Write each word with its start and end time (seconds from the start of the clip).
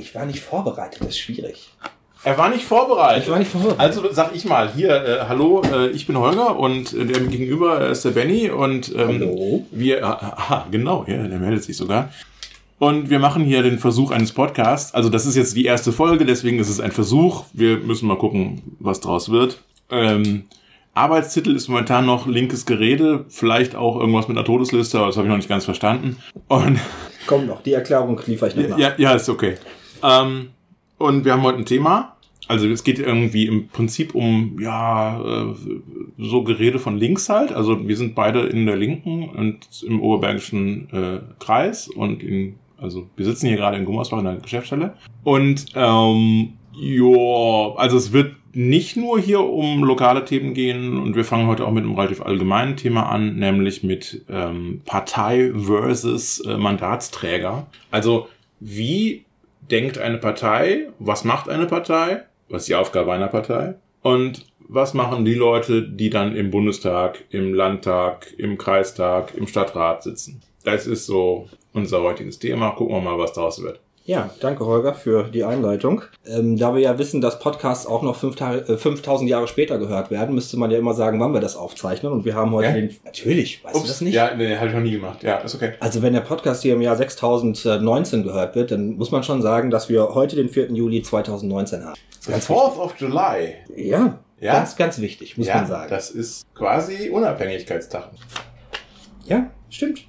Ich 0.00 0.14
war 0.14 0.24
nicht 0.24 0.40
vorbereitet, 0.40 1.00
das 1.00 1.08
ist 1.10 1.18
schwierig. 1.18 1.68
Er 2.24 2.36
war 2.38 2.48
nicht 2.48 2.64
vorbereitet. 2.64 3.24
Ich 3.24 3.30
war 3.30 3.38
nicht 3.38 3.50
vorbereitet. 3.50 3.80
Also 3.80 4.02
sag 4.12 4.34
ich 4.34 4.44
mal, 4.46 4.72
hier, 4.74 4.90
äh, 4.90 5.18
hallo, 5.28 5.62
äh, 5.62 5.88
ich 5.88 6.06
bin 6.06 6.18
Holger 6.18 6.58
und 6.58 6.92
äh, 6.94 7.04
der 7.04 7.20
gegenüber 7.20 7.86
ist 7.88 8.04
der 8.04 8.10
Benny 8.10 8.50
und 8.50 8.94
ähm, 8.94 9.20
Hallo. 9.20 9.66
wir, 9.70 10.04
aha, 10.04 10.66
genau, 10.70 11.04
ja, 11.06 11.26
der 11.26 11.38
meldet 11.38 11.64
sich 11.64 11.76
sogar. 11.76 12.10
Und 12.78 13.10
wir 13.10 13.18
machen 13.18 13.44
hier 13.44 13.62
den 13.62 13.78
Versuch 13.78 14.10
eines 14.10 14.32
Podcasts. 14.32 14.94
Also 14.94 15.10
das 15.10 15.26
ist 15.26 15.36
jetzt 15.36 15.54
die 15.54 15.66
erste 15.66 15.92
Folge, 15.92 16.24
deswegen 16.24 16.58
ist 16.58 16.70
es 16.70 16.80
ein 16.80 16.92
Versuch. 16.92 17.44
Wir 17.52 17.76
müssen 17.78 18.08
mal 18.08 18.16
gucken, 18.16 18.62
was 18.78 19.00
draus 19.00 19.30
wird. 19.30 19.60
Ähm, 19.90 20.44
Arbeitstitel 20.94 21.54
ist 21.54 21.68
momentan 21.68 22.06
noch 22.06 22.26
linkes 22.26 22.64
Gerede, 22.64 23.26
vielleicht 23.28 23.76
auch 23.76 23.98
irgendwas 23.98 24.28
mit 24.28 24.36
einer 24.36 24.46
Todesliste, 24.46 24.98
aber 24.98 25.08
das 25.08 25.16
habe 25.16 25.26
ich 25.26 25.30
noch 25.30 25.36
nicht 25.36 25.48
ganz 25.48 25.64
verstanden. 25.66 26.16
Und 26.48 26.78
Komm 27.26 27.46
noch, 27.46 27.62
die 27.62 27.74
Erklärung 27.74 28.20
liefere 28.26 28.48
ich 28.48 28.56
noch 28.56 28.68
nach. 28.70 28.78
ja, 28.78 28.92
ja, 28.96 29.12
ist 29.12 29.28
okay. 29.28 29.56
Ähm, 30.02 30.48
und 30.98 31.24
wir 31.24 31.32
haben 31.32 31.42
heute 31.42 31.58
ein 31.58 31.66
Thema. 31.66 32.16
Also 32.48 32.66
es 32.66 32.82
geht 32.82 32.98
irgendwie 32.98 33.46
im 33.46 33.68
Prinzip 33.68 34.14
um, 34.14 34.58
ja, 34.60 35.20
äh, 35.20 35.54
so 36.18 36.42
Gerede 36.42 36.80
von 36.80 36.98
links 36.98 37.28
halt. 37.28 37.52
Also 37.52 37.86
wir 37.86 37.96
sind 37.96 38.16
beide 38.16 38.40
in 38.40 38.66
der 38.66 38.76
Linken 38.76 39.28
und 39.28 39.68
im 39.86 40.00
Oberbergischen 40.00 40.88
äh, 40.90 41.20
Kreis 41.38 41.88
und 41.88 42.22
in, 42.22 42.56
also 42.76 43.06
wir 43.16 43.24
sitzen 43.24 43.46
hier 43.46 43.56
gerade 43.56 43.76
in 43.76 43.84
Gummersbach 43.84 44.18
in 44.18 44.24
der 44.24 44.34
Geschäftsstelle. 44.36 44.94
Und 45.22 45.66
ähm, 45.76 46.54
ja, 46.74 47.74
also 47.76 47.96
es 47.96 48.12
wird 48.12 48.34
nicht 48.52 48.96
nur 48.96 49.20
hier 49.20 49.40
um 49.40 49.84
lokale 49.84 50.24
Themen 50.24 50.54
gehen 50.54 50.98
und 50.98 51.14
wir 51.14 51.24
fangen 51.24 51.46
heute 51.46 51.64
auch 51.64 51.70
mit 51.70 51.84
einem 51.84 51.94
relativ 51.94 52.20
allgemeinen 52.20 52.76
Thema 52.76 53.08
an, 53.10 53.36
nämlich 53.36 53.84
mit 53.84 54.24
ähm, 54.28 54.82
Partei 54.84 55.52
versus 55.54 56.40
äh, 56.40 56.56
Mandatsträger. 56.56 57.68
Also 57.92 58.28
wie 58.58 59.24
denkt 59.70 59.98
eine 59.98 60.18
Partei, 60.18 60.88
was 60.98 61.24
macht 61.24 61.48
eine 61.48 61.66
Partei, 61.66 62.24
was 62.48 62.62
ist 62.62 62.68
die 62.68 62.74
Aufgabe 62.74 63.12
einer 63.12 63.28
Partei 63.28 63.74
und 64.02 64.46
was 64.72 64.94
machen 64.94 65.24
die 65.24 65.34
Leute, 65.34 65.82
die 65.82 66.10
dann 66.10 66.36
im 66.36 66.50
Bundestag, 66.50 67.24
im 67.30 67.54
Landtag, 67.54 68.32
im 68.38 68.56
Kreistag, 68.56 69.34
im 69.34 69.48
Stadtrat 69.48 70.04
sitzen. 70.04 70.42
Das 70.62 70.86
ist 70.86 71.06
so 71.06 71.48
unser 71.72 72.02
heutiges 72.02 72.38
Thema. 72.38 72.70
Gucken 72.70 72.94
wir 72.94 73.00
mal, 73.00 73.18
was 73.18 73.32
daraus 73.32 73.62
wird. 73.62 73.80
Ja, 74.04 74.30
danke 74.40 74.64
Holger 74.64 74.94
für 74.94 75.24
die 75.24 75.44
Einleitung. 75.44 76.02
Ähm, 76.26 76.56
da 76.56 76.74
wir 76.74 76.80
ja 76.80 76.98
wissen, 76.98 77.20
dass 77.20 77.38
Podcasts 77.38 77.86
auch 77.86 78.02
noch 78.02 78.16
5000 78.16 78.68
äh, 78.70 78.76
5000 78.78 79.28
Jahre 79.30 79.46
später 79.46 79.78
gehört 79.78 80.10
werden, 80.10 80.34
müsste 80.34 80.56
man 80.56 80.70
ja 80.70 80.78
immer 80.78 80.94
sagen, 80.94 81.20
wann 81.20 81.32
wir 81.32 81.40
das 81.40 81.54
aufzeichnen. 81.54 82.10
Und 82.10 82.24
wir 82.24 82.34
haben 82.34 82.50
heute 82.52 82.68
Ja? 82.68 82.72
den... 82.74 82.96
Natürlich, 83.04 83.62
weißt 83.62 83.76
du 83.76 83.80
das 83.86 84.00
nicht? 84.00 84.14
Ja, 84.14 84.34
nee, 84.34 84.56
habe 84.56 84.68
ich 84.68 84.74
noch 84.74 84.80
nie 84.80 84.92
gemacht. 84.92 85.22
Ja, 85.22 85.36
ist 85.36 85.54
okay. 85.54 85.74
Also 85.80 86.00
wenn 86.02 86.14
der 86.14 86.22
Podcast 86.22 86.62
hier 86.62 86.74
im 86.74 86.80
Jahr 86.80 86.96
6019 86.96 88.22
gehört 88.24 88.56
wird, 88.56 88.70
dann 88.70 88.96
muss 88.96 89.10
man 89.12 89.22
schon 89.22 89.42
sagen, 89.42 89.70
dass 89.70 89.88
wir 89.90 90.14
heute 90.14 90.34
den 90.34 90.48
4. 90.48 90.72
Juli 90.72 91.02
2019 91.02 91.84
haben. 91.84 92.00
The 92.22 92.32
4th 92.32 92.78
of 92.78 92.94
July. 92.98 93.54
Ja, 93.76 94.18
Ja? 94.40 94.52
ganz, 94.54 94.76
ganz 94.76 94.98
wichtig, 95.00 95.36
muss 95.36 95.46
ja, 95.46 95.56
man 95.56 95.66
sagen. 95.66 95.90
das 95.90 96.10
ist 96.10 96.42
quasi 96.54 97.10
Unabhängigkeitstag. 97.10 98.08
Ja, 99.26 99.50
stimmt. 99.68 100.00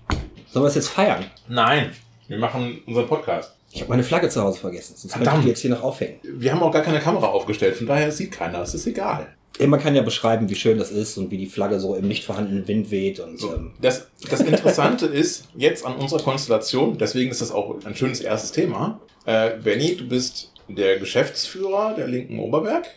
Sollen 0.49 0.63
wir 0.63 0.69
es 0.69 0.75
jetzt 0.75 0.89
feiern? 0.89 1.25
Nein, 1.49 1.91
wir 2.29 2.39
machen 2.39 2.81
unseren 2.87 3.07
Podcast. 3.07 3.55
Ich 3.73 3.81
habe 3.81 3.89
meine 3.89 4.03
Flagge 4.03 4.29
zu 4.29 4.41
Hause 4.41 4.59
vergessen, 4.59 4.95
sonst 4.97 5.13
könnte 5.13 5.23
ich 5.23 5.27
Verdammt. 5.27 5.45
die 5.45 5.49
jetzt 5.49 5.61
hier 5.61 5.69
noch 5.69 5.83
aufhängen. 5.83 6.19
Wir 6.23 6.51
haben 6.51 6.61
auch 6.61 6.71
gar 6.71 6.81
keine 6.81 6.99
Kamera 6.99 7.27
aufgestellt, 7.27 7.75
von 7.75 7.87
daher 7.87 8.11
sieht 8.11 8.31
keiner. 8.31 8.61
Es 8.61 8.73
ist 8.73 8.85
egal. 8.85 9.27
Ja, 9.59 9.67
man 9.67 9.79
kann 9.79 9.95
ja 9.95 10.01
beschreiben, 10.01 10.49
wie 10.49 10.55
schön 10.55 10.77
das 10.77 10.91
ist 10.91 11.17
und 11.17 11.29
wie 11.29 11.37
die 11.37 11.45
Flagge 11.45 11.79
so 11.79 11.95
im 11.95 12.07
nicht 12.07 12.23
vorhandenen 12.23 12.67
Wind 12.67 12.89
weht 12.89 13.19
und 13.19 13.39
So, 13.39 13.53
ähm, 13.53 13.73
das, 13.81 14.07
das 14.29 14.41
Interessante 14.41 15.05
ist 15.07 15.45
jetzt 15.55 15.85
an 15.85 15.95
unserer 15.95 16.21
Konstellation, 16.21 16.97
deswegen 16.97 17.31
ist 17.31 17.41
das 17.41 17.51
auch 17.51 17.75
ein 17.85 17.95
schönes 17.95 18.21
erstes 18.21 18.51
Thema. 18.51 18.99
Äh, 19.25 19.51
Benny, 19.63 19.95
du 19.95 20.07
bist 20.07 20.51
der 20.67 20.99
Geschäftsführer 20.99 21.93
der 21.95 22.07
linken 22.07 22.39
Oberberg. 22.39 22.87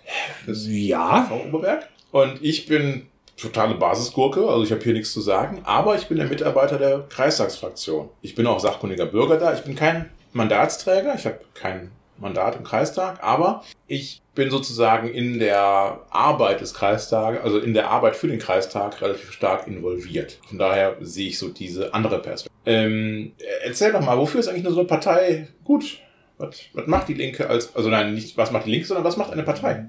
Ja. 0.47 1.29
AV 1.29 1.49
Oberberg. 1.49 1.89
Und 2.13 2.39
ich 2.43 2.67
bin 2.67 3.07
totale 3.37 3.75
Basisgurke, 3.75 4.49
also 4.49 4.63
ich 4.63 4.71
habe 4.71 4.83
hier 4.83 4.93
nichts 4.93 5.13
zu 5.13 5.21
sagen, 5.21 5.61
aber 5.65 5.97
ich 5.97 6.07
bin 6.07 6.19
der 6.19 6.29
Mitarbeiter 6.29 6.79
der 6.79 7.01
Kreistagsfraktion. 7.09 8.09
Ich 8.23 8.35
bin 8.37 8.47
auch 8.47 8.61
sachkundiger 8.61 9.07
Bürger 9.07 9.37
da. 9.37 9.53
Ich 9.55 9.61
bin 9.63 9.75
kein 9.75 10.09
Mandatsträger, 10.35 11.15
ich 11.15 11.25
habe 11.27 11.39
kein 11.55 11.91
Mandat 12.19 12.57
im 12.57 12.65
Kreistag, 12.65 13.23
aber 13.23 13.65
ich 13.87 14.21
bin 14.35 14.51
sozusagen 14.51 15.09
in 15.09 15.39
der 15.39 16.01
Arbeit 16.11 16.61
des 16.61 16.75
Kreistages, 16.75 17.41
also 17.43 17.59
in 17.59 17.73
der 17.73 17.91
Arbeit 17.91 18.17
für 18.17 18.29
den 18.29 18.39
Kreistag 18.39 19.01
relativ 19.01 19.33
stark 19.33 19.67
involviert. 19.67 20.39
Von 20.49 20.59
daher 20.59 20.97
sehe 21.01 21.29
ich 21.29 21.39
so 21.39 21.49
diese 21.49 21.95
andere 21.95 22.21
Perspektive. 22.21 22.55
Ähm, 22.67 23.33
erzähl 23.63 23.93
doch 23.93 24.01
mal, 24.01 24.19
wofür 24.19 24.41
ist 24.41 24.49
eigentlich 24.49 24.65
nur 24.65 24.73
so 24.73 24.81
eine 24.81 24.89
Partei 24.89 25.49
gut? 25.65 25.99
Was, 26.39 26.57
was 26.73 26.87
macht 26.89 27.09
die 27.09 27.15
Linke 27.15 27.49
als, 27.49 27.75
also 27.77 27.89
nein, 27.89 28.15
nicht 28.15 28.37
was 28.37 28.51
macht 28.51 28.67
die 28.67 28.71
Linke, 28.71 28.87
sondern 28.87 29.05
was 29.05 29.17
macht 29.17 29.33
eine 29.33 29.45
Partei? 29.45 29.87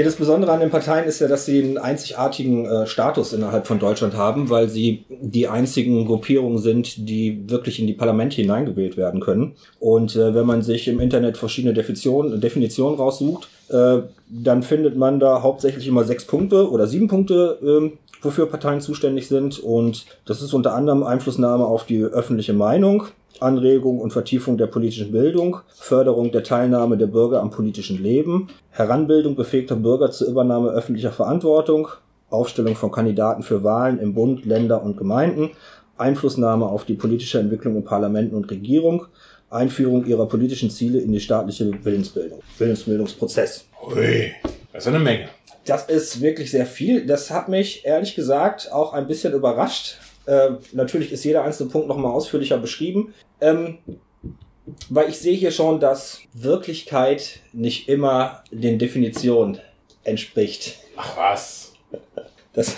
Ja, 0.00 0.06
das 0.06 0.16
Besondere 0.16 0.50
an 0.52 0.60
den 0.60 0.70
Parteien 0.70 1.04
ist 1.04 1.20
ja, 1.20 1.28
dass 1.28 1.44
sie 1.44 1.62
einen 1.62 1.76
einzigartigen 1.76 2.64
äh, 2.64 2.86
Status 2.86 3.34
innerhalb 3.34 3.66
von 3.66 3.78
Deutschland 3.78 4.14
haben, 4.14 4.48
weil 4.48 4.70
sie 4.70 5.04
die 5.10 5.46
einzigen 5.46 6.06
Gruppierungen 6.06 6.56
sind, 6.56 7.06
die 7.06 7.44
wirklich 7.50 7.78
in 7.78 7.86
die 7.86 7.92
Parlamente 7.92 8.36
hineingewählt 8.36 8.96
werden 8.96 9.20
können. 9.20 9.56
Und 9.78 10.16
äh, 10.16 10.34
wenn 10.34 10.46
man 10.46 10.62
sich 10.62 10.88
im 10.88 11.00
Internet 11.00 11.36
verschiedene 11.36 11.74
Definitionen, 11.74 12.40
Definitionen 12.40 12.96
raussucht, 12.96 13.50
äh, 13.68 13.98
dann 14.30 14.62
findet 14.62 14.96
man 14.96 15.20
da 15.20 15.42
hauptsächlich 15.42 15.86
immer 15.86 16.04
sechs 16.04 16.24
Punkte 16.24 16.70
oder 16.70 16.86
sieben 16.86 17.08
Punkte, 17.08 17.58
ähm, 17.62 17.98
wofür 18.22 18.46
Parteien 18.46 18.80
zuständig 18.80 19.28
sind. 19.28 19.58
Und 19.58 20.06
das 20.24 20.40
ist 20.40 20.54
unter 20.54 20.72
anderem 20.72 21.02
Einflussnahme 21.02 21.66
auf 21.66 21.84
die 21.84 22.02
öffentliche 22.02 22.54
Meinung, 22.54 23.04
Anregung 23.38 23.98
und 24.00 24.12
Vertiefung 24.12 24.58
der 24.58 24.66
politischen 24.66 25.12
Bildung, 25.12 25.58
Förderung 25.74 26.32
der 26.32 26.42
Teilnahme 26.42 26.96
der 26.96 27.06
Bürger 27.06 27.40
am 27.40 27.50
politischen 27.50 28.02
Leben, 28.02 28.48
Heranbildung 28.70 29.36
befähigter 29.36 29.76
Bürger 29.76 30.10
zur 30.10 30.28
Übernahme 30.28 30.70
öffentlicher 30.70 31.12
Verantwortung, 31.12 31.88
Aufstellung 32.28 32.76
von 32.76 32.90
Kandidaten 32.92 33.42
für 33.42 33.64
Wahlen 33.64 33.98
im 33.98 34.14
Bund, 34.14 34.44
Länder 34.44 34.82
und 34.82 34.96
Gemeinden, 34.96 35.50
Einflussnahme 35.96 36.66
auf 36.66 36.84
die 36.84 36.94
politische 36.94 37.38
Entwicklung 37.38 37.76
in 37.76 37.84
Parlamenten 37.84 38.34
und 38.34 38.50
Regierung, 38.50 39.06
Einführung 39.50 40.06
ihrer 40.06 40.26
politischen 40.26 40.70
Ziele 40.70 41.00
in 41.00 41.12
die 41.12 41.20
staatliche 41.20 41.70
Willensbildung, 41.84 42.40
Willensbildungsprozess. 42.58 43.66
Ui, 43.86 44.32
das 44.72 44.84
ist 44.84 44.88
eine 44.88 45.00
Menge. 45.00 45.28
Das 45.66 45.84
ist 45.88 46.20
wirklich 46.20 46.50
sehr 46.50 46.66
viel. 46.66 47.06
Das 47.06 47.30
hat 47.30 47.48
mich 47.48 47.84
ehrlich 47.84 48.14
gesagt 48.14 48.72
auch 48.72 48.92
ein 48.92 49.06
bisschen 49.06 49.34
überrascht. 49.34 49.98
Ähm, 50.30 50.58
natürlich 50.72 51.10
ist 51.10 51.24
jeder 51.24 51.42
einzelne 51.42 51.70
Punkt 51.70 51.88
nochmal 51.88 52.12
ausführlicher 52.12 52.56
beschrieben. 52.56 53.12
Ähm, 53.40 53.78
weil 54.88 55.08
ich 55.08 55.18
sehe 55.18 55.34
hier 55.34 55.50
schon, 55.50 55.80
dass 55.80 56.20
Wirklichkeit 56.32 57.40
nicht 57.52 57.88
immer 57.88 58.44
den 58.52 58.78
Definitionen 58.78 59.58
entspricht. 60.04 60.78
Ach 60.96 61.16
was. 61.16 61.72
Das, 62.52 62.76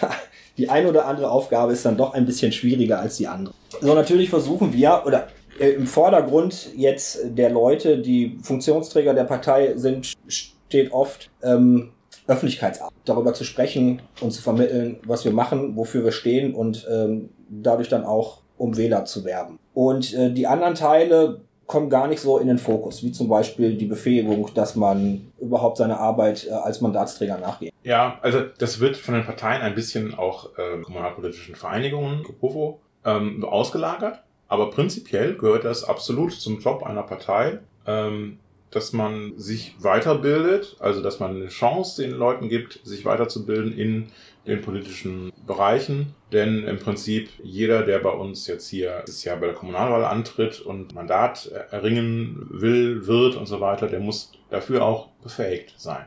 die 0.57 0.71
eine 0.71 0.89
oder 0.89 1.07
andere 1.07 1.31
Aufgabe 1.31 1.73
ist 1.73 1.85
dann 1.85 1.99
doch 1.99 2.15
ein 2.15 2.25
bisschen 2.25 2.53
schwieriger 2.53 3.01
als 3.01 3.19
die 3.19 3.27
andere. 3.27 3.55
So, 3.81 3.95
natürlich 3.95 4.31
versuchen 4.31 4.73
wir, 4.73 5.03
oder 5.05 5.29
äh, 5.59 5.71
im 5.71 5.87
Vordergrund 5.87 6.71
jetzt 6.75 7.21
der 7.25 7.51
Leute, 7.51 7.99
die 7.99 8.39
Funktionsträger 8.43 9.13
der 9.13 9.25
Partei 9.25 9.75
sind, 9.77 10.15
steht 10.27 10.93
oft 10.93 11.31
ähm, 11.43 11.91
Öffentlichkeitsarbeit. 12.27 12.95
Darüber 13.05 13.35
zu 13.35 13.45
sprechen 13.45 14.01
und 14.21 14.31
zu 14.31 14.43
vermitteln, 14.43 15.01
was 15.05 15.25
wir 15.25 15.33
machen, 15.33 15.77
wofür 15.77 16.05
wir 16.05 16.13
stehen 16.13 16.55
und 16.55 16.87
ähm, 16.91 17.31
dadurch 17.61 17.89
dann 17.89 18.05
auch 18.05 18.39
um 18.59 18.77
Wähler 18.77 19.05
zu 19.05 19.25
werben. 19.25 19.59
Und 19.75 20.15
äh, 20.15 20.33
die 20.33 20.47
anderen 20.47 20.75
Teile 20.75 21.41
kommen 21.67 21.89
gar 21.89 22.07
nicht 22.07 22.21
so 22.21 22.39
in 22.39 22.49
den 22.49 22.59
Fokus, 22.59 23.03
wie 23.03 23.13
zum 23.13 23.29
Beispiel 23.29 23.77
die 23.77 23.87
Befähigung, 23.87 24.51
dass 24.55 24.77
man 24.77 25.33
überhaupt 25.41 25.79
seine 25.79 25.99
Arbeit 25.99 26.47
äh, 26.47 26.53
als 26.53 26.81
Mandatsträger 26.81 27.39
nachgeht. 27.39 27.73
Ja, 27.83 28.19
also 28.21 28.43
das 28.59 28.81
wird 28.81 28.97
von 28.97 29.15
den 29.15 29.25
Parteien 29.25 29.63
ein 29.63 29.75
bisschen 29.75 30.15
auch 30.15 30.51
äh, 30.59 30.81
kommunalpolitischen 30.83 31.55
Vereinigungen, 31.55 32.25
Kopofo, 32.25 32.81
ähm, 33.05 33.45
ausgelagert. 33.45 34.21
Aber 34.49 34.71
prinzipiell 34.71 35.35
gehört 35.35 35.65
das 35.65 35.83
absolut 35.83 36.33
zum 36.33 36.61
Job 36.61 36.83
einer 36.83 37.03
Partei, 37.05 37.61
ähm, 37.87 38.39
dass 38.73 38.93
man 38.93 39.35
sich 39.37 39.77
weiterbildet, 39.79 40.77
also 40.81 41.03
dass 41.03 41.21
man 41.21 41.37
eine 41.37 41.49
Chance 41.49 42.03
den 42.03 42.13
Leuten 42.13 42.49
gibt, 42.49 42.81
sich 42.85 43.05
weiterzubilden 43.05 43.77
in 43.77 44.09
den 44.47 44.61
politischen 44.61 45.33
Bereichen. 45.47 46.15
Denn 46.33 46.65
im 46.65 46.79
Prinzip 46.79 47.29
jeder, 47.43 47.83
der 47.85 47.99
bei 48.01 48.11
uns 48.11 48.47
jetzt 48.47 48.69
hier 48.69 49.03
das 49.07 49.23
Jahr 49.25 49.37
bei 49.37 49.47
der 49.47 49.55
Kommunalwahl 49.55 50.05
antritt 50.05 50.61
und 50.61 50.95
Mandat 50.95 51.51
erringen 51.71 52.49
will, 52.51 53.07
wird 53.07 53.37
und 53.37 53.47
so 53.47 53.61
weiter, 53.61 53.87
der 53.87 54.01
muss 54.01 54.33
dafür 54.51 54.85
auch 54.85 55.09
befähigt 55.23 55.75
sein. 55.77 56.07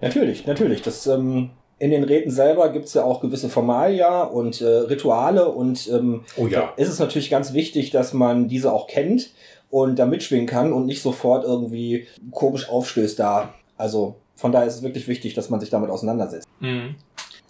Natürlich, 0.00 0.46
natürlich. 0.46 0.82
Das, 0.82 1.06
ähm, 1.06 1.50
in 1.78 1.90
den 1.90 2.02
Räten 2.04 2.30
selber 2.30 2.70
gibt's 2.70 2.94
ja 2.94 3.04
auch 3.04 3.20
gewisse 3.20 3.48
Formalia 3.48 4.22
und 4.22 4.60
äh, 4.60 4.66
Rituale 4.66 5.48
und 5.48 5.88
ähm, 5.88 6.24
Oh 6.36 6.46
ja. 6.46 6.72
ist 6.76 6.88
es 6.88 6.98
natürlich 6.98 7.30
ganz 7.30 7.52
wichtig, 7.52 7.90
dass 7.90 8.12
man 8.12 8.48
diese 8.48 8.72
auch 8.72 8.88
kennt 8.88 9.30
und 9.70 9.98
da 9.98 10.06
mitschwingen 10.06 10.46
kann 10.46 10.72
und 10.72 10.86
nicht 10.86 11.02
sofort 11.02 11.44
irgendwie 11.44 12.06
komisch 12.30 12.68
aufstößt 12.68 13.18
da. 13.18 13.54
Also 13.76 14.16
von 14.34 14.52
daher 14.52 14.66
ist 14.66 14.76
es 14.76 14.82
wirklich 14.82 15.08
wichtig, 15.08 15.34
dass 15.34 15.50
man 15.50 15.60
sich 15.60 15.70
damit 15.70 15.90
auseinandersetzt. 15.90 16.46
Mhm. 16.60 16.94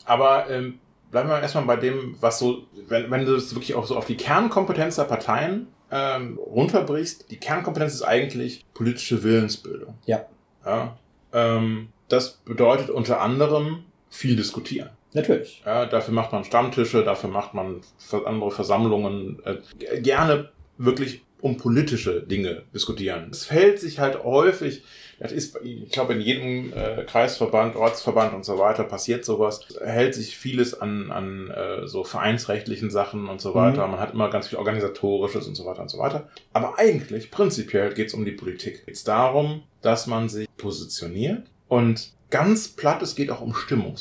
Aber 0.04 0.48
ähm, 0.50 0.78
bleiben 1.10 1.28
wir 1.28 1.40
erstmal 1.40 1.64
bei 1.64 1.76
dem, 1.76 2.16
was 2.20 2.38
so, 2.38 2.62
wenn, 2.88 3.10
wenn 3.10 3.24
du 3.24 3.34
es 3.34 3.54
wirklich 3.54 3.74
auch 3.74 3.84
so 3.84 3.96
auf 3.96 4.06
die 4.06 4.16
Kernkompetenz 4.16 4.96
der 4.96 5.04
Parteien 5.04 5.68
ähm, 5.90 6.38
runterbrichst, 6.38 7.30
die 7.30 7.36
Kernkompetenz 7.36 7.94
ist 7.94 8.02
eigentlich 8.02 8.64
politische 8.74 9.22
Willensbildung. 9.22 9.94
Ja. 10.06 10.26
ja 10.64 10.96
ähm, 11.32 11.88
das 12.08 12.38
bedeutet 12.44 12.90
unter 12.90 13.20
anderem 13.20 13.84
viel 14.08 14.36
diskutieren. 14.36 14.90
Natürlich. 15.14 15.62
Ja, 15.64 15.86
dafür 15.86 16.12
macht 16.12 16.32
man 16.32 16.44
Stammtische, 16.44 17.02
dafür 17.02 17.30
macht 17.30 17.54
man 17.54 17.80
andere 18.26 18.50
Versammlungen. 18.50 19.40
Äh, 19.44 20.00
gerne 20.00 20.50
wirklich 20.76 21.22
um 21.40 21.56
politische 21.56 22.23
Dinge 22.23 22.62
diskutieren. 22.75 23.29
Es 23.31 23.44
fällt 23.44 23.79
sich 23.79 23.99
halt 23.99 24.25
häufig, 24.25 24.82
das 25.20 25.32
ist, 25.32 25.58
ich 25.62 25.90
glaube, 25.90 26.14
in 26.14 26.20
jedem 26.20 26.73
äh, 26.73 27.05
Kreisverband, 27.05 27.76
Ortsverband 27.76 28.35
und 28.35 28.44
so 28.44 28.58
weiter 28.58 28.85
passiert 28.85 29.25
sowas, 29.25 29.61
hält 29.85 30.14
sich 30.14 30.37
vieles 30.37 30.81
an, 30.81 31.11
an 31.11 31.50
äh, 31.50 31.87
so 31.87 32.05
vereinsrechtlichen 32.05 32.90
Sachen 32.90 33.29
und 33.29 33.40
so 33.40 33.55
weiter. 33.55 33.85
Mhm. 33.87 33.93
Man 33.93 34.00
hat 34.00 34.14
immer 34.14 34.31
ganz 34.31 34.49
viel 34.49 34.58
Organisatorisches 34.58 35.46
und 35.46 35.55
so 35.55 35.64
weiter 35.64 35.82
und 35.82 35.90
so 35.90 35.99
weiter. 35.99 36.29
Aber 36.52 36.79
eigentlich, 36.79 37.31
prinzipiell, 37.31 37.94
geht 37.94 38.08
es 38.08 38.14
um 38.14 38.25
die 38.25 38.32
Politik. 38.32 38.82
Es 38.87 39.00
geht 39.00 39.08
darum, 39.08 39.62
dass 39.82 40.06
man 40.06 40.29
sich 40.29 40.49
positioniert 40.56 41.46
und 41.69 42.12
ganz 42.31 42.69
platt, 42.69 43.02
es 43.02 43.14
geht 43.14 43.31
auch 43.31 43.40
um 43.40 43.55
Stimmung. 43.55 43.96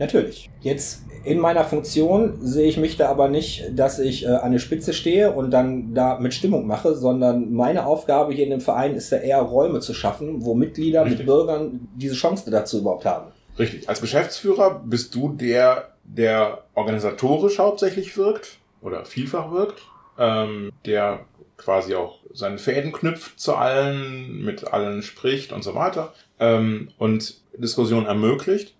Natürlich. 0.00 0.50
Jetzt 0.62 1.02
in 1.24 1.38
meiner 1.38 1.64
Funktion 1.64 2.38
sehe 2.40 2.66
ich 2.66 2.78
mich 2.78 2.96
da 2.96 3.10
aber 3.10 3.28
nicht, 3.28 3.70
dass 3.72 3.98
ich 3.98 4.24
äh, 4.24 4.28
an 4.28 4.52
der 4.52 4.58
Spitze 4.58 4.94
stehe 4.94 5.30
und 5.30 5.50
dann 5.50 5.94
da 5.94 6.18
mit 6.18 6.32
Stimmung 6.32 6.66
mache, 6.66 6.94
sondern 6.94 7.52
meine 7.52 7.84
Aufgabe 7.84 8.32
hier 8.32 8.44
in 8.44 8.50
dem 8.50 8.62
Verein 8.62 8.94
ist 8.94 9.12
ja 9.12 9.18
eher 9.18 9.40
Räume 9.42 9.80
zu 9.80 9.92
schaffen, 9.92 10.42
wo 10.42 10.54
Mitglieder 10.54 11.02
Richtig. 11.02 11.18
mit 11.18 11.26
Bürgern 11.26 11.88
diese 11.94 12.14
Chance 12.14 12.50
dazu 12.50 12.78
überhaupt 12.78 13.04
haben. 13.04 13.30
Richtig. 13.58 13.86
Als 13.90 14.00
Geschäftsführer 14.00 14.82
bist 14.82 15.14
du 15.14 15.28
der, 15.28 15.90
der 16.04 16.64
organisatorisch 16.74 17.58
hauptsächlich 17.58 18.16
wirkt 18.16 18.56
oder 18.80 19.04
vielfach 19.04 19.52
wirkt, 19.52 19.82
ähm, 20.18 20.72
der 20.86 21.20
quasi 21.58 21.94
auch 21.94 22.20
seine 22.32 22.56
Fäden 22.56 22.92
knüpft 22.92 23.38
zu 23.38 23.54
allen, 23.54 24.42
mit 24.42 24.72
allen 24.72 25.02
spricht 25.02 25.52
und 25.52 25.62
so 25.62 25.74
weiter 25.74 26.14
ähm, 26.38 26.88
und 26.96 27.34
Diskussion 27.58 28.06
ermöglicht. 28.06 28.74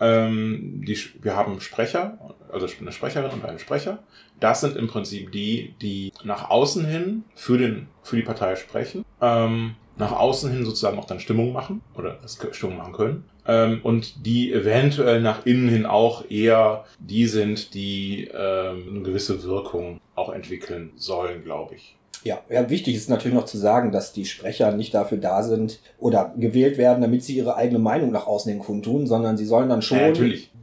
Ähm, 0.00 0.82
die, 0.86 0.98
wir 1.22 1.36
haben 1.36 1.60
Sprecher, 1.60 2.18
also 2.52 2.66
eine 2.80 2.92
Sprecherin 2.92 3.30
und 3.30 3.44
einen 3.44 3.58
Sprecher. 3.58 4.00
Das 4.40 4.60
sind 4.60 4.76
im 4.76 4.86
Prinzip 4.86 5.32
die, 5.32 5.74
die 5.82 6.12
nach 6.22 6.50
außen 6.50 6.84
hin 6.84 7.24
für, 7.34 7.58
den, 7.58 7.88
für 8.02 8.16
die 8.16 8.22
Partei 8.22 8.56
sprechen, 8.56 9.04
ähm, 9.20 9.74
nach 9.96 10.12
außen 10.12 10.50
hin 10.52 10.64
sozusagen 10.64 10.98
auch 10.98 11.06
dann 11.06 11.20
Stimmung 11.20 11.52
machen 11.52 11.82
oder 11.96 12.18
Stimmung 12.52 12.76
machen 12.76 12.92
können. 12.92 13.24
Ähm, 13.46 13.80
und 13.82 14.26
die 14.26 14.52
eventuell 14.52 15.20
nach 15.20 15.44
innen 15.46 15.68
hin 15.68 15.86
auch 15.86 16.30
eher 16.30 16.84
die 17.00 17.26
sind, 17.26 17.74
die 17.74 18.30
ähm, 18.32 18.84
eine 18.90 19.02
gewisse 19.02 19.42
Wirkung 19.42 20.00
auch 20.14 20.32
entwickeln 20.32 20.92
sollen, 20.96 21.42
glaube 21.42 21.74
ich. 21.74 21.97
Ja, 22.24 22.40
ja, 22.48 22.68
wichtig 22.68 22.96
ist 22.96 23.08
natürlich 23.08 23.34
noch 23.34 23.44
zu 23.44 23.58
sagen, 23.58 23.92
dass 23.92 24.12
die 24.12 24.24
Sprecher 24.24 24.72
nicht 24.72 24.92
dafür 24.92 25.18
da 25.18 25.42
sind 25.42 25.78
oder 25.98 26.34
gewählt 26.36 26.78
werden, 26.78 27.00
damit 27.00 27.22
sie 27.22 27.36
ihre 27.36 27.56
eigene 27.56 27.78
Meinung 27.78 28.10
nach 28.10 28.26
außen 28.26 28.50
hin 28.50 28.60
kundtun, 28.60 29.06
sondern 29.06 29.36
sie 29.36 29.46
sollen 29.46 29.68
dann 29.68 29.82
schon 29.82 29.98
ja, 29.98 30.12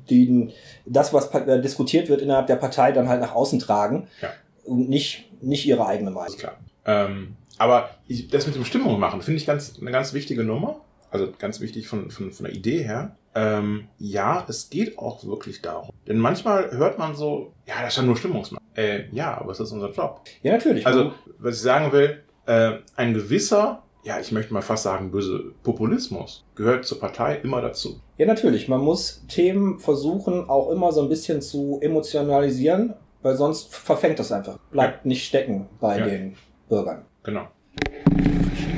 den, 0.10 0.52
das, 0.86 1.14
was 1.14 1.34
äh, 1.34 1.62
diskutiert 1.62 2.10
wird 2.10 2.22
innerhalb 2.22 2.48
der 2.48 2.58
Partei, 2.58 2.92
dann 2.92 3.10
halt 3.10 3.22
nach 3.22 3.34
außen 3.34 3.60
tragen 3.60 4.08
ja. 4.22 4.30
und 4.66 4.90
nicht, 4.90 5.32
nicht 5.42 5.66
ihre 5.66 5.86
eigene 5.86 6.12
Meinung. 6.12 6.34
Ist 6.34 6.40
klar. 6.40 6.58
Ähm, 6.86 7.36
aber 7.58 7.90
das 8.32 8.46
mit 8.46 8.56
dem 8.56 8.66
Stimmung 8.66 9.00
machen, 9.00 9.22
finde 9.22 9.40
ich 9.40 9.46
ganz, 9.46 9.76
eine 9.80 9.92
ganz 9.92 10.14
wichtige 10.14 10.44
Nummer. 10.44 10.82
Also 11.16 11.34
ganz 11.38 11.62
wichtig 11.62 11.88
von, 11.88 12.12
von, 12.12 12.32
von 12.32 12.46
der 12.46 12.54
Idee 12.54 12.84
her. 12.84 13.16
Ähm, 13.34 13.88
ja, 13.98 14.46
es 14.48 14.70
geht 14.70 14.98
auch 14.98 15.26
wirklich 15.26 15.62
darum. 15.62 15.92
Denn 16.08 16.18
manchmal 16.18 16.72
hört 16.72 16.98
man 16.98 17.16
so, 17.16 17.54
ja, 17.66 17.76
das 17.82 17.94
ist 17.94 17.98
ja 17.98 18.04
nur 18.04 18.18
Stimmungsmache. 18.18 18.62
Äh, 18.76 19.04
ja, 19.12 19.38
aber 19.38 19.52
es 19.52 19.60
ist 19.60 19.72
unser 19.72 19.92
Job. 19.92 20.22
Ja, 20.42 20.54
natürlich. 20.54 20.86
Also, 20.86 21.14
was 21.40 21.56
ich 21.56 21.62
sagen 21.62 21.92
will, 21.92 22.22
äh, 22.46 22.80
ein 22.96 23.14
gewisser, 23.14 23.84
ja, 24.04 24.20
ich 24.20 24.32
möchte 24.32 24.54
mal 24.54 24.62
fast 24.62 24.84
sagen, 24.84 25.12
böse 25.12 25.54
Populismus 25.64 26.46
gehört 26.56 26.86
zur 26.86 27.00
Partei 27.00 27.38
immer 27.44 27.62
dazu. 27.62 28.02
Ja, 28.18 28.26
natürlich. 28.26 28.68
Man 28.68 28.82
muss 28.82 29.26
Themen 29.28 29.80
versuchen, 29.80 30.50
auch 30.50 30.70
immer 30.70 30.92
so 30.92 31.02
ein 31.02 31.10
bisschen 31.10 31.42
zu 31.42 31.80
emotionalisieren, 31.82 32.94
weil 33.22 33.36
sonst 33.36 33.74
verfängt 33.74 34.20
das 34.20 34.32
einfach. 34.32 34.60
Bleibt 34.72 35.04
ja. 35.06 35.10
nicht 35.10 35.26
stecken 35.26 35.68
bei 35.80 36.00
ja. 36.00 36.06
den 36.06 36.36
Bürgern. 36.70 37.06
Genau 37.24 37.48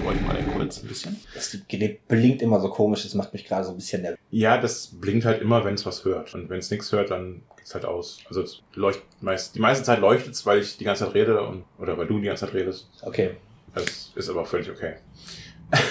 euch 0.07 0.21
mal 0.21 0.37
kurz 0.55 0.81
ein 0.81 0.87
bisschen. 0.87 1.19
Das 1.33 1.57
Gerät 1.67 2.07
blinkt 2.07 2.41
immer 2.41 2.59
so 2.59 2.69
komisch, 2.69 3.03
das 3.03 3.13
macht 3.13 3.33
mich 3.33 3.45
gerade 3.45 3.65
so 3.65 3.71
ein 3.71 3.77
bisschen 3.77 4.01
nervös. 4.01 4.19
Ja, 4.31 4.57
das 4.57 4.87
blinkt 4.99 5.25
halt 5.25 5.41
immer, 5.41 5.63
wenn 5.65 5.75
es 5.75 5.85
was 5.85 6.05
hört. 6.05 6.33
Und 6.33 6.49
wenn 6.49 6.59
es 6.59 6.71
nichts 6.71 6.91
hört, 6.91 7.11
dann 7.11 7.41
geht's 7.57 7.73
halt 7.73 7.85
aus. 7.85 8.19
Also 8.27 8.41
es 8.41 8.63
leuchtet 8.73 9.05
meist, 9.21 9.55
die 9.55 9.59
meiste 9.59 9.83
Zeit 9.83 9.99
leuchtet 9.99 10.33
es, 10.33 10.45
weil 10.45 10.59
ich 10.59 10.77
die 10.77 10.85
ganze 10.85 11.05
Zeit 11.05 11.13
rede 11.13 11.41
und 11.41 11.65
oder 11.79 11.97
weil 11.97 12.07
du 12.07 12.19
die 12.19 12.25
ganze 12.25 12.45
Zeit 12.45 12.53
redest. 12.53 12.89
Okay. 13.01 13.31
Das 13.73 14.11
ist 14.15 14.29
aber 14.29 14.45
völlig 14.45 14.69
okay. 14.69 14.95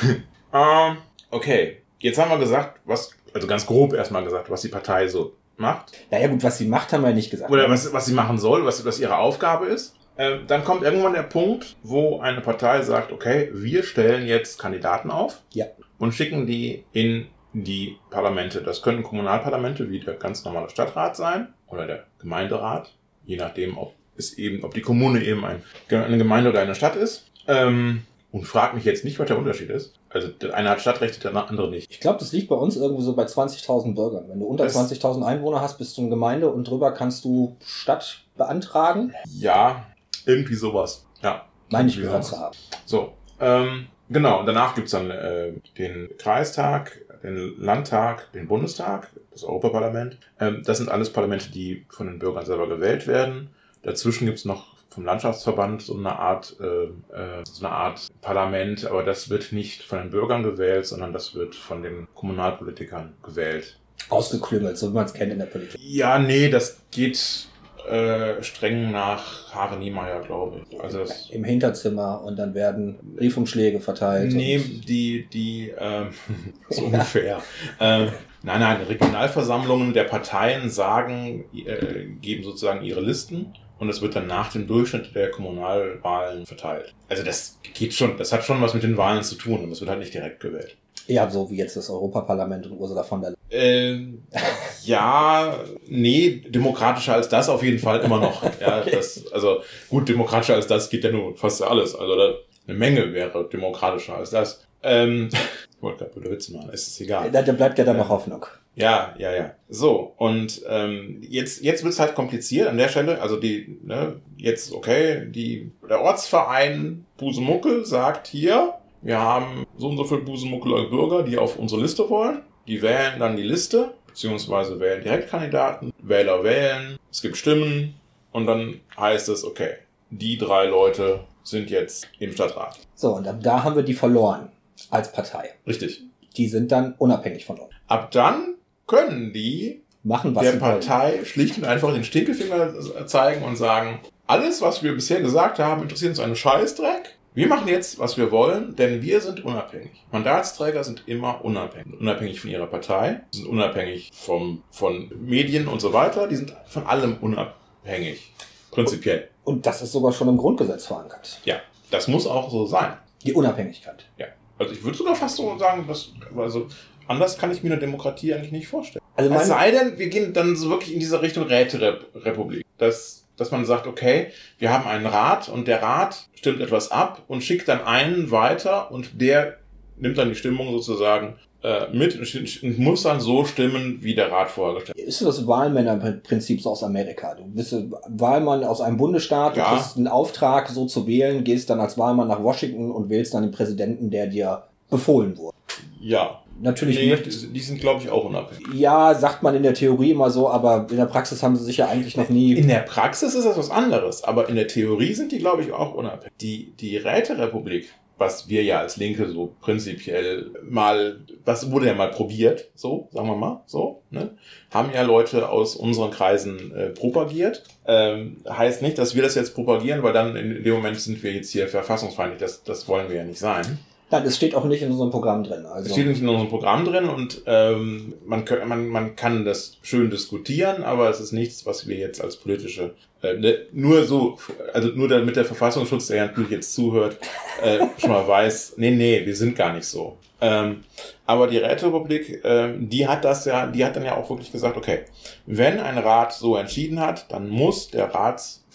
um, 0.00 0.18
ähm, 0.60 0.96
okay. 1.30 1.82
Jetzt 1.98 2.18
haben 2.18 2.30
wir 2.30 2.38
gesagt, 2.38 2.80
was, 2.84 3.10
also 3.32 3.46
ganz 3.46 3.66
grob 3.66 3.92
erstmal 3.94 4.24
gesagt, 4.24 4.50
was 4.50 4.62
die 4.62 4.68
Partei 4.68 5.08
so 5.08 5.34
macht. 5.56 5.92
Naja 6.10 6.28
gut, 6.28 6.42
was 6.42 6.58
sie 6.58 6.66
macht, 6.66 6.92
haben 6.92 7.04
wir 7.04 7.12
nicht 7.12 7.30
gesagt. 7.30 7.50
Oder 7.50 7.70
was, 7.70 7.92
was 7.92 8.06
sie 8.06 8.12
machen 8.12 8.38
soll, 8.38 8.64
was, 8.64 8.84
was 8.84 8.98
ihre 9.00 9.16
Aufgabe 9.16 9.66
ist. 9.66 9.94
Äh, 10.16 10.38
dann 10.46 10.64
kommt 10.64 10.82
irgendwann 10.82 11.12
der 11.12 11.22
Punkt, 11.22 11.76
wo 11.82 12.20
eine 12.20 12.40
Partei 12.40 12.82
sagt, 12.82 13.12
okay, 13.12 13.50
wir 13.52 13.82
stellen 13.82 14.26
jetzt 14.26 14.58
Kandidaten 14.58 15.10
auf 15.10 15.42
ja. 15.52 15.66
und 15.98 16.14
schicken 16.14 16.46
die 16.46 16.84
in 16.92 17.26
die 17.52 17.96
Parlamente. 18.10 18.62
Das 18.62 18.82
können 18.82 19.02
Kommunalparlamente 19.02 19.90
wie 19.90 20.00
der 20.00 20.14
ganz 20.14 20.44
normale 20.44 20.70
Stadtrat 20.70 21.16
sein 21.16 21.48
oder 21.68 21.86
der 21.86 22.04
Gemeinderat, 22.18 22.92
je 23.24 23.36
nachdem, 23.36 23.78
ob 23.78 23.94
es 24.16 24.34
eben, 24.38 24.64
ob 24.64 24.74
die 24.74 24.82
Kommune 24.82 25.22
eben 25.22 25.44
ein, 25.44 25.62
eine 25.90 26.18
Gemeinde 26.18 26.50
oder 26.50 26.60
eine 26.60 26.74
Stadt 26.74 26.96
ist. 26.96 27.30
Ähm, 27.46 28.02
und 28.32 28.44
frag 28.44 28.74
mich 28.74 28.84
jetzt 28.84 29.04
nicht, 29.04 29.18
was 29.18 29.28
der 29.28 29.38
Unterschied 29.38 29.70
ist. 29.70 29.94
Also 30.10 30.28
der 30.28 30.54
eine 30.54 30.68
hat 30.68 30.80
Stadtrechte, 30.80 31.20
der 31.20 31.34
andere 31.34 31.70
nicht. 31.70 31.90
Ich 31.90 32.00
glaube, 32.00 32.18
das 32.18 32.32
liegt 32.32 32.48
bei 32.48 32.56
uns 32.56 32.76
irgendwo 32.76 33.00
so 33.00 33.14
bei 33.14 33.24
20.000 33.24 33.94
Bürgern. 33.94 34.28
Wenn 34.28 34.40
du 34.40 34.46
unter 34.46 34.64
20.000 34.66 35.24
Einwohner 35.24 35.60
hast, 35.62 35.78
bist 35.78 35.96
du 35.96 36.02
eine 36.02 36.10
Gemeinde 36.10 36.50
und 36.50 36.68
drüber 36.68 36.92
kannst 36.92 37.24
du 37.24 37.56
Stadt 37.64 38.24
beantragen. 38.36 39.14
Ja, 39.38 39.86
irgendwie 40.26 40.54
sowas. 40.54 41.06
Ja. 41.22 41.46
Meine 41.70 41.88
ich 41.88 41.96
gehört 41.96 42.24
zu 42.24 42.38
haben. 42.38 42.56
So. 42.84 43.14
Ähm, 43.40 43.86
genau, 44.08 44.40
und 44.40 44.46
danach 44.46 44.74
gibt's 44.74 44.92
dann 44.92 45.10
äh, 45.10 45.52
den 45.78 46.10
Kreistag, 46.18 47.00
den 47.22 47.54
Landtag, 47.58 48.32
den 48.32 48.46
Bundestag, 48.46 49.10
das 49.30 49.44
Europaparlament. 49.44 50.18
Ähm, 50.38 50.62
das 50.64 50.78
sind 50.78 50.90
alles 50.90 51.12
Parlamente, 51.12 51.50
die 51.50 51.86
von 51.88 52.06
den 52.06 52.18
Bürgern 52.18 52.46
selber 52.46 52.68
gewählt 52.68 53.06
werden. 53.06 53.50
Dazwischen 53.82 54.26
gibt's 54.26 54.44
noch 54.44 54.76
vom 54.90 55.04
Landschaftsverband 55.04 55.82
so 55.82 55.96
eine 55.96 56.18
Art 56.18 56.56
äh, 56.58 56.84
äh, 56.84 57.44
so 57.44 57.66
eine 57.66 57.74
Art 57.74 58.08
Parlament, 58.22 58.86
aber 58.86 59.02
das 59.02 59.28
wird 59.28 59.52
nicht 59.52 59.82
von 59.82 59.98
den 59.98 60.10
Bürgern 60.10 60.42
gewählt, 60.42 60.86
sondern 60.86 61.12
das 61.12 61.34
wird 61.34 61.54
von 61.54 61.82
den 61.82 62.08
Kommunalpolitikern 62.14 63.14
gewählt. 63.22 63.78
Ausgeklüngelt, 64.08 64.78
so 64.78 64.90
wie 64.90 64.94
man 64.94 65.04
es 65.04 65.12
kennt 65.12 65.32
in 65.32 65.38
der 65.38 65.46
Politik. 65.46 65.78
Ja, 65.80 66.18
nee, 66.18 66.48
das 66.48 66.80
geht 66.90 67.48
äh, 67.88 68.42
streng 68.42 68.90
nach 68.90 69.54
Hare 69.54 69.78
Niemeyer, 69.78 70.20
glaube 70.20 70.62
ich. 70.68 70.80
Also 70.80 71.04
Im 71.30 71.44
Hinterzimmer 71.44 72.22
und 72.24 72.36
dann 72.36 72.54
werden 72.54 72.98
Briefumschläge 73.16 73.80
verteilt. 73.80 74.32
Nee, 74.32 74.58
die, 74.58 75.26
die, 75.32 75.72
ähm, 75.78 76.10
so 76.70 76.84
ungefähr. 76.84 77.42
ähm, 77.80 78.08
nein, 78.42 78.60
nein, 78.60 78.82
Regionalversammlungen 78.82 79.92
der 79.92 80.04
Parteien 80.04 80.70
sagen, 80.70 81.44
äh, 81.54 82.04
geben 82.20 82.44
sozusagen 82.44 82.84
ihre 82.84 83.00
Listen 83.00 83.54
und 83.78 83.88
es 83.88 84.00
wird 84.00 84.16
dann 84.16 84.26
nach 84.26 84.52
dem 84.52 84.66
Durchschnitt 84.66 85.14
der 85.14 85.30
Kommunalwahlen 85.30 86.46
verteilt. 86.46 86.94
Also 87.08 87.22
das 87.22 87.58
geht 87.74 87.94
schon, 87.94 88.16
das 88.16 88.32
hat 88.32 88.44
schon 88.44 88.60
was 88.60 88.74
mit 88.74 88.82
den 88.82 88.96
Wahlen 88.96 89.22
zu 89.22 89.36
tun 89.36 89.60
und 89.64 89.72
es 89.72 89.80
wird 89.80 89.90
halt 89.90 90.00
nicht 90.00 90.14
direkt 90.14 90.40
gewählt. 90.40 90.76
Ja, 91.06 91.30
so 91.30 91.50
wie 91.50 91.56
jetzt 91.56 91.76
das 91.76 91.88
Europaparlament 91.88 92.66
und 92.66 92.78
Ursula 92.78 93.02
von 93.02 93.20
der 93.20 93.34
Leyen. 93.50 94.26
Äh, 94.30 94.40
ja, 94.84 95.58
nee, 95.88 96.42
demokratischer 96.48 97.14
als 97.14 97.28
das 97.28 97.48
auf 97.48 97.62
jeden 97.62 97.78
Fall 97.78 98.00
immer 98.00 98.18
noch. 98.18 98.42
Ja, 98.60 98.80
okay. 98.80 98.92
das, 98.92 99.30
also 99.32 99.60
gut, 99.88 100.08
demokratischer 100.08 100.54
als 100.54 100.66
das 100.66 100.88
geht 100.88 101.04
ja 101.04 101.10
nur 101.10 101.36
fast 101.36 101.62
alles. 101.62 101.94
Also 101.94 102.16
da, 102.16 102.34
eine 102.66 102.76
Menge 102.76 103.12
wäre 103.12 103.48
demokratischer 103.52 104.16
als 104.16 104.30
das. 104.30 104.64
Ähm, 104.82 105.28
ich 105.76 105.82
wollte 105.82 105.98
gerade 106.04 106.12
blöde 106.12 106.30
Witze 106.30 106.52
machen, 106.52 106.70
ist 106.70 106.88
es 106.88 107.00
egal. 107.00 107.30
Da, 107.30 107.42
da 107.42 107.52
bleibt 107.52 107.78
ja 107.78 107.84
dann 107.84 107.96
noch 107.96 108.08
Hoffnung. 108.08 108.46
Ja, 108.76 109.14
ja, 109.18 109.32
ja. 109.34 109.54
So, 109.68 110.12
und 110.18 110.62
ähm, 110.68 111.22
jetzt, 111.22 111.62
jetzt 111.62 111.82
wird's 111.82 111.98
halt 111.98 112.14
kompliziert 112.14 112.68
an 112.68 112.76
der 112.76 112.88
Stelle. 112.88 113.20
Also 113.22 113.36
die, 113.36 113.78
ne, 113.82 114.20
jetzt, 114.36 114.72
okay, 114.72 115.26
die, 115.28 115.72
der 115.88 116.02
Ortsverein 116.02 117.06
Busemuckel 117.16 117.86
sagt 117.86 118.26
hier, 118.26 118.74
wir 119.06 119.20
haben 119.20 119.66
so 119.78 119.88
und 119.88 119.96
so 119.96 120.04
viele 120.04 120.22
Busenmuckeler 120.22 120.90
Bürger, 120.90 121.22
die 121.22 121.38
auf 121.38 121.56
unsere 121.58 121.80
Liste 121.80 122.10
wollen. 122.10 122.42
Die 122.66 122.82
wählen 122.82 123.20
dann 123.20 123.36
die 123.36 123.44
Liste, 123.44 123.94
beziehungsweise 124.08 124.80
wählen 124.80 125.00
Direktkandidaten. 125.00 125.92
Wähler 126.02 126.42
wählen, 126.42 126.98
es 127.12 127.22
gibt 127.22 127.36
Stimmen 127.36 127.94
und 128.32 128.46
dann 128.46 128.80
heißt 128.98 129.28
es, 129.28 129.44
okay, 129.44 129.74
die 130.10 130.36
drei 130.36 130.66
Leute 130.66 131.20
sind 131.44 131.70
jetzt 131.70 132.08
im 132.18 132.32
Stadtrat. 132.32 132.80
So, 132.96 133.14
und 133.14 133.28
ab 133.28 133.36
da 133.40 133.62
haben 133.62 133.76
wir 133.76 133.84
die 133.84 133.94
verloren 133.94 134.50
als 134.90 135.12
Partei. 135.12 135.50
Richtig. 135.68 136.02
Die 136.36 136.48
sind 136.48 136.72
dann 136.72 136.94
unabhängig 136.98 137.44
von 137.46 137.60
uns. 137.60 137.70
Ab 137.86 138.10
dann 138.10 138.56
können 138.88 139.32
die 139.32 139.82
machen, 140.02 140.34
was 140.34 140.42
der 140.42 140.58
Partei 140.58 141.12
wollen. 141.12 141.26
schlicht 141.26 141.58
und 141.58 141.64
einfach 141.64 141.92
den 141.92 142.02
Stinkefinger 142.02 143.06
zeigen 143.06 143.44
und 143.44 143.54
sagen, 143.54 144.00
alles, 144.26 144.60
was 144.62 144.82
wir 144.82 144.94
bisher 144.94 145.20
gesagt 145.20 145.60
haben, 145.60 145.82
interessiert 145.82 146.10
uns 146.10 146.20
einen 146.20 146.34
Scheißdreck. 146.34 147.15
Wir 147.36 147.48
machen 147.48 147.68
jetzt, 147.68 147.98
was 147.98 148.16
wir 148.16 148.30
wollen, 148.30 148.74
denn 148.76 149.02
wir 149.02 149.20
sind 149.20 149.44
unabhängig. 149.44 149.90
Mandatsträger 150.10 150.82
sind 150.82 151.02
immer 151.04 151.44
unabhängig. 151.44 152.00
Unabhängig 152.00 152.40
von 152.40 152.48
ihrer 152.48 152.66
Partei, 152.66 153.20
sind 153.30 153.46
unabhängig 153.46 154.10
vom, 154.14 154.62
von 154.70 155.12
Medien 155.20 155.68
und 155.68 155.82
so 155.82 155.92
weiter. 155.92 156.28
Die 156.28 156.36
sind 156.36 156.56
von 156.66 156.86
allem 156.86 157.18
unabhängig. 157.20 158.32
Prinzipiell. 158.70 159.28
Und 159.44 159.66
das 159.66 159.82
ist 159.82 159.92
sogar 159.92 160.12
schon 160.12 160.28
im 160.28 160.38
Grundgesetz 160.38 160.86
verankert. 160.86 161.38
Ja, 161.44 161.56
das 161.90 162.08
muss 162.08 162.26
auch 162.26 162.50
so 162.50 162.64
sein. 162.64 162.94
Die 163.22 163.34
Unabhängigkeit. 163.34 164.06
Ja. 164.16 164.28
Also 164.58 164.72
ich 164.72 164.82
würde 164.82 164.96
sogar 164.96 165.14
fast 165.14 165.36
so 165.36 165.58
sagen, 165.58 165.84
dass, 165.86 166.12
also 166.34 166.68
anders 167.06 167.36
kann 167.36 167.52
ich 167.52 167.62
mir 167.62 167.70
eine 167.70 167.78
Demokratie 167.78 168.32
eigentlich 168.32 168.52
nicht 168.52 168.68
vorstellen. 168.68 169.04
Also 169.14 169.30
Es 169.34 169.48
sei 169.48 169.72
denn, 169.72 169.98
wir 169.98 170.08
gehen 170.08 170.32
dann 170.32 170.56
so 170.56 170.70
wirklich 170.70 170.94
in 170.94 171.00
diese 171.00 171.20
Richtung 171.20 171.44
Räterepublik. 171.44 172.64
Dass, 172.78 173.25
dass 173.36 173.50
man 173.50 173.64
sagt, 173.64 173.86
okay, 173.86 174.28
wir 174.58 174.72
haben 174.72 174.86
einen 174.88 175.06
Rat 175.06 175.48
und 175.48 175.68
der 175.68 175.82
Rat 175.82 176.28
stimmt 176.34 176.60
etwas 176.60 176.90
ab 176.90 177.22
und 177.28 177.42
schickt 177.42 177.68
dann 177.68 177.82
einen 177.82 178.30
weiter 178.30 178.90
und 178.90 179.20
der 179.20 179.56
nimmt 179.98 180.18
dann 180.18 180.28
die 180.28 180.34
Stimmung 180.34 180.70
sozusagen 180.72 181.36
äh, 181.62 181.88
mit 181.92 182.18
und 182.18 182.78
muss 182.78 183.02
dann 183.02 183.20
so 183.20 183.44
stimmen, 183.44 183.98
wie 184.02 184.14
der 184.14 184.30
Rat 184.30 184.50
vorher 184.50 184.74
gestimmt 184.80 184.96
ist 185.06 185.22
das 185.22 185.46
Wahlmännerprinzip 185.46 186.60
so 186.60 186.70
aus 186.70 186.82
Amerika. 186.82 187.34
Du 187.34 187.44
bist 187.44 187.74
Wahlmann 188.08 188.64
aus 188.64 188.80
einem 188.80 188.96
Bundesstaat, 188.96 189.56
Ja. 189.56 189.70
du 189.70 189.76
kriegst 189.76 189.96
einen 189.96 190.08
Auftrag, 190.08 190.68
so 190.68 190.86
zu 190.86 191.06
wählen, 191.06 191.44
gehst 191.44 191.70
dann 191.70 191.80
als 191.80 191.96
Wahlmann 191.96 192.28
nach 192.28 192.42
Washington 192.42 192.90
und 192.90 193.08
wählst 193.08 193.32
dann 193.34 193.42
den 193.42 193.52
Präsidenten, 193.52 194.10
der 194.10 194.26
dir 194.26 194.64
befohlen 194.90 195.36
wurde. 195.38 195.56
hat. 195.56 195.76
Ja. 196.00 196.42
Natürlich 196.60 196.98
Nee, 196.98 197.10
möchte 197.10 197.28
die, 197.28 197.60
sind, 197.60 197.80
glaube 197.80 198.02
ich, 198.02 198.10
auch 198.10 198.24
unabhängig. 198.24 198.66
Ja, 198.74 199.14
sagt 199.14 199.42
man 199.42 199.54
in 199.54 199.62
der 199.62 199.74
Theorie 199.74 200.12
immer 200.12 200.30
so, 200.30 200.48
aber 200.48 200.86
in 200.90 200.96
der 200.96 201.06
Praxis 201.06 201.42
haben 201.42 201.56
sie 201.56 201.64
sich 201.64 201.78
ja 201.78 201.88
eigentlich 201.88 202.16
noch 202.16 202.28
nie. 202.28 202.54
In 202.54 202.68
der 202.68 202.80
Praxis 202.80 203.34
ist 203.34 203.44
das 203.44 203.58
was 203.58 203.70
anderes, 203.70 204.24
aber 204.24 204.48
in 204.48 204.56
der 204.56 204.66
Theorie 204.66 205.12
sind 205.12 205.32
die, 205.32 205.38
glaube 205.38 205.62
ich, 205.62 205.72
auch 205.72 205.94
unabhängig. 205.94 206.32
Die, 206.40 206.72
die 206.80 206.96
Räterepublik, 206.96 207.92
was 208.18 208.48
wir 208.48 208.62
ja 208.62 208.80
als 208.80 208.96
Linke 208.96 209.28
so 209.28 209.54
prinzipiell 209.60 210.50
mal, 210.62 211.20
was 211.44 211.70
wurde 211.70 211.86
ja 211.86 211.94
mal 211.94 212.10
probiert, 212.10 212.70
so, 212.74 213.08
sagen 213.12 213.28
wir 213.28 213.36
mal, 213.36 213.62
so, 213.66 214.02
ne? 214.10 214.36
Haben 214.70 214.90
ja 214.94 215.02
Leute 215.02 215.50
aus 215.50 215.76
unseren 215.76 216.10
Kreisen 216.10 216.74
äh, 216.74 216.88
propagiert. 216.88 217.64
Ähm, 217.86 218.38
heißt 218.48 218.80
nicht, 218.80 218.96
dass 218.96 219.14
wir 219.14 219.22
das 219.22 219.34
jetzt 219.34 219.54
propagieren, 219.54 220.02
weil 220.02 220.14
dann 220.14 220.34
in 220.36 220.64
dem 220.64 220.74
Moment 220.74 220.98
sind 220.98 221.22
wir 221.22 221.32
jetzt 221.32 221.50
hier 221.52 221.68
verfassungsfeindlich. 221.68 222.40
Das, 222.40 222.62
das 222.62 222.88
wollen 222.88 223.10
wir 223.10 223.16
ja 223.16 223.24
nicht 223.24 223.38
sein. 223.38 223.78
Nein, 224.10 224.24
es 224.24 224.36
steht 224.36 224.54
auch 224.54 224.64
nicht 224.64 224.82
in 224.82 224.92
unserem 224.92 225.10
Programm 225.10 225.42
drin. 225.42 225.66
Also 225.66 225.86
Es 225.86 225.92
steht 225.92 226.06
nicht 226.06 226.22
in 226.22 226.28
unserem 226.28 226.48
Programm 226.48 226.84
drin 226.84 227.08
und 227.08 227.42
ähm, 227.46 228.14
man, 228.24 228.44
man, 228.66 228.86
man 228.88 229.16
kann 229.16 229.44
das 229.44 229.78
schön 229.82 230.10
diskutieren, 230.10 230.84
aber 230.84 231.10
es 231.10 231.18
ist 231.18 231.32
nichts, 231.32 231.66
was 231.66 231.88
wir 231.88 231.96
jetzt 231.96 232.22
als 232.22 232.36
politische, 232.36 232.94
äh, 233.22 233.34
ne, 233.34 233.58
nur 233.72 234.04
so, 234.04 234.38
also 234.72 234.88
nur 234.90 235.08
damit 235.08 235.34
der 235.34 235.44
Verfassungsschutz, 235.44 236.06
der 236.06 236.18
ja 236.18 236.26
natürlich 236.26 236.50
jetzt 236.50 236.72
zuhört, 236.74 237.18
äh, 237.62 237.78
schon 237.98 238.10
mal 238.10 238.26
weiß, 238.28 238.74
nee, 238.76 238.92
nee, 238.92 239.26
wir 239.26 239.34
sind 239.34 239.56
gar 239.56 239.72
nicht 239.72 239.86
so. 239.86 240.16
Ähm, 240.40 240.84
aber 241.24 241.48
die 241.48 241.58
Räterepublik, 241.58 242.42
ähm, 242.44 242.88
die 242.88 243.08
hat 243.08 243.24
das 243.24 243.46
ja, 243.46 243.66
die 243.66 243.84
hat 243.84 243.96
dann 243.96 244.04
ja 244.04 244.16
auch 244.16 244.28
wirklich 244.28 244.52
gesagt, 244.52 244.76
okay, 244.76 245.00
wenn 245.46 245.80
ein 245.80 245.98
Rat 245.98 246.32
so 246.34 246.56
entschieden 246.56 247.00
hat, 247.00 247.32
dann 247.32 247.48
muss 247.48 247.88
der 247.88 248.14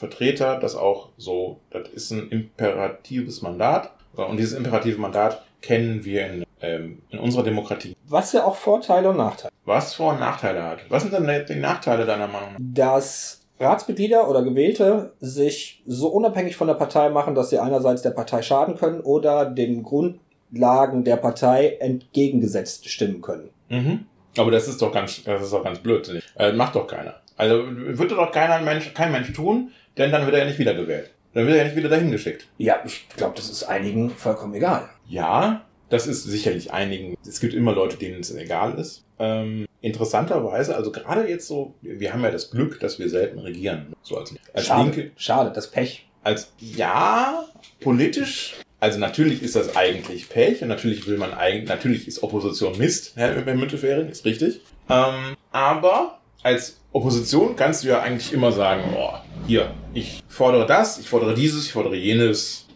Ratsvertreter 0.01 0.59
das 0.59 0.75
auch 0.75 1.09
so, 1.17 1.59
das 1.69 1.89
ist 1.89 2.11
ein 2.11 2.29
imperatives 2.29 3.41
Mandat. 3.41 3.91
Und 4.15 4.37
dieses 4.37 4.53
imperative 4.53 4.99
Mandat 4.99 5.43
kennen 5.61 6.03
wir 6.03 6.25
in, 6.27 6.45
ähm, 6.61 7.01
in 7.09 7.19
unserer 7.19 7.43
Demokratie. 7.43 7.95
was 8.07 8.33
ja 8.33 8.43
auch 8.43 8.55
Vorteile 8.55 9.09
und 9.09 9.17
Nachteile. 9.17 9.53
Was 9.65 9.93
Vor- 9.93 10.13
und 10.13 10.19
Nachteile 10.19 10.63
hat. 10.63 10.79
Was 10.89 11.03
sind 11.03 11.13
denn 11.13 11.45
die 11.47 11.55
Nachteile 11.55 12.05
deiner 12.05 12.27
Meinung 12.27 12.53
nach? 12.53 12.59
Dass 12.59 13.45
Ratsmitglieder 13.59 14.27
oder 14.27 14.41
Gewählte 14.43 15.13
sich 15.19 15.83
so 15.85 16.07
unabhängig 16.07 16.57
von 16.57 16.67
der 16.67 16.73
Partei 16.73 17.09
machen, 17.09 17.35
dass 17.35 17.51
sie 17.51 17.59
einerseits 17.59 18.01
der 18.01 18.09
Partei 18.09 18.41
schaden 18.41 18.75
können 18.75 19.01
oder 19.01 19.45
den 19.45 19.83
Grundlagen 19.83 21.03
der 21.03 21.17
Partei 21.17 21.77
entgegengesetzt 21.79 22.89
stimmen 22.89 23.21
können. 23.21 23.49
Mhm. 23.69 24.05
Aber 24.37 24.51
das 24.51 24.67
ist 24.67 24.81
doch 24.81 24.91
ganz, 24.91 25.23
das 25.23 25.43
ist 25.43 25.53
doch 25.53 25.63
ganz 25.63 25.79
blödsinnig. 25.79 26.23
Äh, 26.35 26.53
macht 26.53 26.75
doch 26.75 26.87
keiner. 26.87 27.15
Also 27.37 27.63
würde 27.65 28.15
doch 28.15 28.31
keiner 28.31 28.59
Mensch, 28.61 28.93
kein 28.93 29.11
Mensch 29.11 29.31
tun, 29.33 29.71
denn 29.97 30.11
dann 30.11 30.25
wird 30.25 30.35
er 30.35 30.41
ja 30.41 30.45
nicht 30.45 30.59
wiedergewählt. 30.59 31.11
Dann 31.33 31.45
wird 31.45 31.55
er 31.55 31.63
ja 31.63 31.63
nicht 31.65 31.77
wieder 31.77 31.89
dahin 31.89 32.11
geschickt. 32.11 32.47
Ja, 32.57 32.81
ich 32.85 33.07
glaube, 33.09 33.35
das 33.35 33.49
ist 33.49 33.63
einigen 33.63 34.09
vollkommen 34.09 34.53
egal. 34.53 34.89
Ja, 35.07 35.65
das 35.89 36.07
ist 36.07 36.23
sicherlich 36.23 36.71
einigen. 36.73 37.17
Es 37.27 37.39
gibt 37.39 37.53
immer 37.53 37.73
Leute, 37.73 37.97
denen 37.97 38.21
es 38.21 38.33
egal 38.33 38.79
ist. 38.79 39.03
Ähm, 39.19 39.67
interessanterweise, 39.81 40.75
also 40.75 40.91
gerade 40.91 41.27
jetzt 41.29 41.47
so, 41.47 41.75
wir 41.81 42.13
haben 42.13 42.23
ja 42.23 42.31
das 42.31 42.49
Glück, 42.49 42.79
dass 42.79 42.97
wir 42.97 43.09
selten 43.09 43.39
regieren. 43.39 43.93
So 44.01 44.17
als, 44.17 44.33
als 44.53 44.65
Schade, 44.65 44.83
Linke. 44.83 45.11
schade, 45.15 45.51
das 45.53 45.69
Pech. 45.69 46.07
als 46.23 46.51
ja 46.59 47.45
politisch 47.79 48.55
also 48.79 48.97
natürlich 48.97 49.43
ist 49.43 49.55
das 49.55 49.75
eigentlich 49.75 50.27
Pech 50.27 50.63
und 50.63 50.67
natürlich 50.67 51.05
will 51.07 51.17
man 51.17 51.33
eigentlich 51.33 51.69
natürlich 51.69 52.07
ist 52.07 52.23
Opposition 52.23 52.77
Mist 52.77 53.13
Herr 53.15 53.35
Müntefering 53.55 54.09
ist 54.09 54.25
richtig 54.25 54.61
ähm, 54.89 55.35
aber 55.51 56.19
als 56.41 56.80
Opposition 56.93 57.55
kannst 57.55 57.83
du 57.83 57.87
ja 57.89 58.01
eigentlich 58.01 58.33
immer 58.33 58.51
sagen 58.51 58.81
oh, 58.97 59.13
hier 59.47 59.71
ich 59.93 60.21
fordere 60.27 60.65
das 60.65 60.99
ich 60.99 61.09
fordere 61.09 61.33
dieses 61.33 61.65
ich 61.65 61.73
fordere 61.73 61.95
jenes 61.95 62.67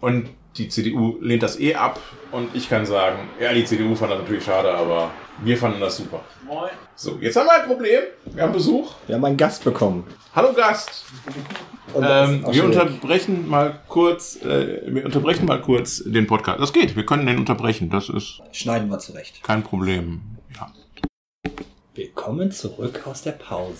und 0.00 0.28
die 0.56 0.68
CDU 0.68 1.18
lehnt 1.20 1.42
das 1.42 1.58
eh 1.58 1.74
ab 1.74 1.98
und 2.30 2.54
ich 2.54 2.68
kann 2.68 2.86
sagen 2.86 3.28
ja 3.40 3.52
die 3.52 3.64
CDU 3.64 3.94
fand 3.96 4.12
das 4.12 4.20
natürlich 4.20 4.44
schade 4.44 4.72
aber 4.72 5.10
wir 5.42 5.58
fanden 5.58 5.80
das 5.80 5.96
super 5.96 6.20
Moin. 6.46 6.70
so 6.94 7.18
jetzt 7.20 7.34
haben 7.36 7.46
wir 7.46 7.62
ein 7.62 7.66
Problem 7.66 8.00
wir 8.26 8.42
haben 8.44 8.52
Besuch 8.52 8.94
Wir 9.08 9.16
haben 9.16 9.24
einen 9.24 9.36
Gast 9.36 9.64
bekommen. 9.64 10.04
hallo 10.34 10.52
Gast 10.52 11.04
Und 11.94 12.02
das 12.02 12.30
ähm, 12.30 12.44
wir 12.50 12.64
unterbrechen 12.64 13.48
mal 13.48 13.80
kurz, 13.88 14.36
äh, 14.42 14.82
wir 14.86 15.04
unterbrechen 15.04 15.46
mal 15.46 15.60
kurz 15.60 16.02
den 16.04 16.26
Podcast. 16.26 16.60
Das 16.60 16.72
geht, 16.72 16.96
wir 16.96 17.06
können 17.06 17.26
den 17.26 17.38
unterbrechen, 17.38 17.90
das 17.90 18.08
ist 18.08 18.40
Schneiden 18.52 18.88
wir 18.88 18.98
zurecht. 18.98 19.42
kein 19.42 19.62
Problem. 19.62 20.20
Ja, 20.54 20.72
Willkommen 21.96 22.50
zurück 22.50 23.02
aus 23.06 23.22
der 23.22 23.32
Pause. 23.32 23.76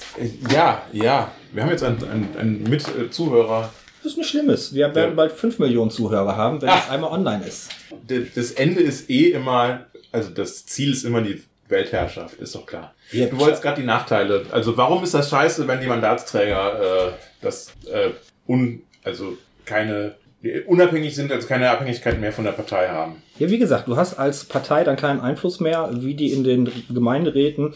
ja, 0.53 0.83
ja. 0.93 1.33
wir 1.53 1.63
haben 1.65 1.71
jetzt 1.71 1.83
einen, 1.83 1.99
einen, 2.05 2.37
einen 2.39 2.63
Mitzuhörer. 2.63 3.73
Das 4.05 4.13
ist 4.13 4.19
nicht 4.19 4.29
Schlimmes. 4.31 4.73
Wir 4.73 4.95
werden 4.95 5.11
Ja. 5.11 5.17
bald 5.17 5.33
5 5.33 5.59
Millionen 5.59 5.91
Zuhörer 5.91 6.37
haben, 6.37 6.63
wenn 6.63 6.69
Ah. 6.69 6.79
es 6.85 6.91
einmal 6.91 7.11
online 7.11 7.45
ist. 7.45 7.71
Das 8.37 8.53
Ende 8.53 8.83
ist 8.83 9.11
eh 9.11 9.31
immer, 9.33 9.87
also 10.13 10.31
das 10.31 10.65
Ziel 10.65 10.93
ist 10.93 11.05
immer 11.05 11.23
die 11.23 11.43
Weltherrschaft, 11.69 12.37
ist 12.39 12.55
doch 12.55 12.67
klar. 12.67 12.95
Ja, 13.11 13.27
Du 13.27 13.39
wolltest 13.41 13.63
gerade 13.63 13.81
die 13.81 13.87
Nachteile. 13.87 14.47
Also 14.53 14.77
warum 14.77 15.03
ist 15.03 15.15
das 15.15 15.31
scheiße, 15.31 15.67
wenn 15.67 15.81
die 15.81 15.87
Mandatsträger 15.89 17.09
äh, 17.09 17.13
das 17.43 17.73
äh, 17.93 18.11
un, 18.47 18.83
also 19.03 19.37
keine 19.65 20.15
unabhängig 20.67 21.15
sind, 21.17 21.33
also 21.33 21.49
keine 21.49 21.69
Abhängigkeit 21.71 22.21
mehr 22.21 22.33
von 22.33 22.45
der 22.45 22.53
Partei 22.53 22.89
haben? 22.91 23.23
Ja, 23.39 23.49
wie 23.51 23.59
gesagt, 23.59 23.89
du 23.89 23.97
hast 23.97 24.15
als 24.21 24.45
Partei 24.45 24.85
dann 24.85 24.97
keinen 24.97 25.21
Einfluss 25.21 25.59
mehr, 25.59 25.89
wie 25.95 26.15
die 26.15 26.33
in 26.33 26.45
den 26.45 26.71
Gemeinderäten 26.93 27.75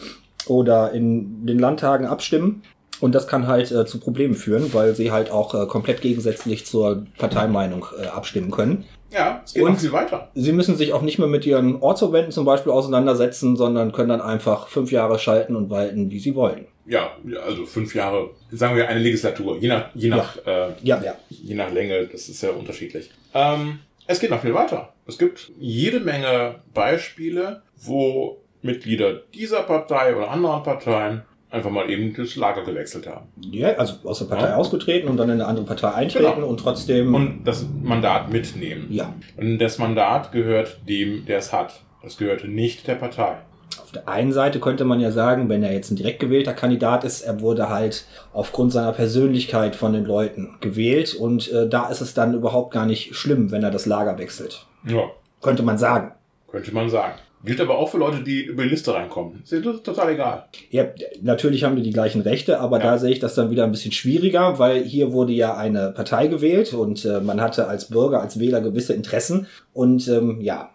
oder 0.49 0.91
in 0.91 1.45
den 1.45 1.59
Landtagen 1.59 2.05
abstimmen. 2.05 2.63
Und 2.99 3.15
das 3.15 3.27
kann 3.27 3.47
halt 3.47 3.71
äh, 3.71 3.85
zu 3.85 3.99
Problemen 3.99 4.33
führen, 4.35 4.73
weil 4.73 4.93
sie 4.93 5.09
halt 5.11 5.31
auch 5.31 5.53
äh, 5.55 5.65
komplett 5.67 6.01
gegensätzlich 6.01 6.65
zur 6.65 7.05
Parteimeinung 7.17 7.85
äh, 7.97 8.07
abstimmen 8.07 8.51
können. 8.51 8.83
Ja, 9.11 9.41
es 9.45 9.53
geht 9.53 9.63
Und- 9.63 9.71
noch 9.73 9.79
viel 9.79 9.91
weiter. 9.93 10.29
Sie 10.35 10.51
müssen 10.51 10.75
sich 10.75 10.91
auch 10.91 11.01
nicht 11.01 11.17
mehr 11.17 11.29
mit 11.29 11.45
ihren 11.45 11.77
Ortsverbänden 11.81 12.31
zum 12.33 12.43
Beispiel 12.45 12.71
auseinandersetzen, 12.73 13.55
sondern 13.55 13.93
können 13.93 14.09
dann 14.09 14.21
einfach 14.21 14.67
fünf 14.67 14.91
Jahre 14.91 15.17
schalten 15.17 15.55
und 15.55 15.69
walten, 15.69 16.11
wie 16.11 16.19
sie 16.19 16.35
wollen. 16.35 16.65
Ja, 16.85 17.11
ja, 17.25 17.39
also 17.39 17.65
fünf 17.65 17.95
Jahre, 17.95 18.31
sagen 18.51 18.75
wir 18.75 18.87
eine 18.89 18.99
Legislatur, 18.99 19.57
je 19.59 19.67
nach, 19.69 19.85
je 19.95 20.09
nach, 20.09 20.37
äh, 20.45 20.73
Ja, 20.83 21.01
ja. 21.01 21.13
je 21.29 21.55
nach 21.55 21.71
Länge, 21.71 22.05
das 22.07 22.27
ist 22.29 22.41
ja 22.41 22.49
unterschiedlich. 22.51 23.09
Ähm, 23.33 23.79
es 24.07 24.19
geht 24.19 24.29
noch 24.31 24.41
viel 24.41 24.53
weiter. 24.55 24.91
Es 25.07 25.17
gibt 25.17 25.51
jede 25.59 25.99
Menge 26.01 26.55
Beispiele, 26.73 27.61
wo 27.77 28.37
Mitglieder 28.61 29.13
dieser 29.33 29.63
Partei 29.63 30.15
oder 30.15 30.29
anderen 30.31 30.63
Parteien 30.63 31.21
einfach 31.51 31.71
mal 31.71 31.89
eben 31.89 32.13
das 32.15 32.35
Lager 32.35 32.63
gewechselt 32.63 33.07
haben 33.07 33.27
Ja, 33.41 33.69
also 33.69 33.95
aus 34.07 34.19
der 34.19 34.25
Partei 34.25 34.49
Ja. 34.49 34.55
ausgetreten 34.57 35.07
und 35.07 35.17
dann 35.17 35.29
in 35.29 35.35
eine 35.35 35.45
andere 35.47 35.65
Partei 35.65 35.89
eintreten 35.93 36.35
Genau. 36.35 36.47
und 36.47 36.59
trotzdem. 36.59 37.13
und 37.15 37.43
das 37.45 37.65
Mandat 37.81 38.31
mitnehmen. 38.31 38.87
ja. 38.91 39.13
Und 39.37 39.57
das 39.59 39.77
Mandat 39.79 40.31
gehört 40.31 40.79
dem, 40.87 41.25
der 41.25 41.39
es 41.39 41.51
hat. 41.51 41.81
Das 42.03 42.17
gehörte 42.17 42.47
nicht 42.47 42.87
der 42.87 42.95
Partei. 42.95 43.37
Auf 43.81 43.91
der 43.91 44.07
einen 44.07 44.31
Seite 44.31 44.59
könnte 44.59 44.85
man 44.85 44.99
ja 44.99 45.09
sagen, 45.11 45.49
wenn 45.49 45.63
er 45.63 45.73
jetzt 45.73 45.89
ein 45.89 45.95
direkt 45.95 46.19
gewählter 46.19 46.53
Kandidat 46.53 47.03
ist, 47.03 47.21
er 47.21 47.41
wurde 47.41 47.69
halt 47.69 48.05
aufgrund 48.33 48.71
seiner 48.71 48.91
Persönlichkeit 48.91 49.75
von 49.75 49.93
den 49.93 50.05
Leuten 50.05 50.57
gewählt 50.59 51.15
und 51.15 51.51
äh, 51.51 51.67
da 51.67 51.87
ist 51.89 52.01
es 52.01 52.13
dann 52.13 52.35
überhaupt 52.35 52.71
gar 52.71 52.85
nicht 52.85 53.15
schlimm, 53.15 53.49
wenn 53.51 53.63
er 53.63 53.71
das 53.71 53.87
Lager 53.87 54.17
wechselt. 54.19 54.65
Ja, 54.85 55.03
Könnte 55.41 55.63
man 55.63 55.77
sagen. 55.79 56.11
könnte 56.51 56.73
man 56.73 56.89
sagen. 56.89 57.13
Gilt 57.43 57.61
aber 57.61 57.77
auch 57.77 57.89
für 57.89 57.97
Leute, 57.97 58.21
die 58.21 58.41
über 58.43 58.63
die 58.63 58.69
Liste 58.69 58.93
reinkommen. 58.93 59.41
Ist 59.43 59.53
ja 59.53 59.61
total 59.61 60.09
egal. 60.11 60.45
Ja, 60.71 60.85
natürlich 61.21 61.63
haben 61.63 61.77
die 61.77 61.81
die 61.83 61.93
gleichen 61.93 62.21
Rechte, 62.21 62.59
aber 62.59 62.79
Ja. 62.79 62.83
da 62.83 62.97
sehe 62.97 63.11
ich 63.11 63.19
das 63.19 63.33
dann 63.35 63.49
wieder 63.49 63.63
ein 63.63 63.71
bisschen 63.71 63.93
schwieriger, 63.93 64.59
weil 64.59 64.83
hier 64.83 65.13
wurde 65.13 65.31
ja 65.31 65.55
eine 65.55 65.91
Partei 65.91 66.27
gewählt 66.27 66.73
und 66.73 67.05
äh, 67.05 67.21
man 67.21 67.39
hatte 67.39 67.67
als 67.67 67.85
Bürger, 67.89 68.21
als 68.21 68.39
Wähler 68.39 68.59
gewisse 68.59 68.93
Interessen 68.93 69.47
und 69.73 70.07
ähm, 70.09 70.41
ja, 70.41 70.71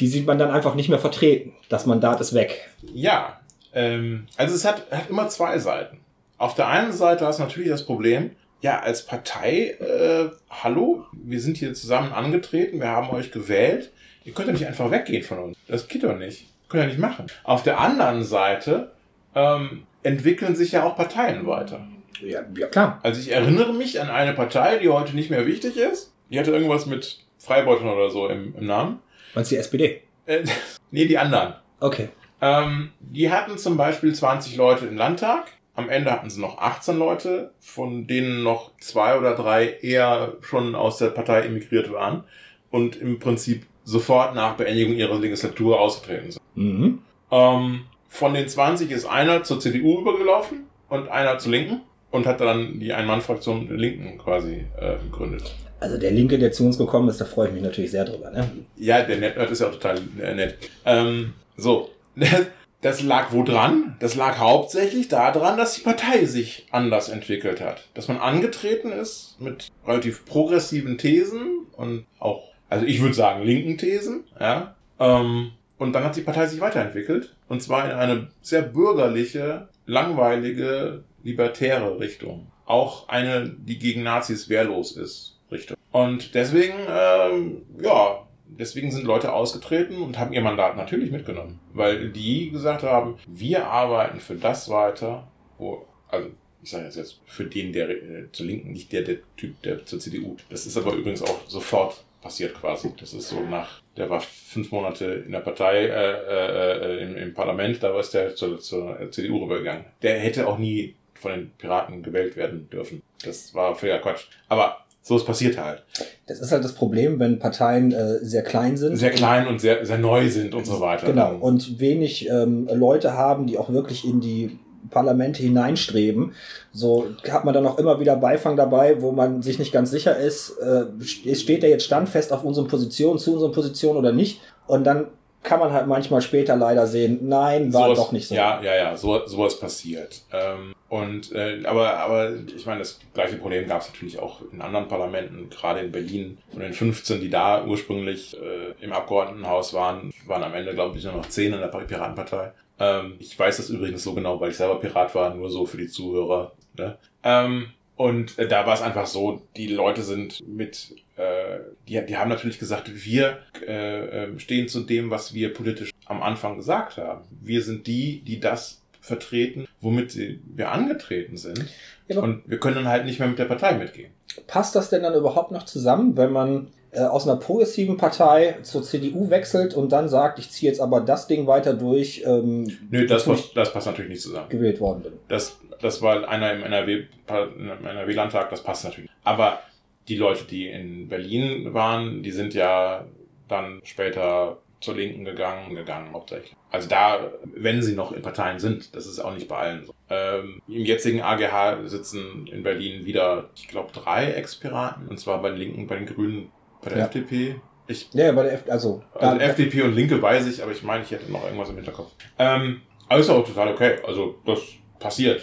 die 0.00 0.06
sieht 0.08 0.26
man 0.26 0.38
dann 0.38 0.50
einfach 0.50 0.74
nicht 0.74 0.88
mehr 0.88 0.98
vertreten. 0.98 1.52
Das 1.68 1.84
Mandat 1.84 2.20
ist 2.22 2.32
weg. 2.32 2.70
Ja, 2.94 3.38
ähm, 3.74 4.26
also 4.38 4.54
es 4.54 4.64
hat, 4.64 4.90
hat 4.90 5.10
immer 5.10 5.28
zwei 5.28 5.58
Seiten. 5.58 5.98
Auf 6.38 6.54
der 6.54 6.68
einen 6.68 6.92
Seite 6.92 7.26
hast 7.26 7.38
du 7.38 7.42
natürlich 7.42 7.68
das 7.68 7.84
Problem, 7.84 8.30
ja, 8.62 8.80
als 8.80 9.04
Partei, 9.04 9.76
äh, 9.78 10.30
hallo, 10.48 11.04
wir 11.12 11.40
sind 11.40 11.58
hier 11.58 11.74
zusammen 11.74 12.12
angetreten, 12.12 12.80
wir 12.80 12.88
haben 12.88 13.10
euch 13.10 13.30
gewählt. 13.30 13.90
Ihr 14.28 14.34
könnt 14.34 14.48
doch 14.48 14.52
nicht 14.52 14.66
einfach 14.66 14.90
weggehen 14.90 15.22
von 15.22 15.38
uns. 15.38 15.56
Das 15.68 15.88
geht 15.88 16.04
doch 16.04 16.14
nicht. 16.14 16.44
Könnt 16.68 16.84
ihr 16.84 16.88
nicht 16.88 16.98
machen. 16.98 17.28
Auf 17.44 17.62
der 17.62 17.80
anderen 17.80 18.22
Seite 18.22 18.92
ähm, 19.34 19.84
entwickeln 20.02 20.54
sich 20.54 20.72
ja 20.72 20.84
auch 20.84 20.96
Parteien 20.96 21.46
weiter. 21.46 21.80
Ja, 22.20 22.40
ja, 22.54 22.66
klar. 22.66 23.00
Also 23.02 23.20
ich 23.20 23.32
erinnere 23.32 23.72
mich 23.72 24.02
an 24.02 24.10
eine 24.10 24.34
Partei, 24.34 24.76
die 24.76 24.90
heute 24.90 25.16
nicht 25.16 25.30
mehr 25.30 25.46
wichtig 25.46 25.78
ist. 25.78 26.12
Die 26.28 26.38
hatte 26.38 26.50
irgendwas 26.50 26.84
mit 26.84 27.24
Freibeutern 27.38 27.88
oder 27.88 28.10
so 28.10 28.28
im, 28.28 28.54
im 28.54 28.66
Namen. 28.66 28.98
Meinst 29.34 29.50
du 29.50 29.54
die 29.54 29.60
SPD? 29.60 30.02
Äh, 30.26 30.44
nee, 30.90 31.06
die 31.06 31.16
anderen. 31.16 31.54
Okay. 31.80 32.10
Ähm, 32.42 32.90
die 33.00 33.30
hatten 33.30 33.56
zum 33.56 33.78
Beispiel 33.78 34.14
20 34.14 34.56
Leute 34.56 34.84
im 34.84 34.98
Landtag. 34.98 35.52
Am 35.74 35.88
Ende 35.88 36.12
hatten 36.12 36.28
sie 36.28 36.42
noch 36.42 36.58
18 36.58 36.98
Leute, 36.98 37.54
von 37.60 38.06
denen 38.06 38.42
noch 38.42 38.72
zwei 38.78 39.16
oder 39.16 39.34
drei 39.34 39.78
eher 39.80 40.34
schon 40.42 40.74
aus 40.74 40.98
der 40.98 41.08
Partei 41.08 41.46
emigriert 41.46 41.90
waren 41.90 42.24
und 42.70 42.96
im 42.96 43.18
Prinzip 43.20 43.64
sofort 43.88 44.34
nach 44.34 44.54
Beendigung 44.56 44.94
ihrer 44.94 45.18
Legislatur 45.18 45.80
ausgetreten 45.80 46.32
sind. 46.32 46.42
Mhm. 46.54 46.98
Ähm, 47.30 47.80
von 48.08 48.34
den 48.34 48.46
20 48.46 48.90
ist 48.90 49.06
einer 49.06 49.44
zur 49.44 49.60
CDU 49.60 50.00
übergelaufen 50.00 50.66
und 50.90 51.08
einer 51.08 51.38
zur 51.38 51.52
Linken 51.52 51.80
und 52.10 52.26
hat 52.26 52.40
dann 52.40 52.80
die 52.80 52.92
Ein-Mann-Fraktion 52.92 53.66
der 53.66 53.78
Linken 53.78 54.18
quasi 54.18 54.66
äh, 54.78 54.96
gegründet. 55.04 55.54
Also 55.80 55.96
der 55.96 56.10
Linke, 56.10 56.38
der 56.38 56.52
zu 56.52 56.66
uns 56.66 56.76
gekommen 56.76 57.08
ist, 57.08 57.18
da 57.20 57.24
freue 57.24 57.48
ich 57.48 57.54
mich 57.54 57.62
natürlich 57.62 57.90
sehr 57.90 58.04
drüber. 58.04 58.30
Ne? 58.30 58.50
Ja, 58.76 59.02
der 59.02 59.16
Netnerd 59.16 59.50
ist 59.50 59.60
ja 59.60 59.68
auch 59.68 59.72
total 59.72 59.98
äh, 60.20 60.34
nett. 60.34 60.58
Ähm, 60.84 61.32
so, 61.56 61.88
das 62.82 63.02
lag 63.02 63.32
wo 63.32 63.42
dran? 63.42 63.96
Das 64.00 64.16
lag 64.16 64.38
hauptsächlich 64.38 65.08
daran, 65.08 65.56
dass 65.56 65.74
die 65.74 65.82
Partei 65.82 66.26
sich 66.26 66.66
anders 66.72 67.08
entwickelt 67.08 67.62
hat. 67.62 67.88
Dass 67.94 68.08
man 68.08 68.18
angetreten 68.18 68.92
ist 68.92 69.36
mit 69.40 69.68
relativ 69.86 70.26
progressiven 70.26 70.98
Thesen 70.98 71.66
und 71.76 72.04
auch, 72.18 72.47
also 72.68 72.84
ich 72.86 73.00
würde 73.00 73.14
sagen, 73.14 73.44
linken 73.44 73.78
Thesen, 73.78 74.24
ja. 74.38 74.74
Ähm, 74.98 75.52
und 75.78 75.92
dann 75.92 76.04
hat 76.04 76.16
die 76.16 76.22
Partei 76.22 76.46
sich 76.46 76.60
weiterentwickelt. 76.60 77.34
Und 77.48 77.62
zwar 77.62 77.84
in 77.86 77.92
eine 77.92 78.28
sehr 78.42 78.62
bürgerliche, 78.62 79.68
langweilige, 79.86 81.04
libertäre 81.22 81.98
Richtung. 81.98 82.48
Auch 82.66 83.08
eine, 83.08 83.48
die 83.48 83.78
gegen 83.78 84.02
Nazis 84.02 84.48
wehrlos 84.48 84.96
ist, 84.96 85.38
Richtung. 85.50 85.76
Und 85.90 86.34
deswegen, 86.34 86.74
ähm, 86.90 87.62
ja, 87.80 88.26
deswegen 88.46 88.90
sind 88.90 89.04
Leute 89.04 89.32
ausgetreten 89.32 90.02
und 90.02 90.18
haben 90.18 90.32
ihr 90.32 90.42
Mandat 90.42 90.76
natürlich 90.76 91.10
mitgenommen. 91.10 91.60
Weil 91.72 92.10
die 92.10 92.50
gesagt 92.50 92.82
haben, 92.82 93.16
wir 93.26 93.66
arbeiten 93.66 94.20
für 94.20 94.34
das 94.34 94.68
weiter, 94.68 95.28
wo, 95.56 95.86
also 96.08 96.28
ich 96.62 96.70
sage 96.70 96.84
jetzt, 96.84 96.96
jetzt 96.96 97.20
für 97.24 97.44
den, 97.44 97.72
der 97.72 97.88
äh, 97.88 98.32
zur 98.32 98.46
Linken, 98.46 98.72
nicht 98.72 98.92
der, 98.92 99.02
der 99.02 99.18
Typ, 99.36 99.62
der 99.62 99.86
zur 99.86 100.00
CDU. 100.00 100.36
Das 100.50 100.66
ist 100.66 100.76
aber 100.76 100.92
übrigens 100.94 101.22
auch 101.22 101.48
sofort 101.48 102.04
passiert 102.20 102.54
quasi. 102.54 102.92
Das 102.98 103.12
ist 103.14 103.28
so 103.28 103.40
nach, 103.40 103.80
der 103.96 104.10
war 104.10 104.20
fünf 104.20 104.70
Monate 104.72 105.04
in 105.26 105.32
der 105.32 105.40
Partei, 105.40 105.86
äh, 105.86 106.98
äh, 106.98 107.02
im, 107.04 107.16
im 107.16 107.34
Parlament, 107.34 107.82
da 107.82 107.92
war 107.92 108.00
es 108.00 108.10
der 108.10 108.34
zur, 108.34 108.58
zur 108.58 109.10
CDU 109.10 109.44
rübergegangen. 109.44 109.84
Der 110.02 110.18
hätte 110.18 110.46
auch 110.46 110.58
nie 110.58 110.94
von 111.14 111.32
den 111.32 111.50
Piraten 111.58 112.02
gewählt 112.02 112.36
werden 112.36 112.68
dürfen. 112.70 113.02
Das 113.24 113.54
war 113.54 113.74
völliger 113.74 113.98
Quatsch. 113.98 114.26
Aber 114.48 114.84
so 115.02 115.16
ist 115.16 115.24
passiert 115.24 115.58
halt. 115.58 115.82
Das 116.26 116.38
ist 116.38 116.52
halt 116.52 116.62
das 116.64 116.74
Problem, 116.74 117.18
wenn 117.18 117.38
Parteien 117.38 117.92
äh, 117.92 118.18
sehr 118.22 118.42
klein 118.42 118.76
sind. 118.76 118.96
Sehr 118.96 119.10
klein 119.10 119.46
und 119.46 119.60
sehr, 119.60 119.84
sehr 119.86 119.98
neu 119.98 120.28
sind 120.28 120.54
und 120.54 120.66
so 120.66 120.80
weiter. 120.80 121.06
Genau. 121.06 121.36
Und 121.36 121.80
wenig 121.80 122.28
ähm, 122.28 122.68
Leute 122.72 123.14
haben, 123.14 123.46
die 123.46 123.58
auch 123.58 123.72
wirklich 123.72 124.04
in 124.04 124.20
die 124.20 124.58
Parlamente 124.90 125.42
hineinstreben. 125.42 126.32
So 126.72 127.08
hat 127.30 127.44
man 127.44 127.54
dann 127.54 127.66
auch 127.66 127.78
immer 127.78 128.00
wieder 128.00 128.16
Beifang 128.16 128.56
dabei, 128.56 129.00
wo 129.02 129.12
man 129.12 129.42
sich 129.42 129.58
nicht 129.58 129.72
ganz 129.72 129.90
sicher 129.90 130.16
ist, 130.16 130.58
äh, 130.58 130.86
steht 131.34 131.62
er 131.62 131.70
jetzt 131.70 131.84
standfest 131.84 132.32
auf 132.32 132.44
unseren 132.44 132.68
Positionen, 132.68 133.18
zu 133.18 133.34
unseren 133.34 133.52
Positionen 133.52 133.98
oder 133.98 134.12
nicht. 134.12 134.40
Und 134.66 134.84
dann 134.84 135.08
kann 135.42 135.60
man 135.60 135.72
halt 135.72 135.86
manchmal 135.86 136.20
später 136.20 136.56
leider 136.56 136.86
sehen, 136.86 137.20
nein, 137.22 137.72
war 137.72 137.84
sowas, 137.84 137.98
doch 137.98 138.12
nicht 138.12 138.28
so. 138.28 138.34
Ja, 138.34 138.60
ja, 138.62 138.74
ja, 138.74 138.96
so, 138.96 139.26
sowas 139.26 139.58
passiert. 139.58 140.22
Ähm, 140.32 140.74
und 140.88 141.32
äh, 141.32 141.64
aber, 141.64 141.98
aber 141.98 142.32
ich 142.54 142.66
meine, 142.66 142.80
das 142.80 142.98
gleiche 143.14 143.36
Problem 143.36 143.68
gab 143.68 143.82
es 143.82 143.88
natürlich 143.88 144.18
auch 144.18 144.40
in 144.52 144.60
anderen 144.60 144.88
Parlamenten, 144.88 145.48
gerade 145.48 145.80
in 145.80 145.92
Berlin. 145.92 146.38
Von 146.50 146.60
den 146.60 146.72
15, 146.72 147.20
die 147.20 147.30
da 147.30 147.64
ursprünglich 147.64 148.36
äh, 148.36 148.84
im 148.84 148.92
Abgeordnetenhaus 148.92 149.74
waren, 149.74 150.12
waren 150.26 150.42
am 150.42 150.54
Ende, 150.54 150.74
glaube 150.74 150.98
ich, 150.98 151.04
nur 151.04 151.14
noch 151.14 151.28
10 151.28 151.52
in 151.52 151.60
der 151.60 151.68
Piratenpartei. 151.68 152.52
Ähm, 152.78 153.16
ich 153.18 153.38
weiß 153.38 153.56
das 153.56 153.70
übrigens 153.70 154.02
so 154.02 154.14
genau, 154.14 154.40
weil 154.40 154.50
ich 154.50 154.56
selber 154.56 154.78
Pirat 154.78 155.14
war, 155.14 155.34
nur 155.34 155.50
so 155.50 155.66
für 155.66 155.78
die 155.78 155.88
Zuhörer. 155.88 156.52
Ne? 156.76 156.96
Ähm, 157.22 157.68
und 157.96 158.38
äh, 158.38 158.46
da 158.46 158.64
war 158.66 158.74
es 158.74 158.82
einfach 158.82 159.06
so, 159.06 159.42
die 159.56 159.66
Leute 159.66 160.02
sind 160.02 160.46
mit, 160.46 160.94
äh, 161.16 161.58
die, 161.88 162.00
die 162.06 162.16
haben 162.16 162.28
natürlich 162.28 162.60
gesagt, 162.60 162.90
wir 163.04 163.38
äh, 163.66 164.26
äh, 164.26 164.38
stehen 164.38 164.68
zu 164.68 164.80
dem, 164.80 165.10
was 165.10 165.34
wir 165.34 165.52
politisch 165.52 165.90
am 166.06 166.22
Anfang 166.22 166.56
gesagt 166.56 166.96
haben. 166.96 167.24
Wir 167.40 167.62
sind 167.62 167.88
die, 167.88 168.20
die 168.20 168.38
das 168.38 168.82
vertreten, 169.00 169.66
womit 169.80 170.16
wir 170.16 170.70
angetreten 170.70 171.36
sind. 171.36 171.66
Ja, 172.06 172.20
und 172.20 172.42
wir 172.46 172.60
können 172.60 172.76
dann 172.76 172.88
halt 172.88 173.04
nicht 173.04 173.18
mehr 173.18 173.28
mit 173.28 173.38
der 173.38 173.46
Partei 173.46 173.74
mitgehen. 173.74 174.12
Passt 174.46 174.76
das 174.76 174.90
denn 174.90 175.02
dann 175.02 175.14
überhaupt 175.14 175.50
noch 175.50 175.64
zusammen, 175.64 176.16
wenn 176.16 176.30
man 176.30 176.68
aus 176.96 177.28
einer 177.28 177.38
progressiven 177.38 177.96
Partei 177.96 178.56
zur 178.62 178.82
CDU 178.82 179.30
wechselt 179.30 179.74
und 179.74 179.92
dann 179.92 180.08
sagt, 180.08 180.38
ich 180.38 180.50
ziehe 180.50 180.70
jetzt 180.70 180.80
aber 180.80 181.00
das 181.00 181.26
Ding 181.26 181.46
weiter 181.46 181.74
durch? 181.74 182.22
Ähm, 182.24 182.78
Nö, 182.90 183.06
das, 183.06 183.24
passt, 183.24 183.56
das 183.56 183.72
passt 183.72 183.86
natürlich 183.86 184.10
nicht 184.10 184.22
zusammen. 184.22 184.48
Gewählt 184.48 184.80
worden 184.80 185.02
bin. 185.02 185.12
Das, 185.28 185.58
das 185.80 186.00
war 186.00 186.28
einer 186.28 186.52
im 186.52 186.62
NRW-Landtag, 186.62 188.40
NRW 188.42 188.50
das 188.50 188.62
passt 188.62 188.84
natürlich. 188.84 189.10
Aber 189.24 189.60
die 190.08 190.16
Leute, 190.16 190.44
die 190.44 190.68
in 190.68 191.08
Berlin 191.08 191.74
waren, 191.74 192.22
die 192.22 192.30
sind 192.30 192.54
ja 192.54 193.04
dann 193.48 193.80
später 193.84 194.58
zur 194.80 194.94
Linken 194.94 195.24
gegangen, 195.24 195.74
gegangen 195.74 196.12
hauptsächlich. 196.12 196.54
Also 196.70 196.88
da, 196.88 197.32
wenn 197.44 197.82
sie 197.82 197.94
noch 197.94 198.12
in 198.12 198.22
Parteien 198.22 198.58
sind, 198.58 198.94
das 198.94 199.06
ist 199.06 199.18
auch 199.18 199.34
nicht 199.34 199.48
bei 199.48 199.56
allen 199.56 199.84
so. 199.84 199.94
Ähm, 200.08 200.62
Im 200.68 200.84
jetzigen 200.84 201.20
AGH 201.20 201.88
sitzen 201.88 202.46
in 202.46 202.62
Berlin 202.62 203.04
wieder, 203.04 203.50
ich 203.56 203.68
glaube, 203.68 203.90
drei 203.92 204.32
Ex-Piraten, 204.32 205.08
und 205.08 205.18
zwar 205.18 205.42
bei 205.42 205.50
den 205.50 205.58
Linken, 205.58 205.86
bei 205.86 205.96
den 205.96 206.06
Grünen, 206.06 206.50
bei 206.82 206.90
der 206.90 206.98
ja. 206.98 207.04
FDP. 207.04 207.56
Ich, 207.86 208.10
ja, 208.12 208.32
bei 208.32 208.42
der 208.42 208.52
F 208.52 208.64
also, 208.68 209.02
also 209.14 209.38
FDP 209.38 209.82
und 209.82 209.94
Linke 209.94 210.20
weiß 210.20 210.46
ich, 210.46 210.62
aber 210.62 210.72
ich 210.72 210.82
meine, 210.82 211.04
ich 211.04 211.10
hätte 211.10 211.30
noch 211.32 211.44
irgendwas 211.44 211.70
im 211.70 211.76
Hinterkopf. 211.76 212.12
Ähm, 212.38 212.82
alles 213.08 213.30
auch 213.30 213.46
total 213.46 213.68
okay. 213.68 213.96
Also 214.06 214.36
das 214.44 214.60
passiert. 214.98 215.42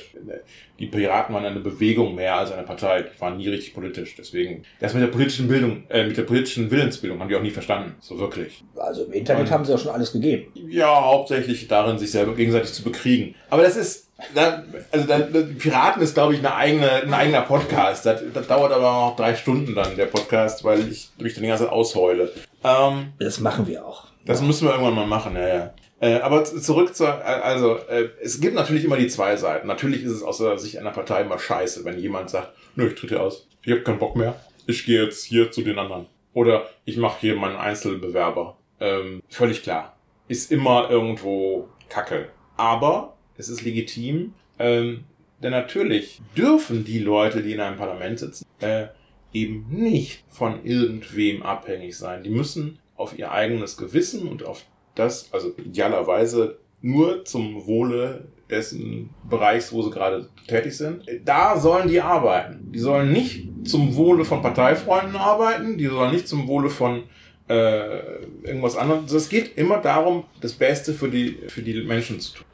Die 0.79 0.87
Piraten 0.87 1.33
waren 1.33 1.45
eine 1.45 1.59
Bewegung 1.59 2.15
mehr 2.15 2.35
als 2.35 2.51
eine 2.51 2.63
Partei. 2.63 3.03
Die 3.03 3.21
waren 3.21 3.37
nie 3.37 3.47
richtig 3.47 3.73
politisch. 3.73 4.15
Deswegen, 4.15 4.63
das 4.79 4.93
mit 4.93 5.01
der 5.01 5.07
politischen 5.07 5.47
Bildung, 5.47 5.83
äh, 5.89 6.05
mit 6.05 6.17
der 6.17 6.23
politischen 6.23 6.69
Willensbildung 6.69 7.19
haben 7.19 7.29
die 7.29 7.35
auch 7.35 7.41
nie 7.41 7.51
verstanden. 7.51 7.95
So 7.99 8.19
wirklich. 8.19 8.63
Also 8.75 9.05
im 9.05 9.13
Internet 9.13 9.43
Und, 9.43 9.51
haben 9.51 9.65
sie 9.65 9.73
auch 9.73 9.79
schon 9.79 9.91
alles 9.91 10.11
gegeben. 10.11 10.51
Ja, 10.67 11.05
hauptsächlich 11.05 11.67
darin, 11.67 11.97
sich 11.97 12.11
selber 12.11 12.35
gegenseitig 12.35 12.73
zu 12.73 12.83
bekriegen. 12.83 13.35
Aber 13.49 13.63
das 13.63 13.77
ist, 13.77 14.04
da, 14.33 14.63
also 14.91 15.07
da, 15.07 15.19
Piraten 15.57 16.01
ist, 16.01 16.13
glaube 16.13 16.33
ich, 16.33 16.39
eine 16.39 16.55
eigene, 16.55 16.89
ein 17.03 17.13
eigener 17.13 17.41
Podcast. 17.41 18.05
Das, 18.05 18.21
das 18.33 18.47
dauert 18.47 18.71
aber 18.71 18.83
noch 18.83 19.15
drei 19.15 19.35
Stunden 19.35 19.75
dann, 19.75 19.95
der 19.95 20.05
Podcast, 20.05 20.63
weil 20.63 20.87
ich 20.89 21.09
mich 21.17 21.33
dann 21.33 21.43
die 21.43 21.49
ganze 21.49 21.65
Zeit 21.65 21.73
ausheule. 21.73 22.31
Ähm, 22.63 23.13
das 23.19 23.39
machen 23.39 23.67
wir 23.67 23.85
auch. 23.85 24.07
Das 24.25 24.41
müssen 24.41 24.67
wir 24.67 24.71
irgendwann 24.71 24.95
mal 24.95 25.07
machen, 25.07 25.35
ja, 25.35 25.47
ja. 25.47 25.73
Äh, 25.99 26.19
aber 26.19 26.43
zurück 26.43 26.95
zur, 26.95 27.07
äh, 27.07 27.23
also 27.23 27.77
äh, 27.77 28.09
es 28.21 28.41
gibt 28.41 28.55
natürlich 28.55 28.83
immer 28.85 28.97
die 28.97 29.07
zwei 29.07 29.35
Seiten. 29.37 29.67
Natürlich 29.67 30.03
ist 30.03 30.11
es 30.11 30.23
aus 30.23 30.39
der 30.39 30.57
Sicht 30.57 30.77
einer 30.77 30.91
Partei 30.91 31.21
immer 31.21 31.39
scheiße, 31.39 31.85
wenn 31.85 31.99
jemand 31.99 32.29
sagt, 32.29 32.53
nö, 32.75 32.87
ich 32.87 32.95
trete 32.95 33.21
aus, 33.21 33.47
ich 33.63 33.71
habe 33.71 33.81
keinen 33.81 33.99
Bock 33.99 34.15
mehr, 34.15 34.35
ich 34.67 34.85
gehe 34.85 35.03
jetzt 35.03 35.23
hier 35.23 35.51
zu 35.51 35.61
den 35.61 35.79
anderen. 35.79 36.07
Oder 36.33 36.67
ich 36.83 36.97
mache 36.97 37.21
hier 37.21 37.35
meinen 37.35 37.55
Einzelbewerber. 37.55 38.57
Ähm, 38.81 39.21
völlig 39.29 39.63
klar. 39.63 39.95
Ist 40.27 40.51
immer 40.51 40.89
irgendwo 40.89 41.69
Kacke. 41.87 42.27
Aber 42.57 43.14
es 43.37 43.49
ist 43.49 43.63
legitim, 43.63 44.33
ähm, 44.59 45.03
denn 45.41 45.51
natürlich 45.51 46.21
dürfen 46.37 46.85
die 46.85 46.99
Leute, 46.99 47.43
die 47.43 47.53
in 47.53 47.59
einem 47.59 47.77
Parlament 47.77 48.19
sitzen, 48.19 48.45
äh, 48.61 48.87
eben 49.33 49.65
nicht 49.69 50.23
von 50.29 50.63
irgendwem 50.63 51.43
abhängig 51.43 51.97
sein. 51.97 52.23
Die 52.23 52.29
müssen 52.29 52.79
auf 52.95 53.17
ihr 53.19 53.31
eigenes 53.31 53.75
Gewissen 53.75 54.27
und 54.27 54.45
auf 54.45 54.63
das, 54.95 55.31
also 55.33 55.53
idealerweise 55.57 56.57
nur 56.81 57.25
zum 57.25 57.67
Wohle 57.67 58.29
dessen 58.49 59.09
Bereichs, 59.29 59.73
wo 59.73 59.81
sie 59.81 59.89
gerade 59.89 60.29
tätig 60.47 60.77
sind. 60.77 61.03
Da 61.25 61.59
sollen 61.59 61.89
die 61.89 61.99
arbeiten. 61.99 62.71
Die 62.71 62.79
sollen 62.79 63.11
nicht 63.11 63.49
zum 63.65 63.95
Wohle 63.95 64.23
von 64.23 64.41
Parteifreunden 64.41 65.15
arbeiten, 65.15 65.77
die 65.77 65.87
sollen 65.87 66.13
nicht 66.13 66.27
zum 66.27 66.47
Wohle 66.47 66.69
von 66.69 67.03
äh, 67.49 68.23
irgendwas 68.43 68.77
anderem. 68.77 69.03
Also 69.03 69.17
es 69.17 69.29
geht 69.29 69.57
immer 69.57 69.79
darum, 69.79 70.25
das 70.41 70.53
Beste 70.53 70.93
für 70.93 71.09
die, 71.09 71.39
für 71.47 71.61
die 71.61 71.83
Menschen 71.83 72.19
zu 72.19 72.35
tun. 72.35 72.45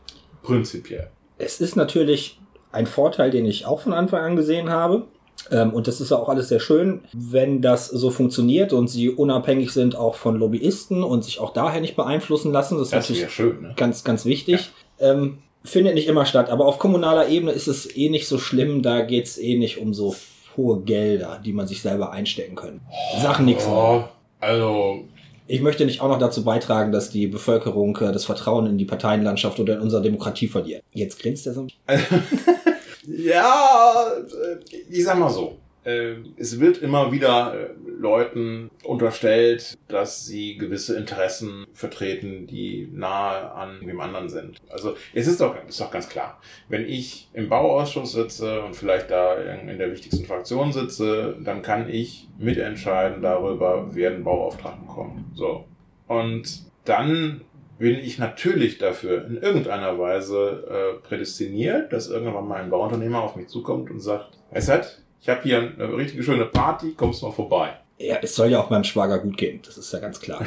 Prinzipiell. 0.44 1.10
Es 1.38 1.62
ist 1.62 1.76
natürlich 1.76 2.40
ein 2.72 2.86
Vorteil, 2.86 3.32
den 3.32 3.46
ich 3.46 3.66
auch 3.66 3.82
von 3.82 3.94
Anfang 3.94 4.22
an 4.22 4.36
gesehen 4.36 4.70
habe. 4.70 5.08
Ähm, 5.50 5.74
und 5.74 5.88
das 5.88 6.00
ist 6.00 6.12
ja 6.12 6.18
auch 6.18 6.30
alles 6.30 6.50
sehr 6.50 6.60
schön, 6.60 7.02
wenn 7.14 7.62
das 7.62 7.88
so 7.88 8.12
funktioniert 8.12 8.74
und 8.74 8.88
sie 8.90 9.10
unabhängig 9.10 9.72
sind 9.72 9.96
auch 9.96 10.16
von 10.16 10.36
Lobbyisten 10.36 11.04
und 11.04 11.24
sich 11.24 11.40
auch 11.40 11.52
daher 11.52 11.82
nicht 11.82 11.96
beeinflussen 11.96 12.52
lassen. 12.52 12.78
Das, 12.78 12.92
das 12.92 13.10
ist 13.10 13.16
natürlich 13.16 13.34
schön, 13.34 13.62
ne? 13.62 13.74
ganz, 13.76 14.04
ganz 14.04 14.26
wichtig. 14.26 14.72
Ja. 15.00 15.12
Ähm, 15.12 15.40
findet 15.64 15.96
nicht 15.96 16.08
immer 16.08 16.26
statt, 16.26 16.50
aber 16.50 16.66
auf 16.66 16.80
kommunaler 16.80 17.28
Ebene 17.28 17.52
ist 17.52 17.68
es 17.68 17.96
eh 17.96 18.10
nicht 18.10 18.28
so 18.28 18.38
schlimm. 18.38 18.82
Da 18.82 19.02
geht's 19.02 19.38
eh 19.38 19.58
nicht 19.58 19.80
um 19.80 19.94
so 19.94 20.16
hohe 20.58 20.82
Gelder, 20.82 21.40
die 21.44 21.54
man 21.54 21.68
sich 21.68 21.82
selber 21.82 22.12
einstecken 22.12 22.56
könnte. 22.56 22.82
Sag 23.22 23.40
nix. 23.40 23.66
Oh, 23.68 24.04
also, 24.40 25.06
Ich 25.52 25.60
möchte 25.60 25.84
nicht 25.84 26.00
auch 26.00 26.08
noch 26.08 26.18
dazu 26.18 26.46
beitragen, 26.46 26.94
dass 26.94 27.10
die 27.10 27.28
Bevölkerung 27.28 27.98
äh, 27.98 28.14
das 28.14 28.24
Vertrauen 28.24 28.68
in 28.68 28.78
die 28.78 28.86
Parteienlandschaft 28.86 29.60
oder 29.60 29.74
in 29.74 29.82
unsere 29.82 30.02
Demokratie 30.02 30.48
verliert. 30.48 30.82
Jetzt 30.94 31.20
grinst 31.20 31.46
er 31.46 31.54
so. 31.54 31.68
ja, 33.06 34.06
äh, 34.18 34.80
ich 34.90 35.04
sag 35.04 35.20
mal 35.20 35.30
so. 35.30 35.58
Äh, 35.84 36.16
Es 36.38 36.60
wird 36.60 36.78
immer 36.78 37.12
wieder 37.12 37.54
äh, 37.54 37.70
Leuten 37.86 38.70
unterstellt, 38.84 39.78
dass 39.88 40.26
sie 40.26 40.58
gewisse 40.58 40.98
Interessen 40.98 41.66
vertreten, 41.72 42.48
die 42.48 42.90
nahe 42.92 43.52
an 43.52 43.86
dem 43.86 44.00
anderen 44.00 44.30
sind. 44.30 44.58
Also 44.70 44.96
es 45.14 45.28
ist 45.28 45.42
doch, 45.42 45.56
ist 45.68 45.80
doch 45.80 45.92
ganz 45.92 46.10
klar, 46.10 46.40
wenn 46.70 46.88
ich 46.88 47.30
im 47.34 47.50
Bauausschuss 47.50 48.14
sitze 48.14 48.62
und 48.62 48.76
vielleicht 48.76 49.12
da 49.12 49.36
in 49.36 49.78
der 49.78 49.92
wichtigsten 49.92 50.26
Fraktion 50.26 50.72
sitze, 50.72 51.38
dann 51.44 51.62
kann 51.62 51.90
ich 51.90 52.28
mitentscheiden 52.38 53.22
darüber, 53.22 53.90
wer 53.92 54.12
einen 54.12 54.24
Bauauftrag 54.24 54.80
bekommt. 54.82 55.24
So. 55.36 55.66
Und 56.08 56.64
dann 56.86 57.42
bin 57.78 57.98
ich 57.98 58.20
natürlich 58.20 58.78
dafür 58.78 59.26
in 59.26 59.38
irgendeiner 59.38 59.98
Weise 59.98 60.68
äh, 60.70 61.08
prädestiniert, 61.08 61.92
dass 61.92 62.10
irgendwann 62.10 62.48
mal 62.48 62.62
ein 62.62 62.70
Bauunternehmer 62.70 63.24
auf 63.24 63.36
mich 63.36 63.48
zukommt 63.48 63.90
und 63.90 64.00
sagt, 64.00 64.38
du, 64.52 64.68
was? 64.68 65.02
Ich 65.22 65.30
habe 65.30 65.42
hier 65.44 65.58
eine 65.60 65.96
richtig 65.96 66.26
schöne 66.26 66.46
Party, 66.46 66.94
kommst 66.96 67.22
mal 67.24 67.32
vorbei. 67.32 67.78
Ja, 68.00 68.18
es 68.22 68.34
soll 68.36 68.50
ja 68.50 68.60
auch 68.60 68.72
meinem 68.72 68.84
Schwager 68.84 69.20
gut 69.20 69.38
gehen. 69.38 69.62
Das 69.64 69.78
ist 69.78 69.94
ja 69.94 70.00
ganz 70.00 70.20
klar. 70.20 70.44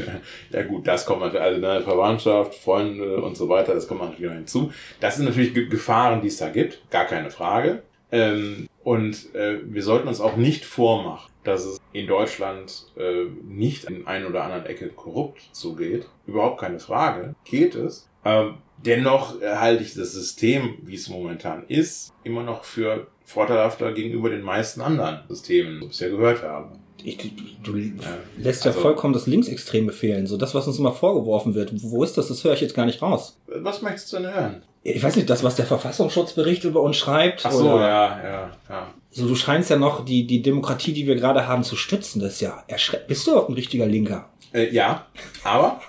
ja 0.50 0.62
gut, 0.64 0.88
das 0.88 1.06
kommt 1.06 1.20
natürlich, 1.20 1.42
also 1.44 1.60
ne, 1.60 1.80
Verwandtschaft, 1.82 2.54
Freunde 2.56 3.22
und 3.22 3.36
so 3.36 3.48
weiter, 3.48 3.74
das 3.74 3.86
kommt 3.86 4.00
natürlich 4.00 4.26
noch 4.28 4.36
hinzu. 4.36 4.72
Das 5.00 5.16
sind 5.16 5.26
natürlich 5.26 5.54
Ge- 5.54 5.68
Gefahren, 5.68 6.20
die 6.20 6.28
es 6.28 6.38
da 6.38 6.48
gibt, 6.48 6.90
gar 6.90 7.04
keine 7.04 7.30
Frage. 7.30 7.82
Ähm, 8.10 8.68
und 8.82 9.34
äh, 9.36 9.58
wir 9.64 9.82
sollten 9.84 10.08
uns 10.08 10.20
auch 10.20 10.36
nicht 10.36 10.64
vormachen, 10.64 11.30
dass 11.44 11.64
es 11.64 11.78
in 11.92 12.08
Deutschland 12.08 12.86
äh, 12.96 13.24
nicht 13.44 13.84
in 13.84 14.06
ein 14.08 14.26
oder 14.26 14.42
anderen 14.42 14.66
Ecke 14.66 14.88
korrupt 14.88 15.48
zugeht. 15.52 16.08
Überhaupt 16.26 16.60
keine 16.60 16.80
Frage. 16.80 17.36
Geht 17.44 17.76
es. 17.76 18.08
Ähm, 18.24 18.58
dennoch 18.78 19.40
halte 19.40 19.82
ich 19.84 19.94
das 19.94 20.12
System, 20.12 20.78
wie 20.82 20.96
es 20.96 21.08
momentan 21.08 21.64
ist, 21.68 22.12
immer 22.24 22.42
noch 22.42 22.64
für 22.64 23.06
vorteilhafter 23.26 23.92
gegenüber 23.92 24.30
den 24.30 24.40
meisten 24.42 24.80
anderen 24.80 25.20
Systemen, 25.28 25.80
die 25.80 25.84
ich 25.86 25.90
bisher 25.90 26.08
gehört 26.10 26.42
habe. 26.42 26.70
Ich, 27.04 27.18
du 27.62 27.76
Ja. 27.76 27.92
lässt 28.38 28.64
ja 28.64 28.70
Also- 28.70 28.80
vollkommen 28.80 29.12
das 29.12 29.26
Linksextreme 29.26 29.92
fehlen. 29.92 30.26
So 30.26 30.36
das, 30.38 30.54
was 30.54 30.66
uns 30.66 30.78
immer 30.78 30.92
vorgeworfen 30.92 31.54
wird. 31.54 31.70
Wo 31.82 32.02
ist 32.02 32.16
das? 32.16 32.28
Das 32.28 32.42
höre 32.42 32.54
ich 32.54 32.60
jetzt 32.62 32.74
gar 32.74 32.86
nicht 32.86 33.02
raus. 33.02 33.38
Was 33.46 33.82
möchtest 33.82 34.12
du 34.12 34.16
denn 34.18 34.32
hören? 34.32 34.62
Ich 34.82 35.02
weiß 35.02 35.16
nicht, 35.16 35.28
das, 35.28 35.42
was 35.44 35.56
der 35.56 35.66
Verfassungsschutzbericht 35.66 36.64
über 36.64 36.80
uns 36.80 36.96
schreibt. 36.96 37.44
Ach 37.44 37.50
so, 37.52 37.72
oder 37.74 37.88
ja, 37.88 38.22
ja, 38.24 38.50
ja. 38.68 38.94
So, 39.10 39.26
du 39.26 39.34
scheinst 39.34 39.68
ja 39.70 39.76
noch 39.76 40.04
die, 40.04 40.26
die 40.26 40.42
Demokratie, 40.42 40.92
die 40.92 41.06
wir 41.06 41.16
gerade 41.16 41.46
haben, 41.48 41.64
zu 41.64 41.74
stützen. 41.76 42.20
Das 42.20 42.34
ist 42.34 42.40
ja 42.40 42.62
erschreckend. 42.68 43.08
Bist 43.08 43.26
du 43.26 43.32
überhaupt 43.32 43.50
ein 43.50 43.54
richtiger 43.54 43.86
Linker? 43.86 44.28
Äh, 44.52 44.72
ja, 44.72 45.06
aber 45.42 45.80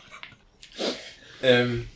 ähm, 1.43 1.87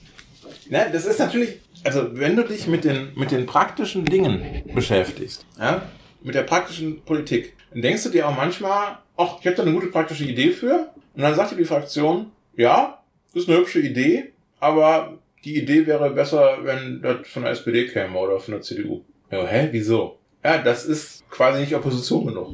ne, 0.69 0.89
das 0.91 1.05
ist 1.05 1.19
natürlich, 1.19 1.59
also 1.83 2.17
wenn 2.17 2.35
du 2.35 2.43
dich 2.43 2.67
mit 2.67 2.83
den, 2.83 3.13
mit 3.15 3.31
den 3.31 3.45
praktischen 3.45 4.05
Dingen 4.05 4.63
beschäftigst, 4.73 5.45
ja, 5.59 5.83
mit 6.23 6.35
der 6.35 6.43
praktischen 6.43 7.01
Politik, 7.03 7.53
dann 7.71 7.81
denkst 7.81 8.03
du 8.03 8.09
dir 8.09 8.27
auch 8.27 8.35
manchmal, 8.35 8.99
ach, 9.17 9.37
ich 9.39 9.47
habe 9.47 9.55
da 9.55 9.63
eine 9.63 9.73
gute 9.73 9.87
praktische 9.87 10.25
Idee 10.25 10.51
für. 10.51 10.91
Und 11.15 11.21
dann 11.21 11.35
sagt 11.35 11.51
dir 11.51 11.57
die 11.57 11.65
Fraktion, 11.65 12.31
ja, 12.55 13.01
das 13.33 13.43
ist 13.43 13.49
eine 13.49 13.59
hübsche 13.59 13.79
Idee, 13.79 14.31
aber 14.59 15.17
die 15.43 15.57
Idee 15.57 15.87
wäre 15.87 16.11
besser, 16.11 16.59
wenn 16.63 17.01
das 17.01 17.27
von 17.27 17.43
der 17.43 17.51
SPD 17.51 17.87
käme 17.87 18.17
oder 18.17 18.39
von 18.39 18.53
der 18.53 18.61
CDU. 18.61 19.01
Ja, 19.31 19.45
hä, 19.45 19.69
wieso? 19.71 20.19
Ja, 20.43 20.57
das 20.59 20.85
ist 20.85 21.27
quasi 21.29 21.61
nicht 21.61 21.75
Opposition 21.75 22.27
genug. 22.27 22.53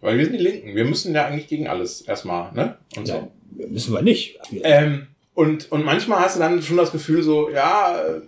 Weil 0.00 0.16
wir 0.16 0.24
sind 0.24 0.34
die 0.34 0.42
Linken. 0.42 0.74
Wir 0.74 0.84
müssen 0.84 1.14
ja 1.14 1.26
eigentlich 1.26 1.48
gegen 1.48 1.66
alles 1.66 2.02
erstmal, 2.02 2.52
ne? 2.52 2.76
Und 2.96 3.06
so. 3.06 3.14
Ja, 3.56 3.66
müssen 3.66 3.92
wir 3.92 4.02
nicht. 4.02 4.38
Ähm, 4.62 5.08
und, 5.38 5.70
und 5.70 5.84
manchmal 5.84 6.18
hast 6.20 6.34
du 6.36 6.40
dann 6.40 6.60
schon 6.62 6.76
das 6.76 6.90
Gefühl 6.90 7.22
so, 7.22 7.48
ja, 7.50 7.94
äh, 7.96 8.20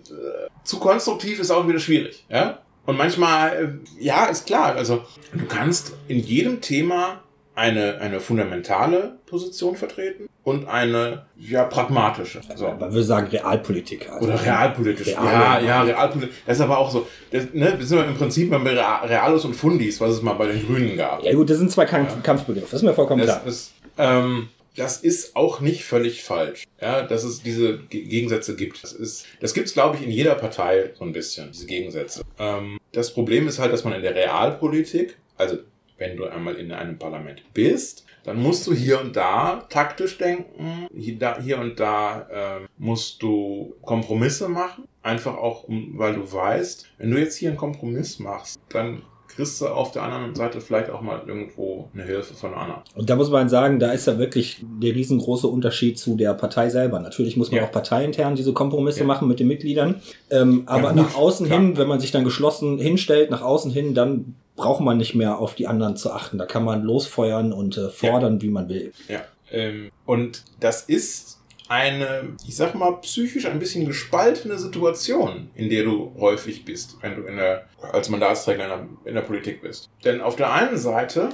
zu 0.62 0.78
konstruktiv 0.78 1.40
ist 1.40 1.50
auch 1.50 1.66
wieder 1.66 1.80
schwierig, 1.80 2.24
ja. 2.28 2.58
Und 2.86 2.96
manchmal, 2.96 3.80
äh, 3.98 4.02
ja, 4.02 4.26
ist 4.26 4.46
klar, 4.46 4.76
also 4.76 5.02
du 5.32 5.44
kannst 5.46 5.92
in 6.08 6.18
jedem 6.20 6.60
Thema 6.60 7.20
eine, 7.56 7.98
eine 8.00 8.20
fundamentale 8.20 9.18
Position 9.26 9.76
vertreten 9.76 10.28
und 10.44 10.66
eine, 10.68 11.26
ja, 11.36 11.64
pragmatische. 11.64 12.40
Also, 12.48 12.66
Man 12.68 12.92
würde 12.92 13.02
sagen 13.02 13.26
Realpolitik. 13.26 14.08
Also 14.10 14.26
oder 14.28 14.42
realpolitisch. 14.42 15.08
Real- 15.08 15.24
ja, 15.24 15.60
ja, 15.60 15.82
realpolitisch. 15.82 16.36
Das 16.46 16.56
ist 16.58 16.62
aber 16.62 16.78
auch 16.78 16.90
so, 16.90 17.06
das, 17.32 17.44
ne, 17.52 17.74
wir 17.76 17.84
sind 17.86 17.98
ja 17.98 18.04
im 18.04 18.14
Prinzip 18.14 18.50
bei 18.50 18.56
Real- 18.58 19.06
Realos 19.06 19.44
und 19.44 19.54
Fundis, 19.54 20.00
was 20.00 20.12
es 20.14 20.22
mal 20.22 20.34
bei 20.34 20.46
den 20.46 20.64
Grünen 20.64 20.96
gab. 20.96 21.22
Ja 21.22 21.34
gut, 21.34 21.50
das 21.50 21.58
sind 21.58 21.70
zwei 21.70 21.84
Kampf 21.86 22.22
Kampfbegriffe. 22.22 22.68
Das 22.70 22.80
ist 22.80 22.82
mir 22.82 22.94
vollkommen 22.94 23.20
Das 23.26 23.36
klar. 23.36 23.46
ist, 23.46 23.72
ähm, 23.98 24.48
das 24.76 24.98
ist 24.98 25.36
auch 25.36 25.60
nicht 25.60 25.84
völlig 25.84 26.22
falsch, 26.22 26.64
ja, 26.80 27.02
dass 27.02 27.24
es 27.24 27.42
diese 27.42 27.78
Ge- 27.78 28.04
Gegensätze 28.04 28.56
gibt. 28.56 28.82
Das 28.82 28.92
ist, 28.92 29.26
das 29.40 29.54
gibt's, 29.54 29.72
glaube 29.72 29.96
ich, 29.96 30.02
in 30.02 30.10
jeder 30.10 30.34
Partei 30.34 30.92
so 30.98 31.04
ein 31.04 31.12
bisschen, 31.12 31.50
diese 31.52 31.66
Gegensätze. 31.66 32.22
Ähm, 32.38 32.78
das 32.92 33.12
Problem 33.12 33.48
ist 33.48 33.58
halt, 33.58 33.72
dass 33.72 33.84
man 33.84 33.92
in 33.94 34.02
der 34.02 34.14
Realpolitik, 34.14 35.16
also 35.36 35.58
wenn 35.98 36.16
du 36.16 36.24
einmal 36.26 36.54
in 36.54 36.72
einem 36.72 36.98
Parlament 36.98 37.42
bist, 37.52 38.04
dann 38.24 38.40
musst 38.40 38.66
du 38.66 38.74
hier 38.74 39.00
und 39.00 39.16
da 39.16 39.66
taktisch 39.70 40.18
denken, 40.18 40.86
hier, 40.94 41.58
und 41.58 41.80
da 41.80 42.28
ähm, 42.30 42.68
musst 42.78 43.22
du 43.22 43.74
Kompromisse 43.82 44.48
machen, 44.48 44.84
einfach 45.02 45.36
auch, 45.36 45.64
weil 45.68 46.14
du 46.14 46.30
weißt, 46.30 46.86
wenn 46.98 47.10
du 47.10 47.18
jetzt 47.18 47.36
hier 47.36 47.48
einen 47.48 47.58
Kompromiss 47.58 48.18
machst, 48.18 48.60
dann 48.68 49.02
kriegst 49.34 49.60
du 49.60 49.66
auf 49.68 49.92
der 49.92 50.02
anderen 50.02 50.34
Seite 50.34 50.60
vielleicht 50.60 50.90
auch 50.90 51.00
mal 51.00 51.22
irgendwo 51.26 51.88
eine 51.94 52.04
Hilfe 52.04 52.34
von 52.34 52.54
anderen. 52.54 52.82
Und 52.94 53.08
da 53.10 53.16
muss 53.16 53.30
man 53.30 53.48
sagen, 53.48 53.78
da 53.78 53.92
ist 53.92 54.06
ja 54.06 54.18
wirklich 54.18 54.62
der 54.80 54.94
riesengroße 54.94 55.46
Unterschied 55.46 55.98
zu 55.98 56.16
der 56.16 56.34
Partei 56.34 56.68
selber. 56.70 57.00
Natürlich 57.00 57.36
muss 57.36 57.50
man 57.50 57.60
Ja. 57.60 57.66
auch 57.66 57.72
parteiintern 57.72 58.34
diese 58.36 58.52
Kompromisse 58.52 59.00
Ja. 59.00 59.06
machen 59.06 59.28
mit 59.28 59.40
den 59.40 59.48
Mitgliedern. 59.48 60.00
Ähm, 60.30 60.62
aber 60.66 60.88
gut, 60.88 60.96
nach 60.96 61.16
außen 61.16 61.46
klar. 61.46 61.58
hin, 61.60 61.76
wenn 61.76 61.88
man 61.88 62.00
sich 62.00 62.10
dann 62.12 62.24
geschlossen 62.24 62.78
hinstellt, 62.78 63.30
nach 63.30 63.42
außen 63.42 63.70
hin, 63.70 63.94
dann 63.94 64.34
braucht 64.56 64.80
man 64.82 64.98
nicht 64.98 65.14
mehr 65.14 65.38
auf 65.38 65.54
die 65.54 65.66
anderen 65.66 65.96
zu 65.96 66.12
achten. 66.12 66.36
Da 66.38 66.44
kann 66.46 66.64
man 66.64 66.82
losfeuern 66.82 67.52
und 67.52 67.78
äh, 67.78 67.88
fordern, 67.88 68.42
wie 68.42 68.50
man 68.50 68.68
will. 68.68 68.92
Ja. 69.08 69.20
Ähm, 69.50 69.90
und 70.06 70.44
das 70.60 70.82
ist 70.82 71.39
eine, 71.70 72.34
ich 72.46 72.56
sag 72.56 72.74
mal, 72.74 73.00
psychisch 73.00 73.46
ein 73.46 73.60
bisschen 73.60 73.86
gespaltene 73.86 74.58
Situation, 74.58 75.50
in 75.54 75.70
der 75.70 75.84
du 75.84 76.12
häufig 76.18 76.64
bist, 76.64 76.96
wenn 77.00 77.14
du 77.14 77.22
in 77.22 77.36
der, 77.36 77.66
als 77.92 78.08
Mandatsträger 78.08 78.64
in 78.64 78.68
der, 78.68 78.88
in 79.04 79.14
der 79.14 79.22
Politik 79.22 79.62
bist. 79.62 79.88
Denn 80.04 80.20
auf 80.20 80.34
der 80.34 80.52
einen 80.52 80.76
Seite 80.76 81.28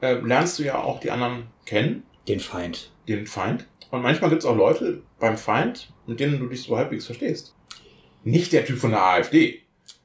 äh, 0.00 0.14
lernst 0.14 0.58
du 0.58 0.64
ja 0.64 0.82
auch 0.82 0.98
die 0.98 1.12
anderen 1.12 1.46
kennen, 1.64 2.02
Den 2.26 2.40
Feind. 2.40 2.90
den 3.06 3.26
Feind. 3.26 3.66
Und 3.92 4.02
manchmal 4.02 4.30
gibt 4.30 4.42
es 4.42 4.48
auch 4.48 4.56
Leute 4.56 5.02
beim 5.20 5.38
Feind, 5.38 5.92
mit 6.06 6.18
denen 6.18 6.40
du 6.40 6.48
dich 6.48 6.64
so 6.64 6.76
halbwegs 6.76 7.06
verstehst. 7.06 7.54
Nicht 8.24 8.52
der 8.52 8.64
Typ 8.64 8.78
von 8.78 8.90
der 8.90 9.04
AfD. 9.04 9.62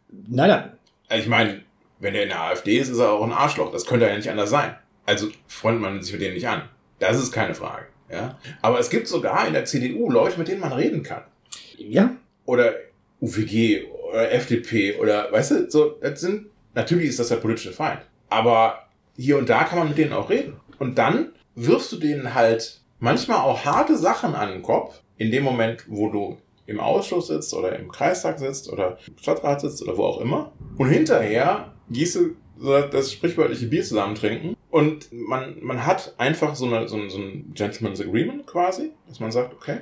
Nein, 0.09 0.49
nein. 0.49 0.71
Also 1.09 1.23
ich 1.23 1.29
meine, 1.29 1.63
wenn 1.99 2.13
der 2.13 2.23
in 2.23 2.29
der 2.29 2.41
AfD 2.43 2.77
ist, 2.77 2.89
ist 2.89 2.99
er 2.99 3.11
auch 3.11 3.23
ein 3.23 3.31
Arschloch. 3.31 3.71
Das 3.71 3.85
könnte 3.87 4.07
ja 4.07 4.15
nicht 4.15 4.29
anders 4.29 4.51
sein. 4.51 4.75
Also 5.07 5.29
freundet 5.47 5.81
man 5.81 6.01
sich 6.03 6.11
mit 6.13 6.21
denen 6.21 6.35
nicht 6.35 6.47
an. 6.47 6.69
Das 6.99 7.17
ist 7.17 7.31
keine 7.31 7.55
Frage. 7.55 7.87
Ja? 8.09 8.37
Aber 8.61 8.79
es 8.79 8.89
gibt 8.89 9.07
sogar 9.07 9.47
in 9.47 9.53
der 9.53 9.65
CDU 9.65 10.09
Leute, 10.09 10.37
mit 10.37 10.47
denen 10.47 10.61
man 10.61 10.73
reden 10.73 11.03
kann. 11.03 11.23
Ja, 11.77 12.15
Oder 12.45 12.73
UWG 13.21 13.85
oder 14.09 14.31
FDP 14.31 14.97
oder, 14.97 15.31
weißt 15.31 15.51
du, 15.51 15.71
so, 15.71 15.97
das 16.01 16.21
sind, 16.21 16.47
natürlich 16.75 17.09
ist 17.09 17.19
das 17.19 17.29
der 17.29 17.37
politische 17.37 17.71
Feind. 17.71 18.01
Aber 18.29 18.87
hier 19.15 19.37
und 19.37 19.49
da 19.49 19.63
kann 19.63 19.79
man 19.79 19.89
mit 19.89 19.97
denen 19.97 20.13
auch 20.13 20.29
reden. 20.29 20.59
Und 20.79 20.97
dann 20.97 21.31
wirfst 21.55 21.91
du 21.91 21.97
denen 21.97 22.35
halt 22.35 22.81
manchmal 22.99 23.39
auch 23.39 23.65
harte 23.65 23.97
Sachen 23.97 24.35
an 24.35 24.49
den 24.49 24.61
Kopf, 24.61 25.01
in 25.17 25.31
dem 25.31 25.43
Moment, 25.43 25.85
wo 25.87 26.09
du 26.09 26.37
im 26.67 26.79
Ausschuss 26.79 27.27
sitzt 27.27 27.53
oder 27.53 27.77
im 27.77 27.91
Kreistag 27.91 28.39
sitzt 28.39 28.71
oder 28.71 28.97
im 29.07 29.17
Stadtrat 29.17 29.61
sitzt 29.61 29.81
oder 29.81 29.97
wo 29.97 30.03
auch 30.03 30.21
immer. 30.21 30.51
Und 30.77 30.89
hinterher 30.89 31.73
gehst 31.89 32.15
du 32.15 32.35
das 32.91 33.11
sprichwörtliche 33.11 33.67
Bier 33.67 33.83
zusammen 33.83 34.15
trinken 34.15 34.55
und 34.69 35.11
man, 35.11 35.57
man 35.61 35.85
hat 35.85 36.13
einfach 36.17 36.55
so, 36.55 36.65
eine, 36.65 36.87
so, 36.87 36.95
ein, 36.97 37.09
so 37.09 37.17
ein 37.19 37.51
Gentleman's 37.53 38.01
Agreement 38.01 38.45
quasi, 38.47 38.91
dass 39.07 39.19
man 39.19 39.31
sagt, 39.31 39.53
okay, 39.53 39.79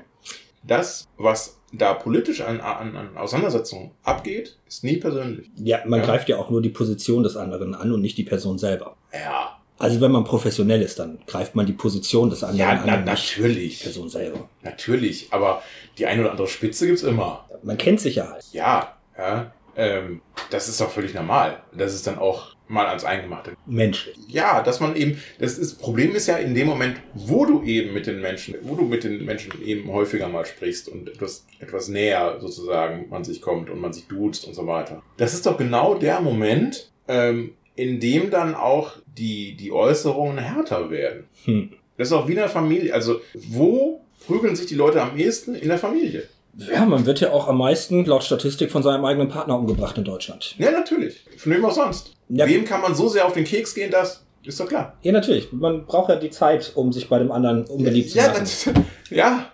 das, 0.64 1.08
was 1.18 1.60
da 1.72 1.94
politisch 1.94 2.42
an, 2.42 2.60
an, 2.62 2.96
an 2.96 3.18
Auseinandersetzungen 3.18 3.92
abgeht, 4.04 4.58
ist 4.68 4.84
nie 4.84 4.98
persönlich. 4.98 5.50
ja, 5.58 5.80
man 5.86 6.00
Ja. 6.00 6.06
greift 6.06 6.30
ja 6.30 6.38
auch 6.38 6.50
nur 6.50 6.62
die 6.62 6.70
Position 6.70 7.24
des 7.24 7.36
anderen 7.38 7.76
an 7.76 7.92
und 7.92 8.02
nicht 8.02 8.18
die 8.18 8.24
Person 8.24 8.58
selber. 8.58 8.96
Ja, 9.14 9.60
Also 9.78 10.00
wenn 10.02 10.12
man 10.12 10.24
professionell 10.24 10.82
ist, 10.82 10.98
dann 11.00 11.20
greift 11.28 11.54
man 11.56 11.66
die 11.66 11.74
Position 11.74 12.30
des 12.30 12.44
anderen 12.44 12.60
ja 12.60 12.70
an 12.70 12.84
na, 12.86 12.96
und 12.96 13.06
nicht 13.06 13.36
die 13.38 13.42
natürlich. 13.42 13.84
Person 13.84 14.10
selber. 14.10 14.50
Natürlich, 14.64 15.28
aber 15.32 15.62
die 15.98 16.06
eine 16.06 16.22
oder 16.22 16.32
andere 16.32 16.48
Spitze 16.48 16.88
gibt's 16.88 17.04
immer. 17.04 17.46
Man 17.62 17.78
kennt 17.78 18.00
sich 18.00 18.16
ja 18.16 18.30
halt. 18.32 18.46
Ja, 18.54 18.96
ja. 19.18 19.52
Ähm, 19.76 20.22
das 20.52 20.70
ist 20.70 20.80
doch 20.80 20.90
völlig 20.90 21.14
normal. 21.14 21.62
Das 21.78 21.94
ist 21.94 22.08
dann 22.08 22.18
auch 22.18 22.55
mal 22.68 22.88
ans 22.88 23.04
Eingemachte. 23.04 23.54
Menschlich. 23.66 24.18
Ja, 24.28 24.62
dass 24.62 24.80
man 24.80 24.96
eben, 24.96 25.22
das 25.40 25.58
ist, 25.58 25.80
Problem 25.80 26.16
ist 26.16 26.28
ja 26.28 26.38
in 26.38 26.56
dem 26.56 26.68
Moment, 26.68 26.98
wo 27.14 27.46
du 27.46 27.64
eben 27.64 27.94
mit 27.94 28.08
den 28.08 28.22
Menschen, 28.22 28.56
wo 28.62 28.76
du 28.76 28.84
mit 28.84 29.04
den 29.04 29.26
Menschen 29.26 29.62
eben 29.64 29.92
häufiger 29.92 30.28
mal 30.28 30.46
sprichst 30.46 30.90
und 30.90 31.10
etwas, 31.10 31.46
etwas 31.60 31.88
näher 31.88 32.38
sozusagen 32.40 33.08
man 33.10 33.24
sich 33.24 33.42
kommt 33.42 33.70
und 33.70 33.80
man 33.80 33.94
sich 33.94 34.08
duzt 34.08 34.46
und 34.48 34.54
so 34.54 34.66
weiter. 34.68 35.04
Das 35.18 35.34
ist 35.34 35.46
doch 35.46 35.58
genau 35.58 35.96
der 35.96 36.22
Moment, 36.22 36.92
ähm, 37.08 37.54
in 37.76 38.00
dem 38.00 38.32
dann 38.32 38.56
auch 38.56 38.94
die, 39.06 39.56
die 39.56 39.72
Äußerungen 39.72 40.38
härter 40.38 40.90
werden. 40.90 41.26
Hm. 41.46 41.74
Das 41.98 42.08
ist 42.08 42.14
auch 42.14 42.28
wie 42.28 42.34
in 42.34 42.38
der 42.38 42.50
Familie. 42.50 42.94
Also, 42.94 43.22
wo 43.34 44.02
prügeln 44.26 44.56
sich 44.56 44.66
die 44.66 44.76
Leute 44.76 45.02
am 45.02 45.18
ehesten? 45.18 45.56
In 45.56 45.70
der 45.70 45.78
Familie. 45.78 46.28
Ja, 46.58 46.86
man 46.86 47.06
wird 47.06 47.20
ja 47.20 47.32
auch 47.32 47.48
am 47.48 47.58
meisten 47.58 48.06
laut 48.06 48.24
Statistik 48.24 48.72
von 48.72 48.82
seinem 48.82 49.04
eigenen 49.04 49.28
Partner 49.28 49.58
umgebracht 49.58 49.98
in 49.98 50.06
Deutschland. 50.06 50.56
Ja, 50.58 50.72
natürlich. 50.72 51.26
Von 51.38 51.52
wem 51.52 51.66
auch 51.66 51.72
sonst. 51.72 52.14
Ja. 52.30 52.48
Wem 52.48 52.66
kann 52.66 52.82
man 52.82 52.96
so 52.96 53.10
sehr 53.10 53.26
auf 53.26 53.34
den 53.34 53.44
Keks 53.44 53.76
gehen, 53.76 53.92
das 53.92 54.26
ist 54.44 54.60
doch 54.60 54.68
klar. 54.68 54.98
Ja, 55.02 55.12
natürlich. 55.12 55.52
Man 55.52 55.86
braucht 55.86 56.10
ja 56.10 56.16
die 56.16 56.30
Zeit, 56.30 56.72
um 56.76 56.94
sich 56.94 57.10
bei 57.10 57.20
dem 57.20 57.32
anderen 57.32 57.66
unbeliebt 57.66 58.12
zu 58.12 58.18
ja, 58.18 58.28
machen. 58.28 58.40
das, 58.42 58.70
ja, 59.10 59.52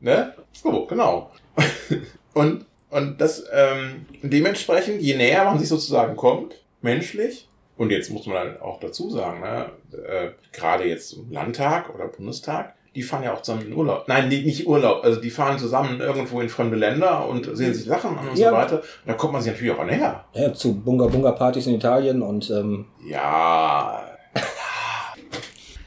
ne? 0.00 0.34
So, 0.52 0.84
genau. 0.86 1.30
und, 2.34 2.66
und 2.90 3.20
das, 3.20 3.44
ähm, 3.52 4.06
dementsprechend, 4.22 5.00
je 5.00 5.16
näher 5.16 5.44
man 5.44 5.58
sich 5.58 5.68
sozusagen 5.68 6.16
kommt, 6.16 6.54
menschlich, 6.82 7.48
und 7.76 7.90
jetzt 7.90 8.10
muss 8.10 8.26
man 8.26 8.36
halt 8.36 8.60
auch 8.60 8.78
dazu 8.80 9.10
sagen, 9.10 9.40
ne, 9.40 9.70
äh, 10.06 10.30
gerade 10.52 10.84
jetzt 10.84 11.14
im 11.14 11.32
Landtag 11.32 11.92
oder 11.94 12.08
Bundestag, 12.08 12.74
die 12.94 13.02
fahren 13.02 13.22
ja 13.22 13.32
auch 13.34 13.40
zusammen 13.42 13.66
in 13.68 13.72
Urlaub. 13.72 14.04
Nein, 14.06 14.28
nicht, 14.28 14.44
nicht 14.44 14.66
Urlaub, 14.66 15.02
also 15.04 15.20
die 15.20 15.30
fahren 15.30 15.58
zusammen 15.58 16.00
irgendwo 16.00 16.40
in 16.40 16.48
fremde 16.48 16.76
Länder 16.76 17.26
und 17.26 17.48
sehen 17.56 17.72
sich 17.74 17.84
Sachen 17.86 18.18
an 18.18 18.28
und 18.28 18.38
Ja. 18.38 18.50
so 18.50 18.56
weiter. 18.56 18.76
Und 18.76 18.84
da 19.06 19.14
kommt 19.14 19.32
man 19.32 19.42
sich 19.42 19.52
natürlich 19.52 19.72
auch 19.74 19.84
näher. 19.84 20.24
Ja, 20.34 20.52
zu 20.52 20.74
Bunga-Bunga-Partys 20.74 21.66
in 21.66 21.74
Italien 21.74 22.22
und 22.22 22.50
ähm, 22.50 22.86
Ja. 23.06 24.02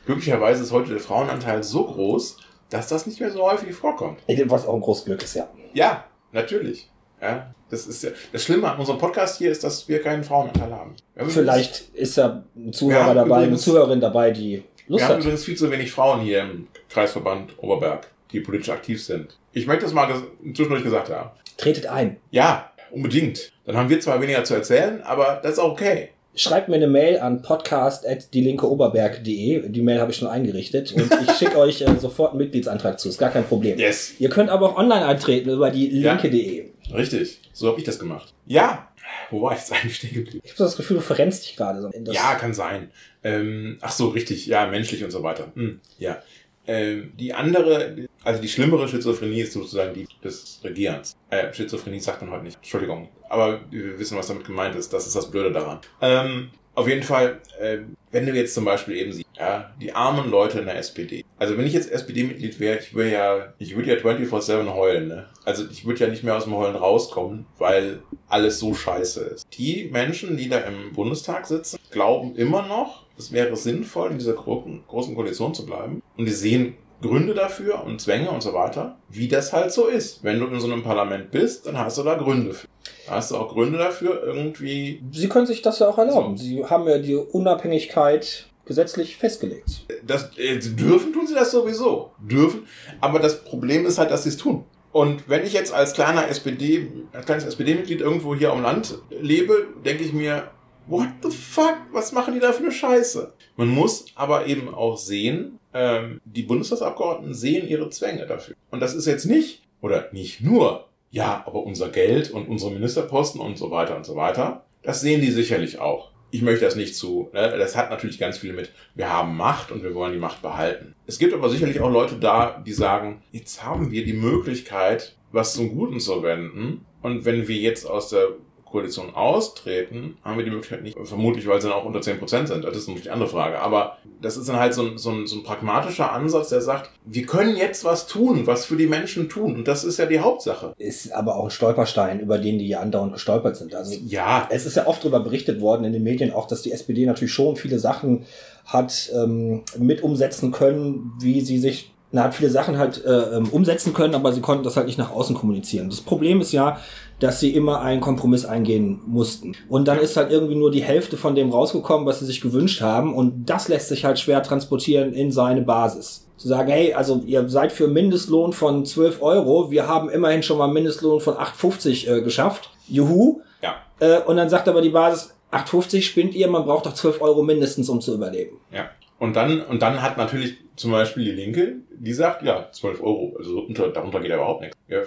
Glücklicherweise 0.05 0.63
ist 0.63 0.71
heute 0.71 0.91
der 0.91 0.99
Frauenanteil 0.99 1.63
so 1.63 1.83
groß, 1.85 2.37
dass 2.69 2.87
das 2.87 3.07
nicht 3.07 3.19
mehr 3.19 3.31
so 3.31 3.43
häufig 3.43 3.73
vorkommt. 3.73 4.19
was 4.47 4.67
auch 4.67 4.75
ein 4.75 4.81
großes 4.81 5.05
Glück 5.05 5.23
ist, 5.23 5.35
ja. 5.35 5.47
Ja, 5.73 6.03
natürlich. 6.31 6.89
Ja, 7.21 7.53
das 7.69 7.87
ist 7.87 8.03
ja, 8.03 8.11
das 8.31 8.43
Schlimme 8.43 8.69
an 8.71 8.77
unserem 8.77 8.99
Podcast 8.99 9.37
hier 9.39 9.51
ist, 9.51 9.63
dass 9.63 9.87
wir 9.87 10.01
keinen 10.01 10.23
Frauenanteil 10.23 10.71
haben. 10.71 10.95
Vielleicht 11.27 11.89
ist 11.95 12.17
ja 12.17 12.43
ein 12.55 12.71
Zuhörer 12.71 13.15
dabei, 13.15 13.43
eine 13.45 13.55
Zuhörerin 13.57 13.99
dabei, 13.99 14.29
die 14.31 14.63
Lust 14.87 15.01
wir 15.01 15.07
haben 15.07 15.15
hat. 15.15 15.21
übrigens 15.21 15.43
viel 15.43 15.57
zu 15.57 15.71
wenig 15.71 15.91
Frauen 15.91 16.21
hier 16.21 16.41
im 16.41 16.67
Kreisverband 16.89 17.53
Oberberg, 17.57 18.07
die 18.31 18.39
politisch 18.39 18.69
aktiv 18.69 19.03
sind. 19.03 19.37
Ich 19.53 19.65
möchte 19.67 19.85
das 19.85 19.93
mal 19.93 20.07
zwischendurch 20.53 20.83
gesagt 20.83 21.09
haben. 21.09 21.31
Tretet 21.57 21.87
ein. 21.87 22.17
Ja, 22.31 22.71
unbedingt. 22.91 23.51
Dann 23.65 23.75
haben 23.77 23.89
wir 23.89 23.99
zwar 23.99 24.21
weniger 24.21 24.43
zu 24.43 24.53
erzählen, 24.53 25.01
aber 25.03 25.39
das 25.41 25.53
ist 25.53 25.59
auch 25.59 25.71
okay. 25.71 26.09
Schreibt 26.37 26.67
mir 26.67 26.75
eine 26.75 26.87
Mail 26.87 27.17
an 27.19 27.41
podcast.dielinkeoberberg.de. 27.41 29.69
Die 29.69 29.81
Mail 29.81 29.99
habe 30.01 30.11
ich 30.11 30.17
schon 30.17 30.27
eingerichtet 30.27 30.91
und 30.91 31.09
ich 31.23 31.31
schicke 31.37 31.57
euch 31.57 31.81
äh, 31.81 31.87
sofort 31.99 32.31
einen 32.31 32.39
Mitgliedsantrag 32.39 32.99
zu. 32.99 33.07
Ist 33.09 33.17
gar 33.17 33.29
kein 33.31 33.45
Problem. 33.45 33.79
Yes. 33.79 34.13
Ihr 34.19 34.29
könnt 34.29 34.49
aber 34.49 34.69
auch 34.71 34.77
online 34.77 35.05
eintreten 35.05 35.49
über 35.49 35.71
die 35.71 36.01
Ja. 36.01 36.13
linke.de. 36.13 36.65
Richtig. 36.93 37.39
So 37.53 37.69
habe 37.69 37.79
ich 37.79 37.85
das 37.85 37.97
gemacht. 37.99 38.33
Ja. 38.45 38.89
Wo 39.29 39.41
war 39.41 39.53
ich 39.53 39.59
jetzt 39.59 39.71
eigentlich 39.71 39.95
stehen 39.95 40.13
geblieben? 40.13 40.41
Ich 40.43 40.51
habe 40.51 40.63
das 40.63 40.77
Gefühl, 40.77 40.97
du 40.97 41.03
verrennst 41.03 41.45
dich 41.45 41.55
gerade 41.55 41.81
so. 41.81 41.91
Ja, 42.11 42.35
kann 42.35 42.53
sein. 42.53 42.91
Ähm, 43.23 43.77
ach 43.81 43.91
so, 43.91 44.09
richtig. 44.09 44.45
Ja, 44.47 44.67
menschlich 44.67 45.03
und 45.03 45.11
so 45.11 45.23
weiter. 45.23 45.51
Hm, 45.55 45.79
ja. 45.97 46.21
Ähm, 46.67 47.13
die 47.17 47.33
andere, 47.33 48.07
also 48.23 48.41
die 48.41 48.47
schlimmere 48.47 48.87
Schizophrenie 48.87 49.41
ist 49.41 49.53
sozusagen 49.53 49.93
die 49.93 50.07
des 50.23 50.59
Regierens. 50.63 51.15
Äh, 51.29 51.53
Schizophrenie 51.53 51.99
sagt 51.99 52.21
man 52.21 52.31
heute 52.31 52.43
nicht. 52.43 52.57
Entschuldigung. 52.57 53.09
Aber 53.29 53.61
wir 53.69 53.99
wissen, 53.99 54.17
was 54.17 54.27
damit 54.27 54.45
gemeint 54.45 54.75
ist. 54.75 54.91
Das 54.91 55.05
ist 55.05 55.15
das 55.15 55.29
Blöde 55.29 55.51
daran. 55.51 55.79
Ähm, 56.01 56.49
auf 56.73 56.87
jeden 56.87 57.03
Fall, 57.03 57.41
äh, 57.59 57.79
wenn 58.11 58.25
du 58.25 58.33
jetzt 58.33 58.53
zum 58.53 58.65
Beispiel 58.65 58.97
eben 58.97 59.13
siehst, 59.13 59.24
ja, 59.37 59.71
die 59.81 59.93
armen 59.93 60.29
Leute 60.29 60.59
in 60.59 60.65
der 60.65 60.77
SPD. 60.77 61.25
Also 61.37 61.57
wenn 61.57 61.65
ich 61.65 61.73
jetzt 61.73 61.91
SPD-Mitglied 61.91 62.59
wäre, 62.59 62.79
ich 62.79 62.93
würde 62.93 63.11
ja, 63.11 63.53
ich 63.57 63.75
würde 63.75 63.93
ja 63.93 63.99
24-7 63.99 64.73
heulen, 64.73 65.07
ne? 65.07 65.25
Also 65.43 65.65
ich 65.69 65.85
würde 65.85 66.01
ja 66.01 66.07
nicht 66.07 66.23
mehr 66.23 66.35
aus 66.35 66.45
dem 66.45 66.55
Heulen 66.55 66.75
rauskommen, 66.75 67.45
weil 67.57 68.01
alles 68.27 68.59
so 68.59 68.73
scheiße 68.73 69.21
ist. 69.21 69.47
Die 69.57 69.89
Menschen, 69.91 70.37
die 70.37 70.49
da 70.49 70.59
im 70.59 70.93
Bundestag 70.93 71.45
sitzen, 71.45 71.77
glauben 71.91 72.35
immer 72.35 72.65
noch, 72.65 73.05
es 73.17 73.31
wäre 73.31 73.55
sinnvoll, 73.55 74.11
in 74.11 74.17
dieser 74.17 74.33
großen, 74.33 74.85
Koalition 74.87 75.53
zu 75.53 75.65
bleiben. 75.65 76.01
Und 76.17 76.25
die 76.25 76.31
sehen 76.31 76.75
Gründe 77.01 77.33
dafür 77.33 77.83
und 77.83 78.01
Zwänge 78.01 78.31
und 78.31 78.41
so 78.41 78.53
weiter, 78.53 78.97
wie 79.09 79.27
das 79.27 79.53
halt 79.53 79.71
so 79.71 79.87
ist. 79.87 80.23
Wenn 80.23 80.39
du 80.39 80.47
in 80.47 80.59
so 80.59 80.71
einem 80.71 80.83
Parlament 80.83 81.31
bist, 81.31 81.67
dann 81.67 81.77
hast 81.77 81.97
du 81.97 82.03
da 82.03 82.15
Gründe 82.15 82.53
für. 82.53 82.67
Da 83.05 83.15
hast 83.15 83.31
du 83.31 83.35
auch 83.35 83.53
Gründe 83.53 83.77
dafür, 83.77 84.23
irgendwie 84.23 85.03
Sie 85.11 85.29
können 85.29 85.45
sich 85.45 85.61
das 85.61 85.79
ja 85.79 85.87
auch 85.87 85.97
erlauben. 85.97 86.37
Sie 86.37 86.65
haben 86.65 86.87
ja 86.87 86.97
die 86.97 87.15
Unabhängigkeit 87.15 88.47
gesetzlich 88.65 89.17
festgelegt. 89.17 89.85
Das, 90.05 90.37
äh, 90.37 90.57
dürfen 90.59 91.13
tun 91.13 91.27
sie 91.27 91.35
das 91.35 91.51
sowieso. 91.51 92.11
Dürfen. 92.19 92.67
Aber 93.01 93.19
das 93.19 93.43
Problem 93.43 93.85
ist 93.85 93.97
halt, 93.97 94.11
dass 94.11 94.23
sie 94.23 94.29
es 94.29 94.37
tun. 94.37 94.65
Und 94.91 95.27
wenn 95.27 95.43
ich 95.43 95.53
jetzt 95.53 95.73
als 95.73 95.93
kleiner 95.93 96.29
SPD, 96.29 96.89
als 97.11 97.25
kleines 97.25 97.43
SPD-Mitglied 97.43 97.99
irgendwo 97.99 98.33
hier 98.33 98.51
am 98.51 98.61
Land 98.61 98.97
lebe, 99.09 99.67
denke 99.83 100.03
ich 100.03 100.13
mir, 100.13 100.51
what 100.87 101.09
the 101.21 101.29
fuck? 101.29 101.75
Was 101.91 102.11
machen 102.11 102.33
die 102.33 102.39
da 102.39 102.53
für 102.53 102.63
eine 102.63 102.71
Scheiße? 102.71 103.33
Man 103.57 103.67
muss 103.67 104.05
aber 104.15 104.45
eben 104.47 104.73
auch 104.73 104.97
sehen, 104.97 105.59
ähm, 105.73 106.21
die 106.23 106.43
Bundestagsabgeordneten 106.43 107.33
sehen 107.33 107.67
ihre 107.67 107.89
Zwänge 107.89 108.25
dafür. 108.25 108.55
Und 108.71 108.79
das 108.79 108.95
ist 108.95 109.05
jetzt 109.05 109.25
nicht, 109.25 109.63
oder 109.81 110.07
nicht 110.13 110.41
nur, 110.41 110.87
ja, 111.11 111.43
aber 111.45 111.63
unser 111.63 111.89
Geld 111.89 112.31
und 112.31 112.47
unsere 112.47 112.71
Ministerposten 112.71 113.41
und 113.41 113.57
so 113.57 113.71
weiter 113.71 113.95
und 113.97 114.05
so 114.05 114.15
weiter, 114.15 114.65
das 114.81 115.01
sehen 115.01 115.21
die 115.21 115.31
sicherlich 115.31 115.79
auch. 115.79 116.11
Ich 116.31 116.41
möchte 116.41 116.65
das 116.65 116.75
nicht 116.75 116.95
zu, 116.95 117.29
ne? 117.33 117.55
das 117.57 117.75
hat 117.75 117.89
natürlich 117.89 118.19
ganz 118.19 118.37
viel 118.37 118.53
mit, 118.53 118.71
wir 118.93 119.11
haben 119.11 119.37
Macht 119.37 119.71
und 119.71 119.83
wir 119.83 119.93
wollen 119.93 120.13
die 120.13 120.19
Macht 120.19 120.41
behalten. 120.41 120.95
Es 121.07 121.17
gibt 121.19 121.33
aber 121.33 121.49
sicherlich 121.49 121.79
auch 121.79 121.91
Leute 121.91 122.15
da, 122.15 122.61
die 122.65 122.73
sagen, 122.73 123.23
jetzt 123.31 123.63
haben 123.63 123.91
wir 123.91 124.03
die 124.03 124.13
Möglichkeit, 124.13 125.15
was 125.31 125.53
zum 125.53 125.75
Guten 125.75 125.99
zu 125.99 126.23
wenden. 126.23 126.85
Und 127.01 127.25
wenn 127.25 127.47
wir 127.47 127.55
jetzt 127.55 127.85
aus 127.85 128.09
der 128.09 128.29
Koalition 128.75 129.15
austreten, 129.15 130.17
haben 130.21 130.37
wir 130.37 130.43
die 130.43 130.51
Möglichkeit 130.51 130.83
nicht, 130.83 130.97
vermutlich, 131.01 131.47
weil 131.47 131.61
sie 131.61 131.69
dann 131.69 131.77
auch 131.77 131.85
unter 131.85 132.01
10% 132.01 132.47
sind. 132.47 132.65
Das 132.65 132.75
ist 132.75 132.87
natürlich 132.87 133.03
die 133.03 133.09
andere 133.09 133.29
Frage. 133.29 133.59
Aber 133.59 133.97
das 134.21 134.35
ist 134.35 134.49
dann 134.49 134.57
halt 134.57 134.73
so 134.73 134.81
ein, 134.81 134.97
so, 134.97 135.11
ein, 135.11 135.27
so 135.27 135.37
ein 135.37 135.43
pragmatischer 135.43 136.11
Ansatz, 136.11 136.49
der 136.49 136.59
sagt, 136.59 136.89
wir 137.05 137.25
können 137.25 137.55
jetzt 137.55 137.85
was 137.85 138.05
tun, 138.05 138.45
was 138.47 138.65
für 138.65 138.75
die 138.75 138.87
Menschen 138.87 139.29
tun. 139.29 139.55
Und 139.55 139.69
das 139.69 139.85
ist 139.85 139.97
ja 139.97 140.05
die 140.05 140.19
Hauptsache. 140.19 140.73
Ist 140.77 141.13
aber 141.13 141.37
auch 141.37 141.45
ein 141.45 141.51
Stolperstein, 141.51 142.19
über 142.19 142.37
den 142.37 142.59
die 142.59 142.67
ja 142.67 142.81
andauernd 142.81 143.13
gestolpert 143.13 143.55
sind. 143.55 143.73
Also 143.73 143.95
Ja, 144.05 144.49
es 144.51 144.65
ist 144.65 144.75
ja 144.75 144.87
oft 144.87 145.01
darüber 145.03 145.21
berichtet 145.21 145.61
worden 145.61 145.85
in 145.85 145.93
den 145.93 146.03
Medien 146.03 146.33
auch, 146.33 146.45
dass 146.45 146.61
die 146.61 146.73
SPD 146.73 147.05
natürlich 147.05 147.33
schon 147.33 147.55
viele 147.55 147.79
Sachen 147.79 148.25
hat 148.65 149.09
ähm, 149.15 149.63
mit 149.77 150.03
umsetzen 150.03 150.51
können, 150.51 151.13
wie 151.21 151.39
sie 151.39 151.59
sich 151.59 151.94
na, 152.15 152.23
hat 152.23 152.33
viele 152.33 152.49
Sachen 152.49 152.77
halt 152.77 153.03
äh, 153.03 153.09
ähm, 153.09 153.49
umsetzen 153.49 153.93
können, 153.93 154.15
aber 154.15 154.31
sie 154.31 154.39
konnten 154.39 154.63
das 154.63 154.77
halt 154.77 154.87
nicht 154.87 154.97
nach 154.97 155.11
außen 155.11 155.35
kommunizieren. 155.35 155.89
Das 155.89 155.99
Problem 155.99 156.39
ist 156.39 156.53
ja, 156.53 156.79
dass 157.19 157.41
sie 157.41 157.53
immer 157.53 157.81
einen 157.81 157.99
Kompromiss 157.99 158.45
eingehen 158.45 159.01
mussten. 159.05 159.51
Und 159.67 159.89
dann 159.89 159.99
ist 159.99 160.15
halt 160.15 160.31
irgendwie 160.31 160.55
nur 160.55 160.71
die 160.71 160.81
Hälfte 160.81 161.17
von 161.17 161.35
dem 161.35 161.49
rausgekommen, 161.51 162.05
was 162.05 162.19
sie 162.19 162.25
sich 162.25 162.39
gewünscht 162.39 162.79
haben. 162.79 163.13
Und 163.13 163.49
das 163.49 163.67
lässt 163.67 163.89
sich 163.89 164.05
halt 164.05 164.17
schwer 164.17 164.41
transportieren 164.41 165.11
in 165.11 165.33
seine 165.33 165.61
Basis. 165.61 166.25
Zu 166.37 166.47
sagen, 166.47 166.71
hey, 166.71 166.93
also 166.93 167.21
ihr 167.25 167.49
seid 167.49 167.73
für 167.73 167.87
Mindestlohn 167.87 168.53
von 168.53 168.85
12 168.85 169.21
Euro, 169.21 169.69
wir 169.69 169.85
haben 169.87 170.09
immerhin 170.09 170.41
schon 170.41 170.57
mal 170.57 170.67
Mindestlohn 170.67 171.19
von 171.19 171.33
8,50 171.33 172.09
äh, 172.09 172.21
geschafft. 172.21 172.69
Juhu. 172.87 173.41
ja, 173.61 173.75
Äh, 173.99 174.21
und 174.21 174.37
dann 174.37 174.47
sagt 174.47 174.69
aber 174.69 174.81
die 174.81 174.89
Basis, 174.89 175.33
8,50 175.51 176.01
spinnt 176.01 176.33
ihr, 176.33 176.47
man 176.47 176.63
braucht 176.63 176.85
doch 176.85 176.93
12 176.93 177.21
Euro 177.21 177.43
mindestens, 177.43 177.89
um 177.89 177.99
zu 177.99 178.13
überleben. 178.13 178.57
ja. 178.71 178.85
Und 179.19 179.35
dann, 179.35 179.61
und 179.61 179.81
dann 179.81 180.01
hat 180.01 180.17
natürlich 180.17 180.55
zum 180.75 180.91
Beispiel 180.91 181.23
die 181.25 181.31
Linke, 181.31 181.75
die 181.91 182.11
sagt, 182.13 182.43
ja, 182.43 182.69
12 182.71 183.01
Euro, 183.01 183.35
also 183.37 183.61
unter, 183.61 183.87
darunter 183.89 184.19
geht 184.19 184.29
ja 184.29 184.35
überhaupt 184.35 184.61
nichts. 184.61 184.77
Ja, 184.89 184.99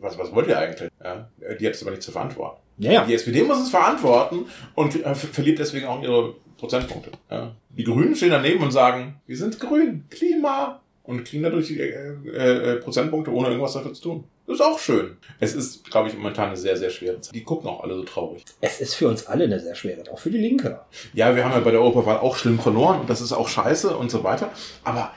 was, 0.00 0.18
was 0.18 0.34
wollt 0.34 0.48
ihr 0.48 0.58
eigentlich? 0.58 0.90
Ja, 1.02 1.28
die 1.58 1.66
hat 1.66 1.74
es 1.74 1.82
aber 1.82 1.92
nicht 1.92 2.02
zu 2.02 2.12
verantworten. 2.12 2.60
Ja, 2.78 2.92
ja. 2.92 3.04
Die 3.06 3.14
SPD 3.14 3.42
muss 3.42 3.62
es 3.62 3.70
verantworten 3.70 4.46
und 4.74 4.96
äh, 4.96 5.14
ver- 5.14 5.28
verliert 5.28 5.58
deswegen 5.58 5.86
auch 5.86 6.02
ihre 6.02 6.34
Prozentpunkte. 6.58 7.10
Ja. 7.30 7.54
Die 7.70 7.84
Grünen 7.84 8.14
stehen 8.14 8.30
daneben 8.30 8.62
und 8.62 8.70
sagen, 8.72 9.20
wir 9.26 9.36
sind 9.36 9.58
grün, 9.58 10.04
Klima. 10.10 10.80
Und 11.04 11.24
kriegen 11.26 11.42
dadurch 11.42 11.66
die, 11.68 11.78
äh, 11.80 12.14
äh, 12.26 12.76
Prozentpunkte, 12.76 13.30
ohne 13.30 13.48
irgendwas 13.48 13.74
dafür 13.74 13.92
zu 13.92 14.02
tun. 14.02 14.24
Das 14.46 14.56
ist 14.56 14.60
auch 14.60 14.78
schön. 14.78 15.16
Es 15.40 15.54
ist, 15.54 15.90
glaube 15.90 16.08
ich, 16.08 16.14
momentan 16.16 16.48
eine 16.48 16.56
sehr, 16.56 16.76
sehr 16.76 16.90
schwere 16.90 17.18
Zeit. 17.20 17.34
Die 17.34 17.42
gucken 17.44 17.68
auch 17.68 17.82
alle 17.82 17.94
so 17.94 18.02
traurig. 18.04 18.44
Es 18.60 18.80
ist 18.80 18.94
für 18.94 19.08
uns 19.08 19.26
alle 19.26 19.44
eine 19.44 19.58
sehr 19.58 19.74
schwere, 19.74 20.02
auch 20.12 20.18
für 20.18 20.30
die 20.30 20.38
Linke. 20.38 20.80
Ja, 21.14 21.34
wir 21.34 21.44
haben 21.44 21.52
ja 21.52 21.60
bei 21.60 21.70
der 21.70 21.80
Europawahl 21.80 22.18
auch 22.18 22.36
schlimm 22.36 22.58
verloren 22.58 23.00
und 23.00 23.08
das 23.08 23.22
ist 23.22 23.32
auch 23.32 23.48
scheiße 23.48 23.96
und 23.96 24.10
so 24.10 24.22
weiter. 24.22 24.50
Aber 24.84 25.12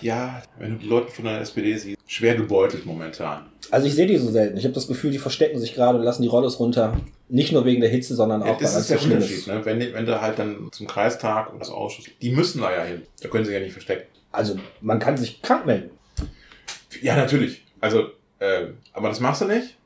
ja, 0.00 0.42
wenn 0.58 0.72
du 0.72 0.78
die 0.78 0.86
Leute 0.88 1.10
von 1.12 1.24
der 1.26 1.40
SPD 1.40 1.76
siehst, 1.76 1.98
schwer 2.06 2.34
gebeutelt 2.34 2.84
momentan. 2.84 3.46
Also 3.70 3.86
ich 3.86 3.94
sehe 3.94 4.06
die 4.06 4.16
so 4.16 4.28
selten. 4.30 4.56
Ich 4.56 4.64
habe 4.64 4.74
das 4.74 4.88
Gefühl, 4.88 5.10
die 5.12 5.18
verstecken 5.18 5.60
sich 5.60 5.74
gerade 5.74 5.98
und 5.98 6.04
lassen 6.04 6.22
die 6.22 6.28
Rollos 6.28 6.58
runter. 6.58 6.96
Nicht 7.28 7.52
nur 7.52 7.64
wegen 7.64 7.80
der 7.80 7.90
Hitze, 7.90 8.14
sondern 8.16 8.40
Ja, 8.40 8.52
auch, 8.54 8.58
das 8.58 8.74
weil 8.74 8.80
ist 8.80 8.90
der 8.90 9.02
Unterschied, 9.02 9.38
ist. 9.38 9.46
ne? 9.46 9.60
Wenn, 9.64 9.78
wenn 9.92 10.06
du 10.06 10.20
halt 10.20 10.38
dann 10.38 10.68
zum 10.72 10.86
Kreistag 10.86 11.52
und 11.52 11.60
das 11.60 11.70
Ausschuss, 11.70 12.06
die 12.22 12.30
müssen 12.32 12.60
da 12.62 12.72
ja 12.74 12.82
hin. 12.84 13.02
Da 13.22 13.28
können 13.28 13.44
sie 13.44 13.52
ja 13.52 13.60
nicht 13.60 13.72
verstecken. 13.72 14.06
Also 14.32 14.58
man 14.80 14.98
kann 14.98 15.16
sich 15.16 15.42
krank 15.42 15.66
melden. 15.66 15.90
Ja, 17.02 17.14
natürlich. 17.16 17.62
Also, 17.80 18.08
äh, 18.38 18.68
aber 18.92 19.08
das 19.08 19.20
machst 19.20 19.42
du 19.42 19.46
nicht. 19.46 19.76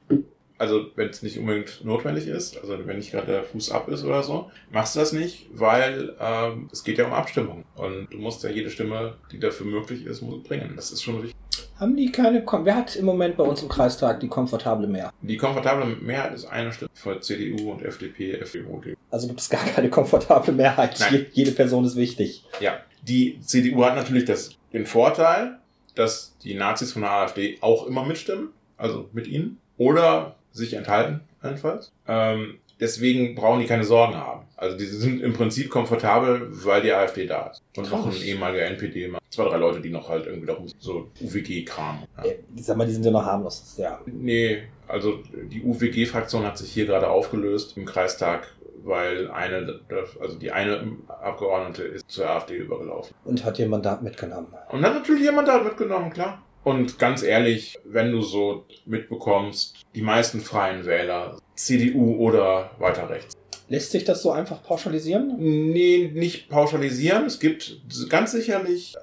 Also, 0.58 0.86
wenn 0.94 1.08
es 1.08 1.22
nicht 1.22 1.38
unbedingt 1.38 1.84
notwendig 1.84 2.28
ist, 2.28 2.56
also 2.56 2.86
wenn 2.86 2.96
nicht 2.96 3.10
gerade 3.10 3.26
der 3.26 3.42
Fuß 3.42 3.72
ab 3.72 3.88
ist 3.88 4.04
oder 4.04 4.22
so, 4.22 4.48
machst 4.70 4.94
du 4.94 5.00
das 5.00 5.12
nicht, 5.12 5.48
weil 5.52 6.14
ähm, 6.20 6.68
es 6.70 6.84
geht 6.84 6.98
ja 6.98 7.06
um 7.06 7.12
Abstimmung. 7.12 7.64
Und 7.74 8.12
du 8.12 8.18
musst 8.18 8.44
ja 8.44 8.50
jede 8.50 8.70
Stimme, 8.70 9.14
die 9.32 9.40
dafür 9.40 9.66
möglich 9.66 10.06
ist, 10.06 10.22
muss 10.22 10.40
bringen. 10.44 10.74
Das 10.76 10.92
ist 10.92 11.02
schon 11.02 11.20
wichtig. 11.20 11.34
Haben 11.80 11.96
die 11.96 12.12
keine... 12.12 12.44
Kom 12.44 12.64
Wer 12.64 12.76
hat 12.76 12.94
im 12.94 13.06
Moment 13.06 13.36
bei 13.36 13.42
uns 13.42 13.60
im 13.60 13.68
Kreistag 13.68 14.20
die 14.20 14.28
komfortable 14.28 14.86
Mehr? 14.86 15.12
Die 15.20 15.36
komfortable 15.36 15.96
Mehrheit 15.96 16.34
ist 16.34 16.44
eine 16.44 16.72
Stimme 16.72 16.90
für 16.94 17.20
CDU 17.20 17.72
und 17.72 17.82
FDP, 17.82 18.34
FDP. 18.34 18.96
Also 19.10 19.26
gibt 19.26 19.40
es 19.40 19.50
gar 19.50 19.64
keine 19.64 19.90
komfortable 19.90 20.52
Mehrheit. 20.52 20.96
Nein. 21.00 21.26
Jede 21.32 21.50
Person 21.50 21.84
ist 21.84 21.96
wichtig. 21.96 22.44
Ja, 22.60 22.78
die 23.02 23.40
CDU 23.40 23.84
hat 23.84 23.96
natürlich 23.96 24.26
das, 24.26 24.50
den 24.72 24.86
Vorteil, 24.86 25.58
dass 25.94 26.36
die 26.38 26.54
Nazis 26.54 26.92
von 26.92 27.02
der 27.02 27.12
AfD 27.12 27.58
auch 27.60 27.86
immer 27.86 28.04
mitstimmen, 28.04 28.48
also 28.76 29.08
mit 29.12 29.26
ihnen, 29.26 29.58
oder 29.76 30.36
sich 30.52 30.74
enthalten, 30.74 31.20
jedenfalls. 31.42 31.92
Ähm, 32.06 32.58
deswegen 32.80 33.34
brauchen 33.34 33.60
die 33.60 33.66
keine 33.66 33.84
Sorgen 33.84 34.14
haben. 34.14 34.42
Also 34.56 34.76
die 34.76 34.84
sind 34.84 35.22
im 35.22 35.32
Prinzip 35.32 35.70
komfortabel, 35.70 36.48
weil 36.64 36.82
die 36.82 36.92
AfD 36.92 37.26
da 37.26 37.48
ist. 37.48 37.62
Und 37.76 37.90
noch 37.90 38.06
ein 38.06 38.22
ehemaliger 38.22 38.64
NPD, 38.66 39.10
zwei, 39.30 39.44
drei 39.44 39.56
Leute, 39.56 39.80
die 39.80 39.90
noch 39.90 40.08
halt 40.08 40.26
irgendwie 40.26 40.46
darum 40.46 40.66
so 40.78 41.08
UWG-Kram. 41.20 42.04
Ja. 42.24 42.32
Sag 42.56 42.76
mal, 42.76 42.86
die 42.86 42.92
sind 42.92 43.04
ja 43.04 43.10
noch 43.10 43.24
harmlos. 43.24 43.74
Ja. 43.78 44.00
Nee, 44.06 44.62
also 44.86 45.20
die 45.50 45.62
UWG-Fraktion 45.62 46.44
hat 46.44 46.58
sich 46.58 46.70
hier 46.70 46.86
gerade 46.86 47.08
aufgelöst 47.08 47.76
im 47.76 47.86
Kreistag, 47.86 48.54
weil 48.84 49.30
eine, 49.30 49.80
also 50.20 50.38
die 50.38 50.50
eine 50.50 50.96
Abgeordnete 51.08 51.82
ist 51.84 52.10
zur 52.10 52.28
AfD 52.28 52.56
übergelaufen. 52.56 53.14
Und 53.24 53.44
hat 53.44 53.58
ihr 53.58 53.68
Mandat 53.68 54.02
mitgenommen. 54.02 54.48
Und 54.70 54.82
dann 54.82 54.94
natürlich 54.94 55.22
jemand 55.22 55.48
da 55.48 55.62
mitgenommen, 55.62 56.10
klar. 56.10 56.42
Und 56.64 56.98
ganz 56.98 57.22
ehrlich, 57.22 57.78
wenn 57.84 58.12
du 58.12 58.22
so 58.22 58.66
mitbekommst, 58.86 59.84
die 59.94 60.02
meisten 60.02 60.40
freien 60.40 60.86
Wähler, 60.86 61.38
CDU 61.54 62.16
oder 62.16 62.70
weiter 62.78 63.10
rechts. 63.10 63.36
Lässt 63.68 63.90
sich 63.90 64.04
das 64.04 64.22
so 64.22 64.30
einfach 64.30 64.62
pauschalisieren? 64.62 65.36
Nee, 65.38 66.10
nicht 66.12 66.48
pauschalisieren. 66.48 67.24
Es 67.24 67.40
gibt 67.40 67.80
ganz 68.08 68.32
sicherlich 68.32 68.94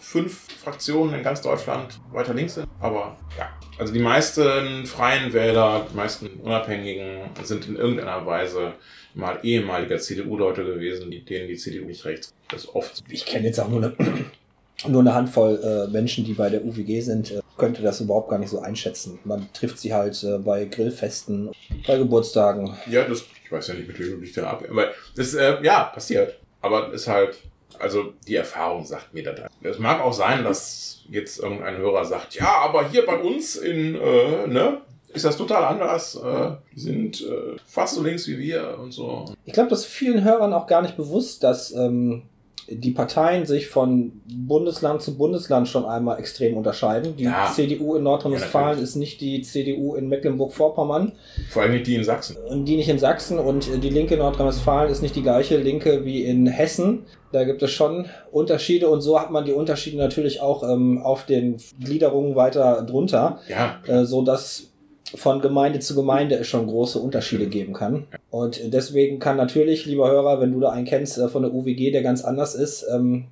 fünf 0.00 0.48
Fraktionen 0.62 1.14
in 1.14 1.22
ganz 1.22 1.42
Deutschland 1.42 2.00
weiter 2.12 2.32
links 2.32 2.54
sind. 2.54 2.66
Aber 2.80 3.18
ja, 3.36 3.50
also 3.78 3.92
die 3.92 4.00
meisten 4.00 4.86
freien 4.86 5.32
Wähler, 5.32 5.86
die 5.90 5.96
meisten 5.96 6.26
Unabhängigen 6.40 7.28
sind 7.42 7.68
in 7.68 7.76
irgendeiner 7.76 8.24
Weise 8.24 8.72
mal 9.14 9.38
ehemaliger 9.42 9.98
CDU-Leute 9.98 10.64
gewesen, 10.64 11.10
die, 11.10 11.24
denen 11.24 11.48
die 11.48 11.56
CDU 11.56 11.84
nicht 11.84 12.04
rechts. 12.04 12.32
Das 12.50 12.64
ist 12.64 12.74
oft. 12.74 13.02
Ich 13.08 13.26
kenne 13.26 13.46
jetzt 13.46 13.60
auch 13.60 13.68
nur 13.68 13.82
eine, 13.82 13.96
nur 14.86 15.00
eine 15.00 15.14
Handvoll 15.14 15.60
äh, 15.62 15.90
Menschen, 15.90 16.24
die 16.24 16.34
bei 16.34 16.48
der 16.50 16.64
UWG 16.64 17.00
sind. 17.00 17.30
Äh, 17.30 17.40
könnte 17.56 17.82
das 17.82 18.00
überhaupt 18.00 18.30
gar 18.30 18.38
nicht 18.38 18.50
so 18.50 18.60
einschätzen. 18.60 19.18
Man 19.24 19.48
trifft 19.52 19.78
sie 19.78 19.92
halt 19.92 20.22
äh, 20.22 20.38
bei 20.38 20.64
Grillfesten, 20.64 21.50
bei 21.86 21.98
Geburtstagen. 21.98 22.74
Ja, 22.88 23.04
das, 23.04 23.24
ich 23.44 23.50
weiß 23.50 23.68
ja 23.68 23.74
nicht, 23.74 23.88
mit 23.88 23.98
wem 23.98 24.10
du 24.12 24.16
dich 24.18 24.32
da 24.32 24.48
ab. 24.50 24.64
Aber 24.68 24.92
das, 25.16 25.34
äh, 25.34 25.56
ja, 25.62 25.84
passiert. 25.84 26.38
Aber 26.60 26.92
ist 26.92 27.08
halt, 27.08 27.38
also 27.78 28.12
die 28.26 28.36
Erfahrung 28.36 28.84
sagt 28.84 29.12
mir 29.14 29.24
das. 29.24 29.50
Es 29.62 29.78
mag 29.78 30.00
auch 30.00 30.12
sein, 30.12 30.44
dass 30.44 31.02
jetzt 31.08 31.40
irgendein 31.40 31.76
Hörer 31.76 32.04
sagt, 32.04 32.34
ja, 32.34 32.48
aber 32.58 32.88
hier 32.88 33.06
bei 33.06 33.16
uns 33.16 33.56
in, 33.56 33.94
äh, 33.94 34.46
ne, 34.46 34.80
ist 35.14 35.24
das 35.24 35.36
total 35.36 35.64
anders. 35.64 36.16
Äh, 36.16 36.50
die 36.74 36.80
sind 36.80 37.20
äh, 37.22 37.56
fast 37.64 37.94
so 37.94 38.02
links 38.02 38.26
wie 38.28 38.38
wir 38.38 38.78
und 38.82 38.92
so. 38.92 39.24
Ich 39.44 39.52
glaube, 39.52 39.70
das 39.70 39.80
ist 39.80 39.86
vielen 39.86 40.22
Hörern 40.24 40.52
auch 40.52 40.66
gar 40.66 40.82
nicht 40.82 40.96
bewusst, 40.96 41.42
dass 41.44 41.72
ähm, 41.72 42.22
die 42.70 42.90
Parteien 42.90 43.46
sich 43.46 43.66
von 43.68 44.20
Bundesland 44.26 45.00
zu 45.00 45.16
Bundesland 45.16 45.68
schon 45.68 45.86
einmal 45.86 46.18
extrem 46.18 46.54
unterscheiden. 46.54 47.16
Die 47.16 47.24
Ja. 47.24 47.50
CDU 47.50 47.92
in 47.94 48.00
Ja, 48.00 48.10
Nordrhein-Westfalen 48.10 48.66
natürlich. 48.68 48.90
ist 48.90 48.96
nicht 48.96 49.20
die 49.22 49.40
CDU 49.40 49.94
in 49.94 50.08
Mecklenburg-Vorpommern 50.08 51.12
Vor 51.48 51.62
allem 51.62 51.72
nicht 51.72 51.86
die 51.86 51.94
in 51.94 52.04
Sachsen. 52.04 52.36
und 52.48 52.66
die 52.66 52.76
nicht 52.76 52.90
in 52.90 52.98
Sachsen 52.98 53.38
und 53.38 53.68
äh, 53.72 53.78
die 53.78 53.88
Linke 53.88 54.14
in 54.14 54.20
Nordrhein-Westfalen 54.20 54.90
ist 54.90 55.00
nicht 55.00 55.16
die 55.16 55.22
gleiche 55.22 55.56
Linke 55.56 56.04
wie 56.04 56.24
in 56.24 56.46
Hessen. 56.46 57.04
Da 57.32 57.44
gibt 57.44 57.62
es 57.62 57.70
schon 57.70 58.06
Unterschiede 58.32 58.88
und 58.90 59.00
so 59.00 59.18
hat 59.18 59.30
man 59.30 59.46
die 59.46 59.52
Unterschiede 59.52 59.96
natürlich 59.96 60.42
auch 60.42 60.62
ähm, 60.62 61.00
auf 61.02 61.24
den 61.24 61.56
Gliederungen 61.82 62.36
weiter 62.36 62.82
drunter, 62.82 63.40
Ja, 63.48 63.80
äh, 63.86 64.04
so 64.04 64.20
dass 64.22 64.72
von 65.14 65.40
Gemeinde 65.40 65.80
zu 65.80 65.94
Gemeinde 65.94 66.36
es 66.36 66.46
schon 66.46 66.66
große 66.66 66.98
Unterschiede 66.98 67.46
geben 67.46 67.72
kann. 67.72 68.06
Und 68.30 68.60
deswegen 68.72 69.18
kann 69.18 69.36
natürlich, 69.36 69.86
lieber 69.86 70.10
Hörer, 70.10 70.40
wenn 70.40 70.52
du 70.52 70.60
da 70.60 70.70
einen 70.70 70.86
kennst 70.86 71.18
äh, 71.18 71.28
von 71.28 71.42
der 71.42 71.52
UWG, 71.52 71.90
der 71.90 72.02
ganz 72.02 72.24
anders 72.24 72.54
ist, 72.54 72.86
ähm, 72.92 73.28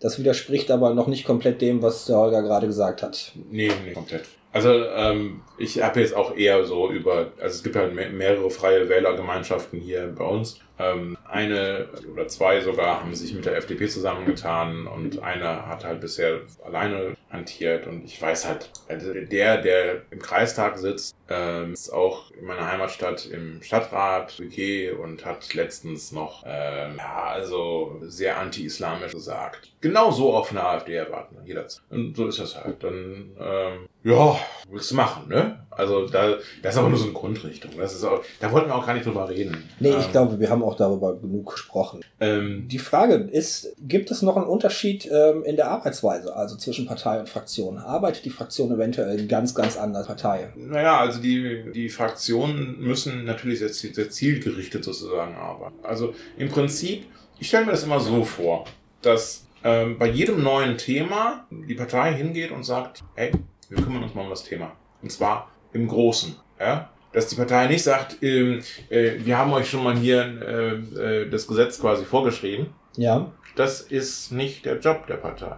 das 0.00 0.18
widerspricht 0.18 0.70
aber 0.70 0.94
noch 0.94 1.06
nicht 1.06 1.24
komplett 1.24 1.60
dem, 1.60 1.82
was 1.82 2.06
der 2.06 2.16
Holger 2.16 2.42
gerade 2.42 2.66
gesagt 2.66 3.02
hat. 3.02 3.32
Nee, 3.50 3.70
nee, 3.84 3.92
komplett. 3.92 4.22
Also 4.52 4.70
ähm, 4.70 5.42
ich 5.58 5.80
habe 5.82 6.00
jetzt 6.00 6.16
auch 6.16 6.36
eher 6.36 6.64
so 6.64 6.90
über, 6.90 7.32
also 7.40 7.54
es 7.54 7.62
gibt 7.62 7.76
halt 7.76 7.94
me 7.94 8.08
mehrere 8.08 8.50
freie 8.50 8.88
Wählergemeinschaften 8.88 9.80
hier 9.80 10.12
bei 10.16 10.24
uns. 10.24 10.58
Ähm, 10.80 11.18
eine 11.28 11.88
oder 12.10 12.26
zwei 12.26 12.60
sogar 12.60 13.00
haben 13.00 13.14
sich 13.14 13.34
mit 13.34 13.44
der 13.44 13.56
FDP 13.56 13.86
zusammengetan 13.88 14.86
und 14.86 15.22
eine 15.22 15.66
hat 15.66 15.84
halt 15.84 16.00
bisher 16.00 16.40
alleine 16.64 17.16
hantiert 17.30 17.86
und 17.86 18.04
ich 18.04 18.20
weiß 18.20 18.48
halt, 18.48 18.70
also 18.88 19.12
der, 19.12 19.58
der 19.58 20.02
im 20.10 20.20
Kreistag 20.20 20.78
sitzt, 20.78 21.14
ähm, 21.28 21.72
ist 21.72 21.90
auch 21.92 22.30
in 22.32 22.46
meiner 22.46 22.70
Heimatstadt 22.70 23.26
im 23.26 23.62
Stadtrat 23.62 24.38
WG 24.40 24.90
und 24.90 25.24
hat 25.24 25.54
letztens 25.54 26.12
noch, 26.12 26.42
ähm, 26.46 26.96
ja, 26.96 27.24
also 27.26 28.00
sehr 28.02 28.38
anti-islamisch 28.38 29.12
gesagt. 29.12 29.72
Genau 29.80 30.10
so 30.10 30.42
von 30.42 30.56
der 30.56 30.66
AfD 30.66 30.94
erwarten, 30.94 31.36
jederzeit. 31.44 31.84
Und 31.90 32.16
so 32.16 32.26
ist 32.26 32.40
das 32.40 32.56
halt. 32.56 32.82
Dann, 32.82 33.36
ähm, 33.38 33.88
ja, 34.02 34.38
willst 34.68 34.90
du 34.90 34.96
machen, 34.96 35.28
ne? 35.28 35.66
Also 35.80 36.06
da, 36.06 36.36
das 36.62 36.74
ist 36.74 36.78
aber 36.78 36.88
nur 36.88 36.98
so 36.98 37.04
eine 37.04 37.12
Grundrichtung. 37.12 37.72
Das 37.76 37.94
ist 37.94 38.04
auch, 38.04 38.22
da 38.38 38.52
wollten 38.52 38.68
wir 38.68 38.76
auch 38.76 38.86
gar 38.86 38.94
nicht 38.94 39.06
drüber 39.06 39.28
reden. 39.28 39.68
Nee, 39.80 39.90
ähm, 39.90 40.00
ich 40.00 40.10
glaube, 40.12 40.38
wir 40.38 40.48
haben 40.50 40.62
auch 40.62 40.76
darüber 40.76 41.16
genug 41.16 41.50
gesprochen. 41.50 42.00
Ähm, 42.20 42.68
Die 42.68 42.78
Frage 42.78 43.14
ist, 43.14 43.74
gibt 43.80 44.10
es 44.10 44.22
noch 44.22 44.36
einen 44.36 44.46
Unterschied 44.46 45.08
ähm, 45.10 45.42
in 45.44 45.56
der 45.56 45.70
Arbeitsweise, 45.70 46.36
also 46.36 46.56
zwischen 46.56 46.86
Partei 46.86 47.18
und 47.18 47.28
Fraktion? 47.28 47.78
Arbeitet 47.78 48.24
die 48.24 48.30
Fraktion 48.30 48.70
eventuell 48.70 49.26
ganz, 49.26 49.54
ganz 49.54 49.76
anders 49.76 50.08
als 50.08 50.20
Partei? 50.20 50.52
Naja, 50.56 50.98
also 50.98 51.20
die, 51.20 51.72
die 51.72 51.88
Fraktionen 51.88 52.78
müssen 52.80 53.24
natürlich 53.24 53.58
sehr, 53.58 53.70
sehr 53.70 54.10
zielgerichtet 54.10 54.84
sozusagen 54.84 55.34
arbeiten. 55.34 55.76
Also 55.82 56.14
im 56.36 56.48
Prinzip, 56.48 57.06
ich 57.38 57.48
stelle 57.48 57.66
mir 57.66 57.72
das 57.72 57.84
immer 57.84 58.00
so 58.00 58.24
vor, 58.24 58.66
dass 59.02 59.44
ähm, 59.64 59.98
bei 59.98 60.08
jedem 60.08 60.42
neuen 60.42 60.76
Thema 60.76 61.46
die 61.50 61.74
Partei 61.74 62.14
hingeht 62.14 62.50
und 62.50 62.64
sagt, 62.64 63.02
hey, 63.14 63.32
wir 63.68 63.82
kümmern 63.82 64.02
uns 64.02 64.14
mal 64.14 64.22
um 64.22 64.30
das 64.30 64.44
Thema. 64.44 64.72
Und 65.02 65.10
zwar 65.10 65.50
im 65.72 65.88
Großen. 65.88 66.36
Ja? 66.58 66.90
Dass 67.12 67.26
die 67.26 67.36
Partei 67.36 67.66
nicht 67.66 67.82
sagt, 67.82 68.22
ähm, 68.22 68.62
äh, 68.88 69.14
wir 69.18 69.36
haben 69.38 69.52
euch 69.52 69.68
schon 69.68 69.82
mal 69.82 69.96
hier 69.96 70.22
äh, 70.22 71.22
äh, 71.22 71.30
das 71.30 71.46
Gesetz 71.46 71.80
quasi 71.80 72.04
vorgeschrieben. 72.04 72.68
Ja? 72.96 73.32
Das 73.56 73.80
ist 73.80 74.30
nicht 74.32 74.64
der 74.64 74.78
Job 74.78 75.06
der 75.06 75.16
Partei. 75.16 75.56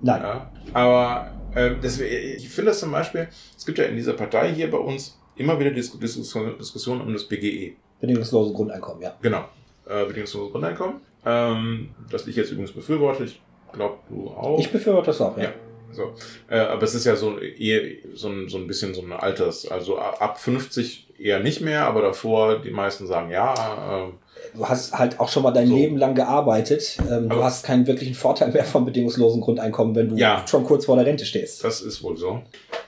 Nein. 0.00 0.22
Ja, 0.22 0.50
aber 0.72 1.30
äh, 1.54 1.76
das, 1.80 2.00
ich 2.00 2.48
finde 2.48 2.72
das 2.72 2.80
zum 2.80 2.90
Beispiel, 2.90 3.28
es 3.56 3.64
gibt 3.64 3.78
ja 3.78 3.84
in 3.84 3.96
dieser 3.96 4.14
Partei 4.14 4.52
hier 4.52 4.70
bei 4.70 4.78
uns 4.78 5.18
immer 5.36 5.58
wieder 5.58 5.70
Dis 5.70 5.96
Diskussion, 5.98 6.58
Diskussionen 6.58 7.00
um 7.00 7.12
das 7.12 7.24
BGE. 7.24 7.76
Bedingungslose 8.00 8.52
Grundeinkommen, 8.52 9.02
ja. 9.02 9.16
Genau. 9.22 9.44
Äh, 9.86 10.04
bedingungsloses 10.06 10.52
Grundeinkommen. 10.52 10.96
Ähm, 11.24 11.90
das 12.10 12.26
ich 12.26 12.36
jetzt 12.36 12.50
übrigens 12.50 12.72
befürworte. 12.72 13.24
Ich 13.24 13.40
glaube, 13.72 13.98
du 14.08 14.28
auch. 14.28 14.58
Ich 14.58 14.70
befürworte 14.70 15.06
das 15.06 15.20
auch, 15.20 15.36
ja. 15.36 15.44
Ja. 15.44 15.52
So. 15.94 16.14
Äh, 16.48 16.58
aber 16.58 16.82
es 16.82 16.94
ist 16.94 17.04
ja 17.06 17.16
so 17.16 17.38
eher 17.38 17.80
so 18.14 18.28
ein, 18.28 18.48
so 18.48 18.58
ein 18.58 18.66
bisschen 18.66 18.94
so 18.94 19.02
eine 19.02 19.22
Alters, 19.22 19.66
also 19.68 19.98
ab 19.98 20.38
50 20.40 21.14
eher 21.18 21.40
nicht 21.40 21.60
mehr, 21.60 21.86
aber 21.86 22.02
davor 22.02 22.58
die 22.60 22.70
meisten 22.70 23.06
sagen 23.06 23.30
ja. 23.30 23.54
ähm, 24.04 24.14
Du 24.54 24.68
hast 24.68 24.92
halt 24.92 25.18
auch 25.20 25.28
schon 25.30 25.42
mal 25.42 25.52
dein 25.52 25.68
So. 25.68 25.74
Leben 25.74 25.96
lang 25.96 26.14
gearbeitet. 26.14 26.98
Ähm, 27.10 27.28
du 27.30 27.42
hast 27.42 27.64
keinen 27.64 27.86
wirklichen 27.86 28.14
Vorteil 28.14 28.50
mehr 28.52 28.64
vom 28.64 28.84
bedingungslosen 28.84 29.40
Grundeinkommen, 29.40 29.94
wenn 29.94 30.10
du 30.10 30.16
Ja. 30.16 30.44
schon 30.48 30.64
kurz 30.64 30.84
vor 30.84 30.96
der 30.96 31.06
Rente 31.06 31.24
stehst. 31.24 31.64
Das 31.64 31.80
ist 31.80 32.02
wohl 32.02 32.16
so. 32.16 32.42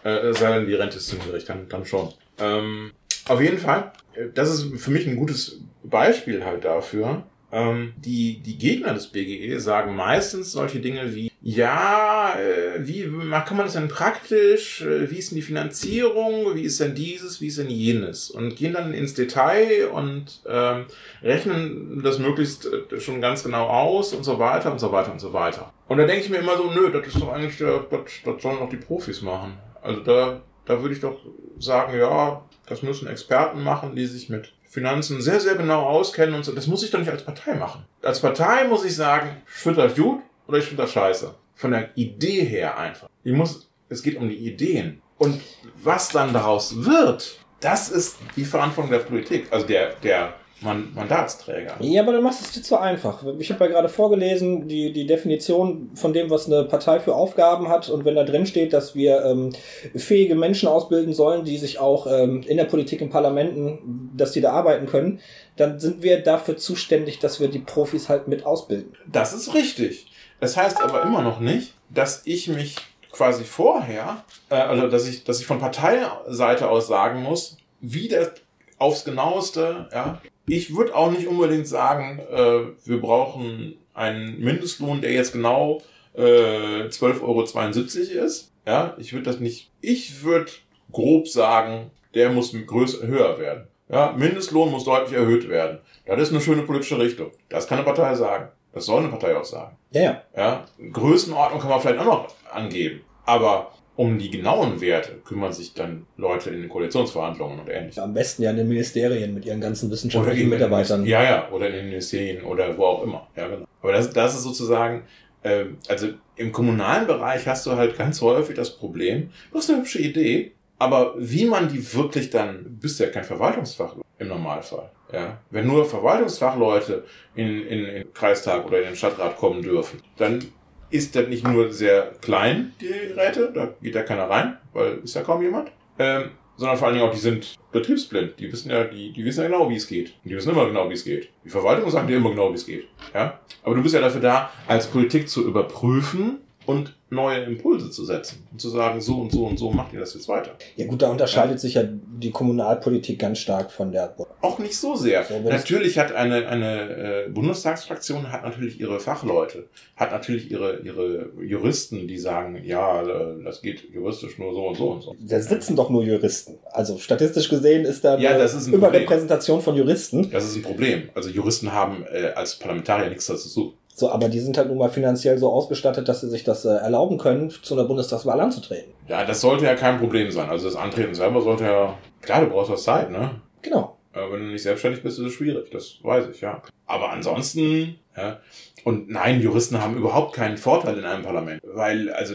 Äh, 0.05 0.11
es 0.29 0.39
sei 0.39 0.53
denn, 0.59 0.67
die 0.67 0.75
Rente 0.75 0.99
ist 0.99 1.09
zu 1.09 1.17
niedrig, 1.17 1.45
dann, 1.47 1.67
dann 1.69 1.85
schon. 1.87 2.13
Ähm, 2.39 2.93
auf 3.29 3.41
jeden 3.41 3.59
Fall, 3.59 3.91
äh, 4.15 4.27
das 4.35 4.51
ist 4.51 4.77
für 4.81 4.91
mich 4.91 5.07
ein 5.07 5.17
gutes 5.17 5.61
Beispiel 5.83 6.45
halt 6.45 6.65
dafür. 6.65 7.23
Ähm, 7.53 7.95
die, 7.97 8.41
die 8.41 8.59
Gegner 8.59 8.93
des 8.93 9.07
BGE 9.09 9.59
sagen 9.61 9.95
meistens 9.95 10.53
solche 10.53 10.81
Dinge 10.81 11.15
wie, 11.15 11.31
ja, 11.49 12.35
äh, 12.35 12.85
wie 12.85 13.03
kann 13.05 13.57
man 13.57 13.67
das 13.67 13.75
denn 13.75 13.87
praktisch? 13.87 14.83
Äh, 14.83 15.09
Wie 15.09 15.19
ist 15.19 15.31
denn 15.31 15.37
die 15.37 15.43
Finanzierung? 15.43 16.57
Wie 16.57 16.63
ist 16.63 16.81
denn 16.81 16.97
dieses? 16.97 17.41
Wie 17.41 17.47
ist 17.47 17.59
denn 17.59 17.71
jenes? 17.71 18.31
Und 18.31 18.57
gehen 18.57 18.73
dann 18.73 18.93
ins 18.93 19.15
Detail 19.15 19.87
und 19.93 20.41
ähm, 20.49 20.87
rechnen 21.23 22.03
das 22.03 22.19
möglichst 22.19 22.67
äh, 22.67 22.99
schon 22.99 23.21
ganz 23.21 23.45
genau 23.45 23.69
aus 23.69 24.13
und 24.13 24.25
so 24.25 24.41
weiter 24.41 24.73
und 24.73 24.81
so 24.81 24.91
weiter 24.91 25.13
und 25.13 25.21
so 25.21 25.33
weiter. 25.33 25.73
Und 25.87 25.99
da 25.99 26.05
denke 26.05 26.25
ich 26.25 26.31
mir 26.31 26.39
immer 26.39 26.57
so, 26.57 26.69
nö, 26.73 26.91
das 26.91 27.07
ist 27.07 27.21
doch 27.21 27.33
eigentlich 27.33 27.59
das, 27.59 27.81
das 28.25 28.43
sollen 28.43 28.59
doch 28.59 28.69
die 28.69 28.77
Profis 28.77 29.23
machen. 29.23 29.57
Also 29.83 30.01
da, 30.01 30.41
da 30.65 30.83
würde 30.83 30.95
ich 30.97 31.01
doch 31.01 31.21
sagen, 31.61 31.97
ja, 31.97 32.45
das 32.67 32.83
müssen 32.83 33.07
Experten 33.07 33.63
machen, 33.63 33.95
die 33.95 34.07
sich 34.07 34.29
mit 34.29 34.53
Finanzen 34.69 35.21
sehr, 35.21 35.41
sehr 35.41 35.55
genau 35.55 35.83
auskennen 35.83 36.35
und 36.35 36.45
so. 36.45 36.53
Das 36.53 36.67
muss 36.67 36.83
ich 36.83 36.91
doch 36.91 36.99
nicht 36.99 37.11
als 37.11 37.25
Partei 37.25 37.55
machen. 37.55 37.85
Als 38.03 38.21
Partei 38.21 38.65
muss 38.65 38.85
ich 38.85 38.95
sagen, 38.95 39.43
ich 39.47 39.63
finde 39.63 39.83
das 39.83 39.97
gut 39.97 40.21
oder 40.47 40.59
ich 40.59 40.65
finde 40.65 40.83
das 40.83 40.93
scheiße. 40.93 41.35
Von 41.55 41.71
der 41.71 41.97
Idee 41.97 42.45
her 42.45 42.77
einfach. 42.79 43.09
Ich 43.25 43.33
muss, 43.33 43.69
es 43.89 44.03
geht 44.03 44.17
um 44.17 44.29
die 44.29 44.37
Ideen. 44.37 45.01
Und 45.19 45.41
was 45.83 46.11
dann 46.11 46.33
daraus 46.33 46.85
wird, 46.85 47.39
das 47.61 47.89
ist 47.89 48.19
die 48.37 48.45
Verantwortung 48.45 48.91
der 48.91 48.99
Politik, 48.99 49.47
also 49.51 49.67
der, 49.67 49.95
der 49.95 50.35
Mandatsträger. 50.61 51.75
Ja, 51.81 52.03
aber 52.03 52.13
dann 52.13 52.23
machst 52.23 52.41
du 52.41 52.45
es 52.47 52.53
dir 52.53 52.63
zu 52.63 52.79
einfach. 52.79 53.23
Ich 53.39 53.53
habe 53.53 53.65
ja 53.65 53.71
gerade 53.71 53.89
vorgelesen, 53.91 54.67
die, 54.69 54.93
die 54.93 55.07
Definition 55.07 55.91
von 55.95 56.15
dem, 56.15 56.31
was 56.31 56.47
eine 56.47 56.65
Partei 56.65 56.99
für 56.99 57.15
Aufgaben 57.15 57.69
hat. 57.69 57.91
Und 57.91 58.05
wenn 58.07 58.15
da 58.15 58.25
drin 58.25 58.47
steht, 58.47 58.73
dass 58.73 58.95
wir 58.95 59.23
ähm, 59.25 59.53
fähige 59.95 60.35
Menschen 60.35 60.69
ausbilden 60.69 61.13
sollen, 61.13 61.45
die 61.45 61.59
sich 61.59 61.79
auch 61.79 62.07
ähm, 62.07 62.43
in 62.47 62.57
der 62.57 62.65
Politik, 62.65 63.03
in 63.03 63.11
Parlamenten, 63.11 64.11
dass 64.17 64.33
die 64.33 64.41
da 64.41 64.53
arbeiten 64.53 64.87
können, 64.87 65.21
dann 65.57 65.79
sind 65.79 66.03
wir 66.03 66.23
dafür 66.23 66.57
zuständig, 66.57 67.19
dass 67.19 67.39
wir 67.39 67.49
die 67.49 67.59
Profis 67.59 68.09
halt 68.09 68.27
mit 68.27 68.47
ausbilden. 68.47 68.95
Das 69.07 69.35
ist 69.35 69.53
richtig. 69.53 70.07
Das 70.41 70.57
heißt 70.57 70.83
aber 70.83 71.03
immer 71.03 71.23
noch 71.23 71.41
nicht, 71.41 71.75
dass 71.91 72.23
ich 72.25 72.49
mich 72.49 72.77
quasi 73.13 73.45
vorher, 73.45 74.25
äh, 74.51 74.55
also 74.55 74.89
dass 74.89 75.07
ich, 75.07 75.25
dass 75.25 75.41
ich 75.41 75.47
von 75.47 75.59
Parteiseite 75.59 76.69
aus 76.69 76.87
sagen 76.87 77.23
muss, 77.23 77.59
wie 77.81 78.09
das 78.09 78.33
aufs 78.79 79.05
genaueste, 79.05 79.89
ja. 79.93 80.21
Ich 80.49 80.77
würde 80.77 80.95
auch 80.95 81.11
nicht 81.11 81.27
unbedingt 81.27 81.67
sagen, 81.67 82.21
äh, 82.31 82.61
wir 82.85 83.01
brauchen 83.01 83.77
einen 83.95 84.39
Mindestlohn, 84.41 85.01
der 85.01 85.13
jetzt 85.13 85.33
genau 85.33 85.83
äh, 86.15 86.85
12,72 86.89 87.23
Euro 87.23 88.25
ist. 88.25 88.53
Ja, 88.67 88.95
ich 88.99 89.13
würde 89.13 89.25
das 89.25 89.41
nicht. 89.41 89.71
Ich 89.81 90.23
würde 90.23 90.51
grob 90.93 91.29
sagen, 91.29 91.91
der 92.15 92.31
muss 92.31 92.55
größer, 92.67 93.07
höher 93.07 93.39
werden. 93.39 93.69
Ja, 93.89 94.15
Mindestlohn 94.17 94.71
muss 94.71 94.85
deutlich 94.85 95.17
erhöht 95.17 95.49
werden. 95.49 95.79
Das 96.07 96.21
ist 96.21 96.31
eine 96.31 96.41
schöne 96.41 96.63
politische 96.63 96.99
Richtung. 96.99 97.31
Das 97.49 97.69
kann 97.69 97.79
eine 97.79 97.85
Partei 97.85 98.15
sagen. 98.15 98.49
Das 98.73 98.87
soll 98.87 99.01
eine 99.01 99.09
Partei 99.09 99.37
auch 99.37 99.45
sagen. 99.45 99.77
Ja, 99.91 100.03
ja. 100.03 100.23
Ja, 100.37 100.65
Größenordnung 100.93 101.61
kann 101.61 101.71
man 101.71 101.81
vielleicht 101.81 102.01
auch 102.01 102.05
noch 102.05 102.35
angeben. 102.53 103.01
Aber 103.25 103.73
um 103.97 104.19
die 104.19 104.31
genauen 104.31 104.81
Werte 104.81 105.13
kümmern 105.25 105.53
sich 105.53 105.73
dann 105.73 106.07
Leute 106.17 106.51
in 106.51 106.61
den 106.61 106.69
Koalitionsverhandlungen 106.69 107.61
und 107.61 107.69
ähnliches. 107.69 107.99
Am 107.99 108.13
besten 108.13 108.43
ja 108.43 108.51
in 108.51 108.59
den 108.59 108.69
Ministerien 108.69 109.35
mit 109.35 109.47
ihren 109.47 109.61
ganzen 109.61 109.91
wissenschaftlichen 109.91 110.51
Mitarbeitern. 110.51 111.05
Ja, 111.07 111.23
ja, 111.23 111.51
oder 111.51 111.69
in 111.69 111.75
den 111.75 111.87
Ministerien 111.87 112.45
oder 112.45 112.77
wo 112.77 112.85
auch 112.85 113.03
immer. 113.03 113.27
Ja, 113.37 113.49
genau. 113.49 113.67
Aber 113.83 113.93
das, 113.93 114.11
das 114.11 114.35
ist 114.35 114.43
sozusagen, 114.43 115.05
äh, 115.43 115.65
also 115.89 116.09
im 116.37 116.53
kommunalen 116.53 117.07
Bereich 117.07 117.47
hast 117.47 117.65
du 117.67 117.73
halt 117.73 117.97
ganz 117.97 118.21
häufig 118.21 118.55
das 118.55 118.77
Problem, 118.77 119.31
du 119.51 119.59
hast 119.59 119.71
eine 119.71 119.79
hübsche 119.79 120.01
Idee, 120.01 120.53
aber 120.79 121.15
wie 121.17 121.47
man 121.47 121.69
die 121.69 121.95
wirklich 121.95 122.29
dann, 122.29 122.79
bist 122.79 123.01
ja 123.01 123.07
kein 123.07 123.25
Verwaltungsfach 123.25 123.97
im 124.19 124.29
Normalfall. 124.29 124.91
Ja, 125.13 125.39
wenn 125.51 125.69
nur 125.69 125.87
Verwaltungsfachleute 125.87 127.05
in, 127.35 127.47
in, 127.63 127.85
in 127.85 127.95
den 127.95 128.13
Kreistag 128.13 128.67
oder 128.67 128.79
in 128.81 128.87
den 128.87 128.97
Stadtrat 128.97 129.37
kommen 129.37 129.63
dürfen, 129.63 130.03
dann 130.17 130.45
ist 130.91 131.17
das 131.17 131.29
nicht 131.29 131.47
nur 131.47 131.73
sehr 131.73 132.13
klein, 132.21 132.73
die 132.81 132.87
Geräte, 132.87 133.51
da 133.55 133.75
geht 133.81 133.95
ja 133.95 134.03
keiner 134.03 134.29
rein, 134.29 134.57
weil 134.73 134.99
ist 135.03 135.15
ja 135.15 135.23
kaum 135.23 135.43
jemand, 135.43 135.71
ähm, 135.99 136.31
sondern 136.57 136.77
vor 136.77 136.89
allen 136.89 136.97
Dingen 136.97 137.09
auch, 137.09 137.13
die 137.13 137.21
sind 137.21 137.57
betriebsblind. 137.73 138.39
Die 138.39 138.51
wissen 138.51 138.71
ja, 138.71 138.85
die, 138.85 139.13
die 139.13 139.25
wissen 139.25 139.43
ja 139.43 139.49
genau, 139.49 139.69
wie 139.69 139.77
es 139.77 139.87
geht. 139.87 140.15
Und 140.25 140.31
die 140.31 140.37
wissen 140.37 140.51
immer 140.51 140.67
genau, 140.67 140.89
wie 140.89 140.95
es 140.95 141.05
geht. 141.05 141.29
Die 141.45 141.51
Verwaltung 141.51 141.91
sagt 141.91 142.09
dir 142.09 142.17
immer 142.17 142.31
genau, 142.31 142.51
wie 142.51 142.55
es 142.55 142.67
geht. 142.67 142.89
Ja? 143.15 143.41
Aber 143.63 143.75
du 143.75 143.83
bist 143.83 143.95
ja 143.95 144.01
dafür 144.01 144.21
da, 144.21 144.51
als 144.67 144.87
Politik 144.87 145.29
zu 145.29 145.47
überprüfen, 145.47 146.39
und 146.67 146.95
neue 147.09 147.45
Impulse 147.45 147.91
zu 147.91 148.05
setzen 148.05 148.47
und 148.51 148.61
zu 148.61 148.69
sagen, 148.69 149.01
so 149.01 149.21
und 149.21 149.31
so 149.31 149.47
und 149.47 149.59
so 149.59 149.71
macht 149.71 149.93
ihr 149.93 150.01
das 150.01 150.15
jetzt 150.15 150.29
weiter. 150.29 150.57
Ja 150.75 150.87
gut, 150.87 151.03
da 151.03 151.11
unterscheidet 151.11 151.53
ja. 151.53 151.59
sich 151.59 151.75
ja 151.75 151.85
die 151.85 152.31
Kommunalpolitik 152.31 153.19
ganz 153.19 153.39
stark 153.39 153.71
von 153.71 153.93
der. 153.93 154.15
Auch 154.41 154.59
nicht 154.59 154.77
so 154.77 154.97
sehr. 154.97 155.25
So, 155.25 155.39
natürlich 155.39 155.99
hat 155.99 156.13
eine, 156.13 156.49
eine 156.49 157.27
äh, 157.27 157.29
Bundestagsfraktion 157.29 158.33
hat 158.33 158.43
natürlich 158.43 158.81
ihre 158.81 158.99
Fachleute, 158.99 159.69
hat 159.95 160.11
natürlich 160.11 160.51
ihre, 160.51 160.81
ihre 160.81 161.31
Juristen, 161.41 162.09
die 162.09 162.19
sagen, 162.19 162.61
ja, 162.65 163.03
äh, 163.03 163.43
das 163.45 163.63
geht 163.63 163.89
juristisch 163.93 164.39
nur 164.39 164.53
so 164.53 164.67
und 164.67 164.75
so 164.77 164.91
und 164.91 165.03
so. 165.03 165.17
Da 165.21 165.41
sitzen 165.41 165.77
doch 165.77 165.91
nur 165.91 166.03
Juristen. 166.03 166.59
Also 166.73 166.99
statistisch 166.99 167.49
gesehen 167.49 167.85
ist 167.85 168.05
da 168.05 168.19
ja, 168.19 168.37
das 168.37 168.55
ist 168.55 168.67
ein 168.67 168.75
Überrepräsentation 168.75 169.61
von 169.61 169.77
Juristen. 169.77 170.29
Das 170.33 170.45
ist 170.45 170.57
ein 170.57 170.63
Problem. 170.63 171.11
Also 171.15 171.29
Juristen 171.31 171.73
haben 171.73 172.05
äh, 172.13 172.33
als 172.35 172.59
Parlamentarier 172.59 173.11
nichts 173.11 173.27
dazu 173.27 173.43
zu 173.43 173.49
suchen. 173.49 173.75
So, 173.99 174.11
aber 174.11 174.29
die 174.29 174.41
sind 174.41 174.59
halt 174.59 174.69
nun 174.69 174.77
mal 174.77 174.91
finanziell 174.91 175.39
so 175.39 175.51
ausgestattet, 175.51 176.07
dass 176.07 176.21
sie 176.21 176.29
sich 176.29 176.45
das 176.45 176.67
äh, 176.67 176.69
erlauben 176.69 177.17
können, 177.17 177.49
zu 177.49 177.73
einer 177.73 177.85
Bundestagswahl 177.85 178.39
anzutreten. 178.39 178.93
Ja, 179.09 179.25
das 179.25 179.41
sollte 179.41 179.65
ja 179.65 179.75
kein 179.75 179.99
Problem 179.99 180.31
sein. 180.31 180.51
Also 180.51 180.67
das 180.67 180.77
Antreten 180.77 181.15
selber 181.15 181.41
sollte 181.41 181.65
ja, 181.65 181.97
klar, 182.21 182.43
du 182.43 182.51
brauchst 182.51 182.71
was 182.71 182.83
Zeit, 182.83 183.11
ne? 183.11 183.41
Genau. 183.63 183.97
Aber 184.13 184.33
wenn 184.33 184.41
du 184.41 184.47
nicht 184.49 184.63
selbstständig 184.63 185.03
bist, 185.03 185.19
ist 185.19 185.25
es 185.25 185.33
schwierig. 185.33 185.71
Das 185.71 185.97
weiß 186.03 186.27
ich, 186.31 186.43
ja. 186.43 186.61
Aber 186.85 187.09
ansonsten, 187.09 187.99
ja. 188.15 188.39
Und 188.85 189.09
nein, 189.09 189.41
Juristen 189.41 189.81
haben 189.81 189.97
überhaupt 189.97 190.35
keinen 190.35 190.59
Vorteil 190.59 190.99
in 190.99 191.07
einem 191.07 191.25
Parlament. 191.25 191.63
Weil, 191.65 192.11
also, 192.11 192.35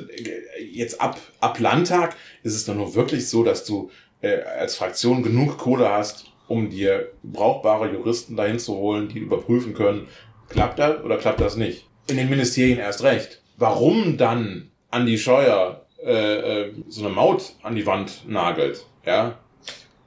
jetzt 0.71 0.99
ab, 0.99 1.19
ab 1.41 1.59
Landtag 1.59 2.15
ist 2.41 2.55
es 2.55 2.65
doch 2.65 2.73
nur 2.73 2.95
wirklich 2.95 3.29
so, 3.29 3.43
dass 3.43 3.65
du 3.65 3.91
äh, 4.21 4.41
als 4.41 4.77
Fraktion 4.77 5.21
genug 5.21 5.59
Kohle 5.59 5.91
hast, 5.91 6.25
um 6.47 6.71
dir 6.71 7.11
brauchbare 7.21 7.91
Juristen 7.91 8.35
dahin 8.35 8.57
zu 8.57 8.77
holen, 8.77 9.09
die 9.09 9.19
überprüfen 9.19 9.75
können, 9.75 10.07
Klappt 10.51 10.79
das 10.79 11.01
oder 11.03 11.17
klappt 11.17 11.41
das 11.41 11.55
nicht? 11.55 11.87
In 12.07 12.17
den 12.17 12.29
Ministerien 12.29 12.79
erst 12.79 13.03
recht. 13.03 13.41
Warum 13.57 14.17
dann 14.17 14.71
Andi 14.89 15.17
Scheuer 15.17 15.85
äh, 16.03 16.63
äh, 16.63 16.73
so 16.89 17.05
eine 17.05 17.13
Maut 17.13 17.53
an 17.63 17.75
die 17.75 17.85
Wand 17.85 18.27
nagelt, 18.27 18.85
ja? 19.05 19.37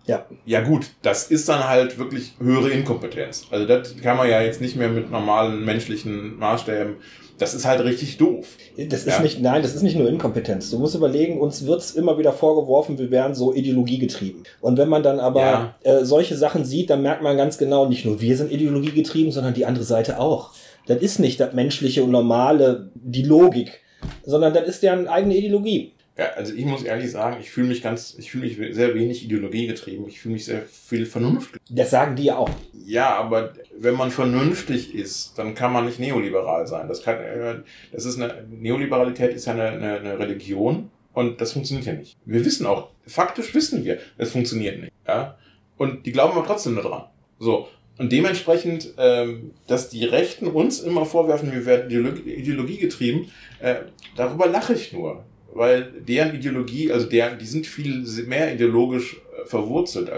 Ja. 0.06 0.26
Ja 0.44 0.60
gut, 0.60 0.86
das 1.02 1.30
ist 1.30 1.48
dann 1.48 1.66
halt 1.66 1.98
wirklich 1.98 2.34
höhere 2.38 2.70
Inkompetenz. 2.70 3.46
Also 3.50 3.66
das 3.66 3.96
kann 4.02 4.16
man 4.16 4.28
ja 4.28 4.42
jetzt 4.42 4.60
nicht 4.60 4.76
mehr 4.76 4.88
mit 4.88 5.10
normalen 5.10 5.64
menschlichen 5.64 6.38
Maßstäben. 6.38 6.96
Das 7.38 7.54
ist 7.54 7.64
halt 7.64 7.82
richtig 7.82 8.16
doof. 8.16 8.46
Das 8.76 9.00
ist 9.00 9.06
ja? 9.06 9.20
nicht, 9.20 9.40
nein, 9.40 9.62
das 9.62 9.74
ist 9.74 9.82
nicht 9.82 9.96
nur 9.96 10.08
Inkompetenz. 10.08 10.70
Du 10.70 10.78
musst 10.78 10.94
überlegen, 10.94 11.40
uns 11.40 11.66
wird's 11.66 11.92
immer 11.92 12.16
wieder 12.16 12.32
vorgeworfen, 12.32 12.98
wir 12.98 13.10
wären 13.10 13.34
so 13.34 13.52
ideologiegetrieben. 13.52 14.44
Und 14.60 14.78
wenn 14.78 14.88
man 14.88 15.02
dann 15.02 15.18
aber 15.18 15.40
ja. 15.40 15.74
äh, 15.82 16.04
solche 16.04 16.36
Sachen 16.36 16.64
sieht, 16.64 16.90
dann 16.90 17.02
merkt 17.02 17.22
man 17.22 17.36
ganz 17.36 17.58
genau, 17.58 17.86
nicht 17.86 18.04
nur 18.04 18.20
wir 18.20 18.36
sind 18.36 18.52
ideologiegetrieben, 18.52 19.32
sondern 19.32 19.54
die 19.54 19.66
andere 19.66 19.84
Seite 19.84 20.20
auch. 20.20 20.52
Das 20.86 21.02
ist 21.02 21.18
nicht 21.18 21.40
das 21.40 21.54
menschliche 21.54 22.04
und 22.04 22.10
normale, 22.10 22.90
die 22.94 23.22
Logik, 23.22 23.80
sondern 24.24 24.54
das 24.54 24.68
ist 24.68 24.82
deren 24.82 25.08
eigene 25.08 25.36
Ideologie. 25.36 25.92
Ja, 26.16 26.26
also 26.36 26.54
ich 26.54 26.64
muss 26.64 26.84
ehrlich 26.84 27.10
sagen, 27.10 27.38
ich 27.40 27.50
fühle 27.50 27.66
mich 27.66 27.82
ganz, 27.82 28.14
ich 28.16 28.30
fühle 28.30 28.46
mich 28.46 28.74
sehr 28.74 28.94
wenig 28.94 29.24
Ideologie 29.24 29.66
getrieben. 29.66 30.04
Ich 30.06 30.20
fühle 30.20 30.34
mich 30.34 30.44
sehr 30.44 30.62
viel 30.62 31.06
Vernunft. 31.06 31.58
Das 31.68 31.90
sagen 31.90 32.14
die 32.14 32.24
ja 32.24 32.36
auch. 32.36 32.50
Ja, 32.86 33.16
aber 33.16 33.54
wenn 33.76 33.96
man 33.96 34.12
vernünftig 34.12 34.94
ist, 34.94 35.36
dann 35.36 35.56
kann 35.56 35.72
man 35.72 35.86
nicht 35.86 35.98
neoliberal 35.98 36.68
sein. 36.68 36.86
Das 36.86 37.02
kann, 37.02 37.16
äh, 37.16 37.56
das 37.90 38.04
ist 38.04 38.20
eine, 38.20 38.46
Neoliberalität 38.48 39.34
ist 39.34 39.46
ja 39.46 39.54
eine, 39.54 39.70
eine, 39.70 39.98
eine 39.98 40.18
Religion 40.18 40.90
und 41.14 41.40
das 41.40 41.52
funktioniert 41.52 41.86
ja 41.86 41.94
nicht. 41.94 42.16
Wir 42.24 42.44
wissen 42.44 42.66
auch, 42.66 42.90
faktisch 43.06 43.52
wissen 43.52 43.84
wir, 43.84 43.98
es 44.16 44.30
funktioniert 44.30 44.80
nicht. 44.80 44.92
Ja? 45.08 45.36
Und 45.78 46.06
die 46.06 46.12
glauben 46.12 46.36
aber 46.36 46.46
trotzdem 46.46 46.76
daran. 46.76 47.06
So. 47.40 47.68
Und 47.98 48.12
dementsprechend, 48.12 48.94
ähm, 48.98 49.52
dass 49.66 49.88
die 49.88 50.04
Rechten 50.04 50.46
uns 50.46 50.80
immer 50.80 51.06
vorwerfen, 51.06 51.52
wir 51.52 51.66
werden 51.66 51.90
Ideologie 51.90 52.78
getrieben, 52.78 53.30
äh, 53.60 53.76
darüber 54.16 54.46
lache 54.46 54.74
ich 54.74 54.92
nur 54.92 55.24
weil 55.54 55.84
deren 56.06 56.34
Ideologie, 56.34 56.92
also 56.92 57.06
deren, 57.06 57.38
die 57.38 57.46
sind 57.46 57.66
viel 57.66 58.04
mehr 58.26 58.52
ideologisch 58.52 59.16
äh, 59.16 59.46
verwurzelt. 59.46 60.10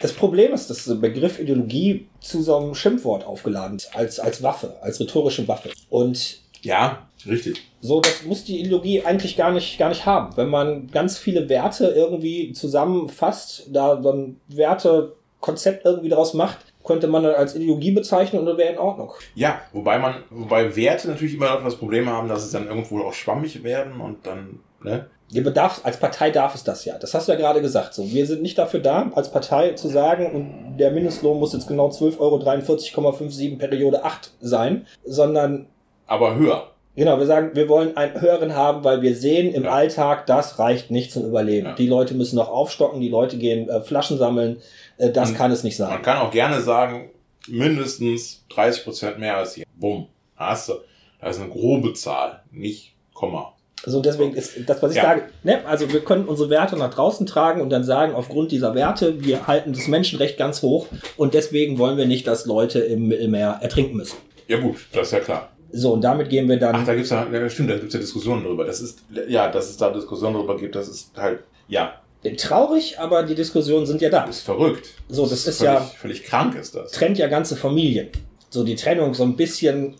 Das 0.00 0.12
Problem 0.12 0.52
ist, 0.52 0.68
dass 0.68 0.84
der 0.84 0.94
Begriff 0.96 1.40
Ideologie 1.40 2.06
zu 2.20 2.42
so 2.42 2.56
einem 2.56 2.74
Schimpfwort 2.74 3.24
aufgeladen 3.24 3.78
ist, 3.78 3.96
als, 3.96 4.20
als 4.20 4.42
Waffe, 4.42 4.76
als 4.82 5.00
rhetorische 5.00 5.48
Waffe. 5.48 5.70
Und 5.88 6.40
ja, 6.60 7.08
richtig. 7.26 7.62
So, 7.80 8.00
das 8.00 8.24
muss 8.24 8.44
die 8.44 8.60
Ideologie 8.60 9.02
eigentlich 9.02 9.36
gar 9.36 9.52
nicht, 9.52 9.78
gar 9.78 9.88
nicht 9.88 10.04
haben. 10.04 10.36
Wenn 10.36 10.48
man 10.48 10.88
ganz 10.90 11.16
viele 11.16 11.48
Werte 11.48 11.86
irgendwie 11.86 12.52
zusammenfasst, 12.52 13.68
da 13.72 14.02
so 14.02 14.12
ein 14.12 14.40
Wertekonzept 14.48 15.86
irgendwie 15.86 16.08
daraus 16.08 16.34
macht, 16.34 16.58
könnte 16.86 17.08
man 17.08 17.26
als 17.26 17.54
Ideologie 17.54 17.90
bezeichnen 17.90 18.40
und 18.40 18.46
das 18.46 18.56
wäre 18.56 18.72
in 18.72 18.78
Ordnung. 18.78 19.10
Ja, 19.34 19.60
wobei 19.72 19.98
man, 19.98 20.22
wobei 20.30 20.74
Werte 20.76 21.08
natürlich 21.08 21.34
immer 21.34 21.54
noch 21.54 21.64
das 21.64 21.76
Problem 21.76 22.08
haben, 22.08 22.28
dass 22.28 22.44
es 22.44 22.52
dann 22.52 22.68
irgendwo 22.68 23.00
auch 23.00 23.12
schwammig 23.12 23.62
werden 23.62 24.00
und 24.00 24.24
dann, 24.26 24.60
ne? 24.82 25.06
Ja, 25.28 25.42
bedarf, 25.42 25.80
als 25.82 25.98
Partei 25.98 26.30
darf 26.30 26.54
es 26.54 26.62
das 26.62 26.84
ja. 26.84 26.98
Das 26.98 27.12
hast 27.12 27.26
du 27.26 27.32
ja 27.32 27.38
gerade 27.38 27.60
gesagt. 27.60 27.94
So, 27.94 28.08
wir 28.12 28.26
sind 28.26 28.42
nicht 28.42 28.56
dafür 28.58 28.78
da, 28.78 29.10
als 29.14 29.32
Partei 29.32 29.72
zu 29.72 29.88
sagen, 29.88 30.30
und 30.32 30.76
der 30.78 30.92
Mindestlohn 30.92 31.40
muss 31.40 31.52
jetzt 31.52 31.66
genau 31.66 31.88
12,43,57 31.88 33.50
Euro 33.50 33.56
Periode 33.58 34.04
8 34.04 34.30
sein, 34.40 34.86
sondern. 35.04 35.66
Aber 36.06 36.36
höher. 36.36 36.70
Genau, 36.94 37.18
wir 37.18 37.26
sagen, 37.26 37.50
wir 37.54 37.68
wollen 37.68 37.96
einen 37.96 38.18
höheren 38.18 38.54
haben, 38.54 38.82
weil 38.82 39.02
wir 39.02 39.14
sehen 39.14 39.52
im 39.52 39.64
ja. 39.64 39.70
Alltag, 39.70 40.26
das 40.26 40.58
reicht 40.58 40.90
nicht 40.90 41.12
zum 41.12 41.26
Überleben. 41.26 41.66
Ja. 41.66 41.74
Die 41.74 41.86
Leute 41.86 42.14
müssen 42.14 42.36
noch 42.36 42.48
aufstocken, 42.48 43.00
die 43.00 43.10
Leute 43.10 43.36
gehen 43.36 43.68
äh, 43.68 43.82
Flaschen 43.82 44.16
sammeln. 44.16 44.62
Äh, 44.96 45.10
das 45.10 45.30
Und 45.30 45.36
kann 45.36 45.50
es 45.50 45.62
nicht 45.62 45.76
sein. 45.76 45.90
Man 45.90 46.02
kann 46.02 46.18
auch 46.18 46.30
gerne 46.30 46.60
sagen, 46.60 47.10
mindestens 47.48 48.46
30 48.48 48.84
Prozent 48.84 49.18
mehr 49.18 49.36
als 49.36 49.54
hier. 49.54 49.66
Bumm. 49.74 50.06
Hast 50.36 50.68
du. 50.68 50.74
Das 51.20 51.36
ist 51.36 51.42
eine 51.42 51.50
grobe 51.50 51.92
Zahl, 51.92 52.42
nicht 52.50 52.94
Komma. 53.12 53.55
So, 53.84 54.00
deswegen 54.00 54.34
ist 54.34 54.54
das, 54.66 54.82
was 54.82 54.92
ich 54.92 54.96
ja. 54.96 55.02
sage, 55.02 55.22
ne? 55.44 55.64
also 55.66 55.92
wir 55.92 56.00
können 56.00 56.24
unsere 56.24 56.50
Werte 56.50 56.76
nach 56.76 56.92
draußen 56.92 57.26
tragen 57.26 57.60
und 57.60 57.70
dann 57.70 57.84
sagen, 57.84 58.14
aufgrund 58.14 58.50
dieser 58.50 58.74
Werte, 58.74 59.22
wir 59.22 59.46
halten 59.46 59.72
das 59.72 59.86
Menschenrecht 59.86 60.38
ganz 60.38 60.62
hoch 60.62 60.88
und 61.16 61.34
deswegen 61.34 61.78
wollen 61.78 61.96
wir 61.96 62.06
nicht, 62.06 62.26
dass 62.26 62.46
Leute 62.46 62.80
im 62.80 63.08
Mittelmeer 63.08 63.58
ertrinken 63.60 63.96
müssen. 63.96 64.16
Ja 64.48 64.58
gut, 64.58 64.76
das 64.92 65.08
ist 65.08 65.12
ja 65.12 65.20
klar. 65.20 65.50
So, 65.72 65.92
und 65.92 66.02
damit 66.02 66.30
gehen 66.30 66.48
wir 66.48 66.58
dann. 66.58 66.74
Ach, 66.76 66.86
da 66.86 66.94
gibt's 66.94 67.10
ja, 67.10 67.26
ja 67.30 67.50
stimmt, 67.50 67.70
da 67.70 67.76
gibt's 67.76 67.92
ja 67.92 68.00
Diskussionen 68.00 68.44
drüber. 68.44 68.64
Das 68.64 68.80
ist, 68.80 69.00
ja, 69.28 69.48
dass 69.50 69.68
es 69.68 69.76
da 69.76 69.90
Diskussionen 69.90 70.36
drüber 70.36 70.56
gibt, 70.56 70.74
das 70.74 70.88
ist 70.88 71.10
halt, 71.16 71.40
ja. 71.68 72.00
Traurig, 72.38 72.98
aber 72.98 73.22
die 73.22 73.34
Diskussionen 73.36 73.86
sind 73.86 74.00
ja 74.00 74.08
da. 74.08 74.26
Das 74.26 74.38
ist 74.38 74.42
verrückt. 74.42 74.88
So, 75.08 75.22
das, 75.22 75.44
das 75.44 75.46
ist, 75.46 75.58
völlig, 75.58 75.74
ja. 75.74 75.80
Völlig 75.80 76.24
krank 76.24 76.56
ist 76.56 76.74
das. 76.74 76.90
Trennt 76.90 77.18
ja 77.18 77.28
ganze 77.28 77.56
Familien. 77.56 78.08
So, 78.50 78.64
die 78.64 78.74
Trennung 78.74 79.14
so 79.14 79.22
ein 79.22 79.36
bisschen, 79.36 79.96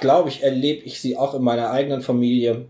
glaube 0.00 0.28
ich, 0.28 0.42
erlebe 0.42 0.82
ich 0.82 1.00
sie 1.00 1.16
auch 1.16 1.34
in 1.34 1.42
meiner 1.42 1.70
eigenen 1.70 2.00
Familie, 2.00 2.66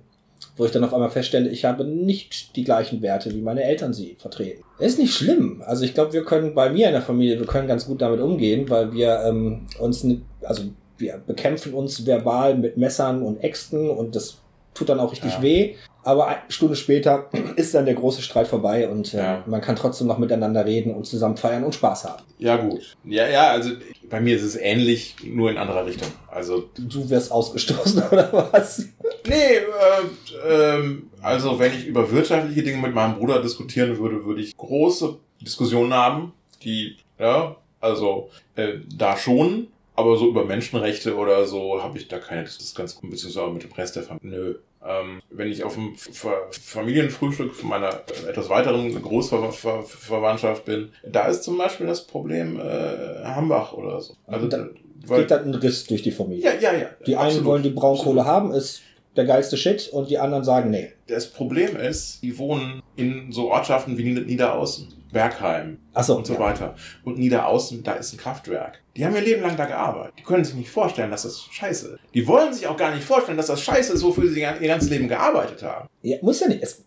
wo 0.57 0.65
ich 0.65 0.71
dann 0.71 0.85
auf 0.85 0.93
einmal 0.93 1.11
feststelle, 1.11 1.49
ich 1.49 1.65
habe 1.65 1.85
nicht 1.85 2.57
die 2.57 2.65
gleichen 2.65 3.01
Werte, 3.01 3.35
wie 3.35 3.41
meine 3.41 3.63
Eltern 3.63 3.93
sie 3.93 4.17
vertreten. 4.19 4.63
Ist 4.79 4.99
nicht 4.99 5.15
schlimm. 5.15 5.63
Also 5.65 5.85
ich 5.85 5.95
glaube, 5.95 6.13
wir 6.13 6.25
können 6.25 6.55
bei 6.55 6.71
mir 6.71 6.89
in 6.89 6.93
der 6.93 7.03
Familie, 7.03 7.39
wir 7.39 7.47
können 7.47 7.69
ganz 7.69 7.87
gut 7.87 8.03
damit 8.03 8.21
umgehen, 8.21 8.69
weil 8.69 8.93
wir 8.93 9.23
ähm, 9.25 9.67
uns, 9.79 10.07
also 10.43 10.65
wir 10.99 11.23
bekämpfen 11.27 11.73
uns 11.73 12.07
verbal 12.07 12.57
mit 12.57 12.77
Messern 12.77 13.23
und 13.23 13.43
Äxten 13.43 13.89
und 13.89 14.15
das 14.15 14.39
tut 14.75 14.89
dann 14.89 15.01
auch 15.01 15.13
richtig 15.13 15.35
ja. 15.35 15.43
weh. 15.43 15.75
Aber 16.05 16.27
eine 16.27 16.41
Stunde 16.49 16.77
später 16.77 17.31
ist 17.57 17.75
dann 17.75 17.85
der 17.85 17.95
große 17.95 18.23
Streit 18.23 18.49
vorbei 18.49 18.89
und 18.89 19.15
äh, 19.15 19.19
ja. 19.19 19.45
man 19.47 19.61
kann 19.61 19.77
trotzdem 19.77 20.07
noch 20.07 20.19
miteinander 20.19 20.65
reden 20.65 20.95
und 20.95 21.07
zusammen 21.07 21.37
feiern 21.37 21.65
und 21.65 21.75
Spaß 21.75 22.05
haben. 22.05 22.23
Ja, 22.39 22.57
gut. 22.57 22.97
Ja, 23.05 23.29
ja, 23.29 23.51
also 23.51 23.71
bei 24.11 24.21
mir 24.21 24.37
ist 24.37 24.43
es 24.43 24.57
ähnlich, 24.57 25.17
nur 25.25 25.51
in 25.51 25.59
anderer 25.59 25.87
Richtung. 25.87 26.09
Also 26.29 26.69
Du 26.77 27.09
wirst 27.09 27.31
ausgestoßen, 27.31 28.03
oder 28.11 28.51
was? 28.53 28.89
Nee, 29.27 29.35
äh, 29.35 30.49
äh, 30.49 30.99
also 31.21 31.59
wenn 31.59 31.73
ich 31.73 31.87
über 31.87 32.11
wirtschaftliche 32.11 32.63
Dinge 32.63 32.79
mit 32.79 32.95
meinem 32.95 33.17
Bruder 33.17 33.41
diskutieren 33.41 33.99
würde, 33.99 34.25
würde 34.25 34.43
ich 34.43 34.57
große 34.57 35.17
Diskussionen 35.41 35.95
haben, 35.95 36.33
die, 36.63 36.97
ja, 37.19 37.57
also 37.81 38.31
äh, 38.57 38.75
da 38.97 39.17
schon, 39.17 39.69
aber 39.95 40.17
so 40.17 40.29
über 40.29 40.45
Menschenrechte 40.45 41.17
oder 41.17 41.47
so 41.47 41.83
habe 41.83 41.99
ich 41.99 42.09
da 42.09 42.19
keine, 42.19 42.45
das 42.45 42.57
ist 42.57 42.75
ganz 42.75 42.95
gut, 42.95 43.11
beziehungsweise 43.11 43.51
mit 43.51 43.63
dem 43.63 43.73
Rest 43.73 43.97
der 43.97 44.03
Familie. 44.05 44.39
Nö. 44.39 44.55
Ähm, 44.85 45.21
wenn 45.31 45.49
ich 45.49 45.63
auf 45.63 45.75
dem 45.75 45.95
Familienfrühstück 45.97 47.55
von 47.55 47.69
meiner 47.69 48.01
etwas 48.29 48.49
weiteren 48.49 49.01
Großverwandtschaft 49.01 50.65
bin, 50.65 50.91
da 51.07 51.27
ist 51.27 51.45
zum 51.45 51.57
Beispiel 51.57 51.87
das 51.87 52.07
Problem 52.07 52.59
äh, 52.59 53.25
Hambach 53.25 53.73
oder 53.75 54.01
so. 54.01 54.15
Also 54.27 54.49
da 54.49 54.69
weil, 55.07 55.21
geht 55.21 55.31
dann 55.31 55.45
ein 55.45 55.55
Riss 55.55 55.85
durch 55.87 56.03
die 56.03 56.11
Familie. 56.11 56.45
Ja, 56.45 56.55
ja, 56.61 56.73
ja. 56.77 56.87
Die 57.07 57.17
absolut, 57.17 57.37
einen 57.37 57.45
wollen 57.45 57.63
die 57.63 57.71
Braunkohle 57.71 58.21
absolut. 58.21 58.27
haben, 58.27 58.53
ist 58.53 58.83
der 59.17 59.25
geilste 59.25 59.57
Shit 59.57 59.89
und 59.93 60.11
die 60.11 60.19
anderen 60.19 60.45
sagen 60.45 60.71
nee. 60.71 60.91
Das 61.07 61.31
Problem 61.31 61.77
ist, 61.77 62.23
die 62.23 62.39
wohnen 62.39 62.83
in 62.97 63.31
so 63.31 63.51
Ortschaften 63.51 63.99
wie 63.99 64.13
Niederaußen, 64.13 64.89
Bergheim 65.13 65.79
Ach 65.93 66.05
so, 66.05 66.17
und 66.17 66.27
so 66.27 66.35
ja. 66.35 66.41
weiter. 66.41 66.75
Und 67.05 67.19
Niederaußen, 67.19 67.83
da 67.83 67.93
ist 67.93 68.13
ein 68.13 68.17
Kraftwerk. 68.17 68.82
Die 68.97 69.07
haben 69.07 69.15
ihr 69.15 69.23
Leben 69.23 69.43
lang 69.43 69.57
da 69.57 69.65
gearbeitet. 69.65 70.15
Die 70.19 70.23
können 70.23 70.45
sich 70.45 70.55
nicht 70.55 70.71
vorstellen, 70.71 71.11
dass 71.11 71.23
das 71.23 71.41
scheiße 71.51 71.95
ist. 71.95 72.01
Die 72.13 72.27
wollen 72.27 72.53
sich 72.53 72.67
auch 72.67 72.77
gar 72.77 72.95
nicht 72.95 73.05
vorstellen, 73.05 73.39
dass 73.39 73.47
das 73.47 73.63
scheiße 73.63 73.95
ist, 73.95 74.03
wofür 74.03 74.29
sie 74.29 74.41
ihr 74.41 74.69
ganzes 74.69 74.91
Leben 74.91 75.09
gearbeitet 75.09 75.63
haben. 75.63 75.89
Ja, 76.03 76.19
muss 76.21 76.41
ja 76.41 76.49
nicht. 76.49 76.63
Es 76.63 76.85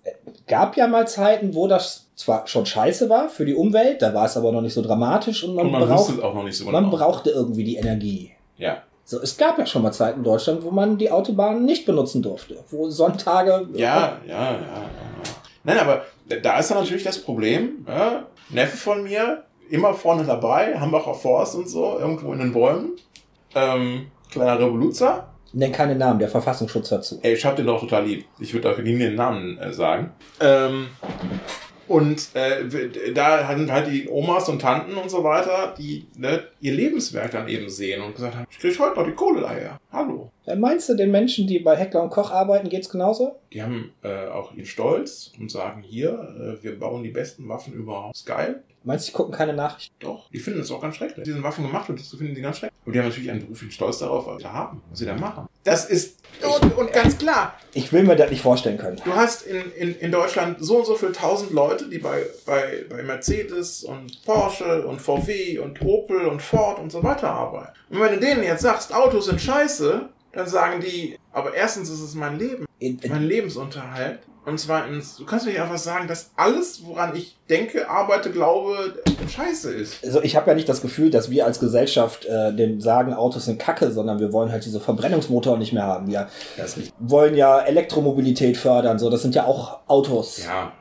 gab 0.48 0.78
ja 0.78 0.88
mal 0.88 1.08
Zeiten, 1.08 1.56
wo 1.56 1.68
das 1.68 2.06
zwar 2.16 2.48
schon 2.48 2.66
scheiße 2.66 3.10
war 3.10 3.30
für 3.30 3.46
die 3.46 3.56
Umwelt, 3.56 4.02
da 4.02 4.14
war 4.14 4.26
es 4.26 4.38
aber 4.38 4.52
noch 4.52 4.62
nicht 4.62 4.74
so 4.74 4.82
dramatisch 4.82 5.44
und 5.44 5.56
man, 5.56 5.66
und 5.66 5.72
man 5.72 5.88
braucht, 5.88 6.22
auch 6.22 6.34
noch 6.34 6.44
nicht 6.44 6.58
so 6.58 6.66
genau. 6.66 6.82
man 6.82 6.92
brauchte 6.92 7.30
irgendwie 7.30 7.64
die 7.64 7.76
Energie. 7.76 8.32
Ja. 8.58 8.84
So, 9.04 9.22
es 9.22 9.38
gab 9.38 9.60
ja 9.60 9.66
schon 9.66 9.84
mal 9.84 9.92
Zeiten 9.92 10.20
in 10.20 10.24
Deutschland, 10.24 10.64
wo 10.64 10.72
man 10.72 10.98
die 10.98 11.12
Autobahn 11.12 11.66
nicht 11.66 11.86
benutzen 11.86 12.24
durfte, 12.24 12.58
wo 12.72 12.90
Sonntage. 12.90 13.68
Ja, 13.74 14.20
ja, 14.26 14.28
ja, 14.28 14.52
ja, 14.52 14.52
ja. 14.54 14.90
Nein, 15.64 15.78
aber 15.78 16.06
da 16.42 16.58
ist 16.58 16.72
dann 16.72 16.80
natürlich 16.80 17.04
das 17.04 17.20
Problem. 17.20 17.86
Ja, 17.88 18.26
Neffe 18.50 18.78
von 18.78 19.04
mir, 19.04 19.44
immer 19.70 19.94
vorne 19.94 20.24
dabei, 20.24 20.80
Hambacher 20.80 21.14
Forst 21.14 21.56
und 21.56 21.68
so, 21.68 21.98
irgendwo 22.00 22.34
in 22.34 22.40
den 22.40 22.54
Bäumen. 22.54 22.92
Ähm, 23.54 24.08
kleiner 24.32 24.60
Revoluzer. 24.60 25.32
Nenn 25.54 25.72
keine 25.72 25.96
Namen, 25.96 26.20
der 26.20 26.28
Verfassungsschutz 26.28 26.90
dazu. 26.90 27.20
Ey, 27.22 27.34
ich 27.34 27.46
hab 27.46 27.56
den 27.56 27.66
doch 27.66 27.80
total 27.80 28.06
lieb. 28.06 28.26
Ich 28.40 28.54
würde 28.54 28.72
auch 28.72 28.78
nie 28.78 28.98
den 28.98 29.16
Namen 29.16 29.58
äh, 29.58 29.72
sagen. 29.72 30.12
Ähm, 30.42 30.88
und 31.88 32.30
äh, 32.34 33.14
da 33.14 33.56
sind 33.56 33.72
halt 33.72 33.88
die 33.88 34.10
Omas 34.10 34.50
und 34.50 34.60
Tanten 34.60 34.96
und 34.96 35.10
so 35.10 35.24
weiter, 35.24 35.74
die 35.78 36.08
ne, 36.18 36.44
ihr 36.60 36.74
Lebenswerk 36.74 37.32
dann 37.32 37.48
eben 37.48 37.70
sehen 37.70 38.02
und 38.02 38.16
gesagt 38.16 38.36
haben, 38.36 38.48
ich 38.50 38.60
krieg 38.60 38.78
heute 38.80 39.00
noch 39.00 39.06
die 39.06 39.14
Kohle 39.14 39.42
daher. 39.42 39.80
Hallo. 39.96 40.30
Ja, 40.46 40.58
meinst 40.58 40.90
du, 40.90 40.94
den 40.94 41.10
Menschen, 41.10 41.48
die 41.48 41.60
bei 41.60 41.78
Heckler 41.78 42.04
und 42.04 42.10
Koch 42.10 42.30
arbeiten, 42.30 42.68
geht's 42.68 42.90
genauso? 42.90 43.40
Die 43.54 43.64
haben 43.64 43.94
äh, 44.04 44.28
auch 44.28 44.54
ihren 44.54 44.66
Stolz 44.66 45.32
und 45.40 45.50
sagen, 45.50 45.82
hier, 45.84 46.58
äh, 46.60 46.62
wir 46.62 46.78
bauen 46.78 47.02
die 47.02 47.12
besten 47.12 47.48
Waffen 47.48 47.72
überhaupt. 47.72 48.14
Ist 48.14 48.26
geil. 48.26 48.62
Meinst 48.84 49.08
du, 49.08 49.12
die 49.12 49.16
gucken 49.16 49.34
keine 49.34 49.54
Nachrichten? 49.54 49.96
Doch, 50.00 50.30
die 50.30 50.38
finden 50.38 50.60
es 50.60 50.70
auch 50.70 50.82
ganz 50.82 50.98
schrecklich. 50.98 51.24
Die 51.24 51.32
sind 51.32 51.42
Waffen 51.42 51.66
gemacht 51.66 51.90
und 51.90 52.00
das 52.00 52.10
finden 52.10 52.36
die 52.36 52.42
ganz 52.42 52.58
schrecklich. 52.58 52.80
Und 52.86 52.94
die 52.94 53.00
haben 53.00 53.08
natürlich 53.08 53.32
einen 53.32 53.40
beruflichen 53.40 53.72
Stolz 53.72 53.98
darauf, 53.98 54.28
was 54.28 54.38
sie 54.38 54.44
da 54.44 54.54
haben, 54.54 54.84
was 54.92 55.00
sie 55.00 55.06
da 55.06 55.16
machen. 55.16 55.48
Das 55.64 55.86
ist, 55.86 56.20
und, 56.44 56.78
und 56.78 56.94
ganz 56.94 57.18
klar. 57.18 57.58
Ich 57.74 57.92
will 57.92 58.04
mir 58.04 58.16
das 58.16 58.30
nicht 58.30 58.44
vorstellen 58.44 58.78
können. 58.78 59.02
Du 59.04 59.16
hast 59.16 59.42
in, 59.42 59.72
in, 59.72 59.96
in 59.96 60.12
Deutschland 60.12 60.58
so 60.60 60.78
und 60.78 60.86
so 60.86 60.94
viele 60.94 61.14
tausend 61.14 61.52
Leute, 61.52 61.90
die 61.90 61.98
bei, 61.98 62.28
bei, 62.46 62.86
bei 62.88 63.02
Mercedes 63.02 63.84
und 63.84 64.24
Porsche 64.24 64.86
und 64.86 65.02
VW 65.02 65.58
und 65.58 65.82
Opel 65.82 66.28
und 66.28 66.44
Ford 66.44 66.78
und 66.78 66.92
so 66.92 67.02
weiter 67.02 67.32
arbeiten. 67.32 67.74
Und 67.90 68.00
wenn 68.00 68.14
du 68.14 68.20
denen 68.20 68.44
jetzt 68.44 68.62
sagst, 68.62 68.94
Autos 68.94 69.26
sind 69.26 69.42
scheiße, 69.42 69.85
dann 70.32 70.48
sagen 70.48 70.82
die, 70.82 71.18
aber 71.32 71.54
erstens 71.54 71.90
ist 71.90 72.02
es 72.02 72.14
mein 72.14 72.38
Leben, 72.38 72.66
mein 72.80 73.24
Lebensunterhalt. 73.24 74.20
Und 74.46 74.60
zweitens, 74.60 75.18
du 75.18 75.26
kannst 75.26 75.46
mir 75.46 75.54
nicht 75.54 75.62
einfach 75.62 75.80
sagen, 75.80 76.08
dass 76.08 76.30
alles, 76.36 76.86
woran 76.86 77.16
ich 77.16 77.36
denke, 77.50 77.90
arbeite, 77.90 78.30
glaube, 78.30 79.02
scheiße 79.28 79.74
ist. 79.74 80.06
Also 80.06 80.22
ich 80.22 80.36
habe 80.36 80.52
ja 80.52 80.56
nicht 80.56 80.70
das 80.70 80.82
Gefühl, 80.82 81.10
dass 81.10 81.32
wir 81.32 81.48
als 81.48 81.60
Gesellschaft 81.60 82.26
äh, 82.26 82.54
dem 82.54 82.80
sagen, 82.80 83.14
Autos 83.16 83.46
sind 83.46 83.60
Kacke, 83.60 83.92
sondern 83.92 84.20
wir 84.20 84.32
wollen 84.32 84.52
halt 84.52 84.64
diese 84.64 84.80
Verbrennungsmotoren 84.80 85.58
nicht 85.58 85.74
mehr 85.74 85.84
haben. 85.84 86.06
Wir 86.08 86.28
wollen 87.00 87.36
ja 87.36 87.60
Elektromobilität 87.62 88.58
fördern, 88.58 89.00
so 89.00 89.10
das 89.10 89.24
sind 89.24 89.34
ja 89.34 89.46
auch 89.46 89.80
Autos. 89.88 90.46
Ja. 90.46 90.72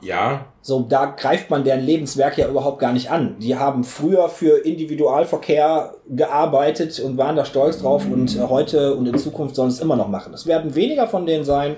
Ja. 0.00 0.46
So, 0.60 0.80
da 0.80 1.06
greift 1.06 1.50
man 1.50 1.64
deren 1.64 1.84
Lebenswerk 1.84 2.38
ja 2.38 2.48
überhaupt 2.48 2.78
gar 2.78 2.92
nicht 2.92 3.10
an. 3.10 3.36
Die 3.38 3.56
haben 3.56 3.84
früher 3.84 4.28
für 4.28 4.64
Individualverkehr 4.64 5.94
gearbeitet 6.08 7.00
und 7.00 7.16
waren 7.16 7.36
da 7.36 7.44
stolz 7.44 7.80
drauf 7.80 8.04
und 8.10 8.38
heute 8.48 8.94
und 8.94 9.06
in 9.06 9.18
Zukunft 9.18 9.56
sollen 9.56 9.68
es 9.70 9.80
immer 9.80 9.96
noch 9.96 10.08
machen. 10.08 10.34
Es 10.34 10.46
werden 10.46 10.74
weniger 10.74 11.06
von 11.06 11.26
denen 11.26 11.44
sein, 11.44 11.76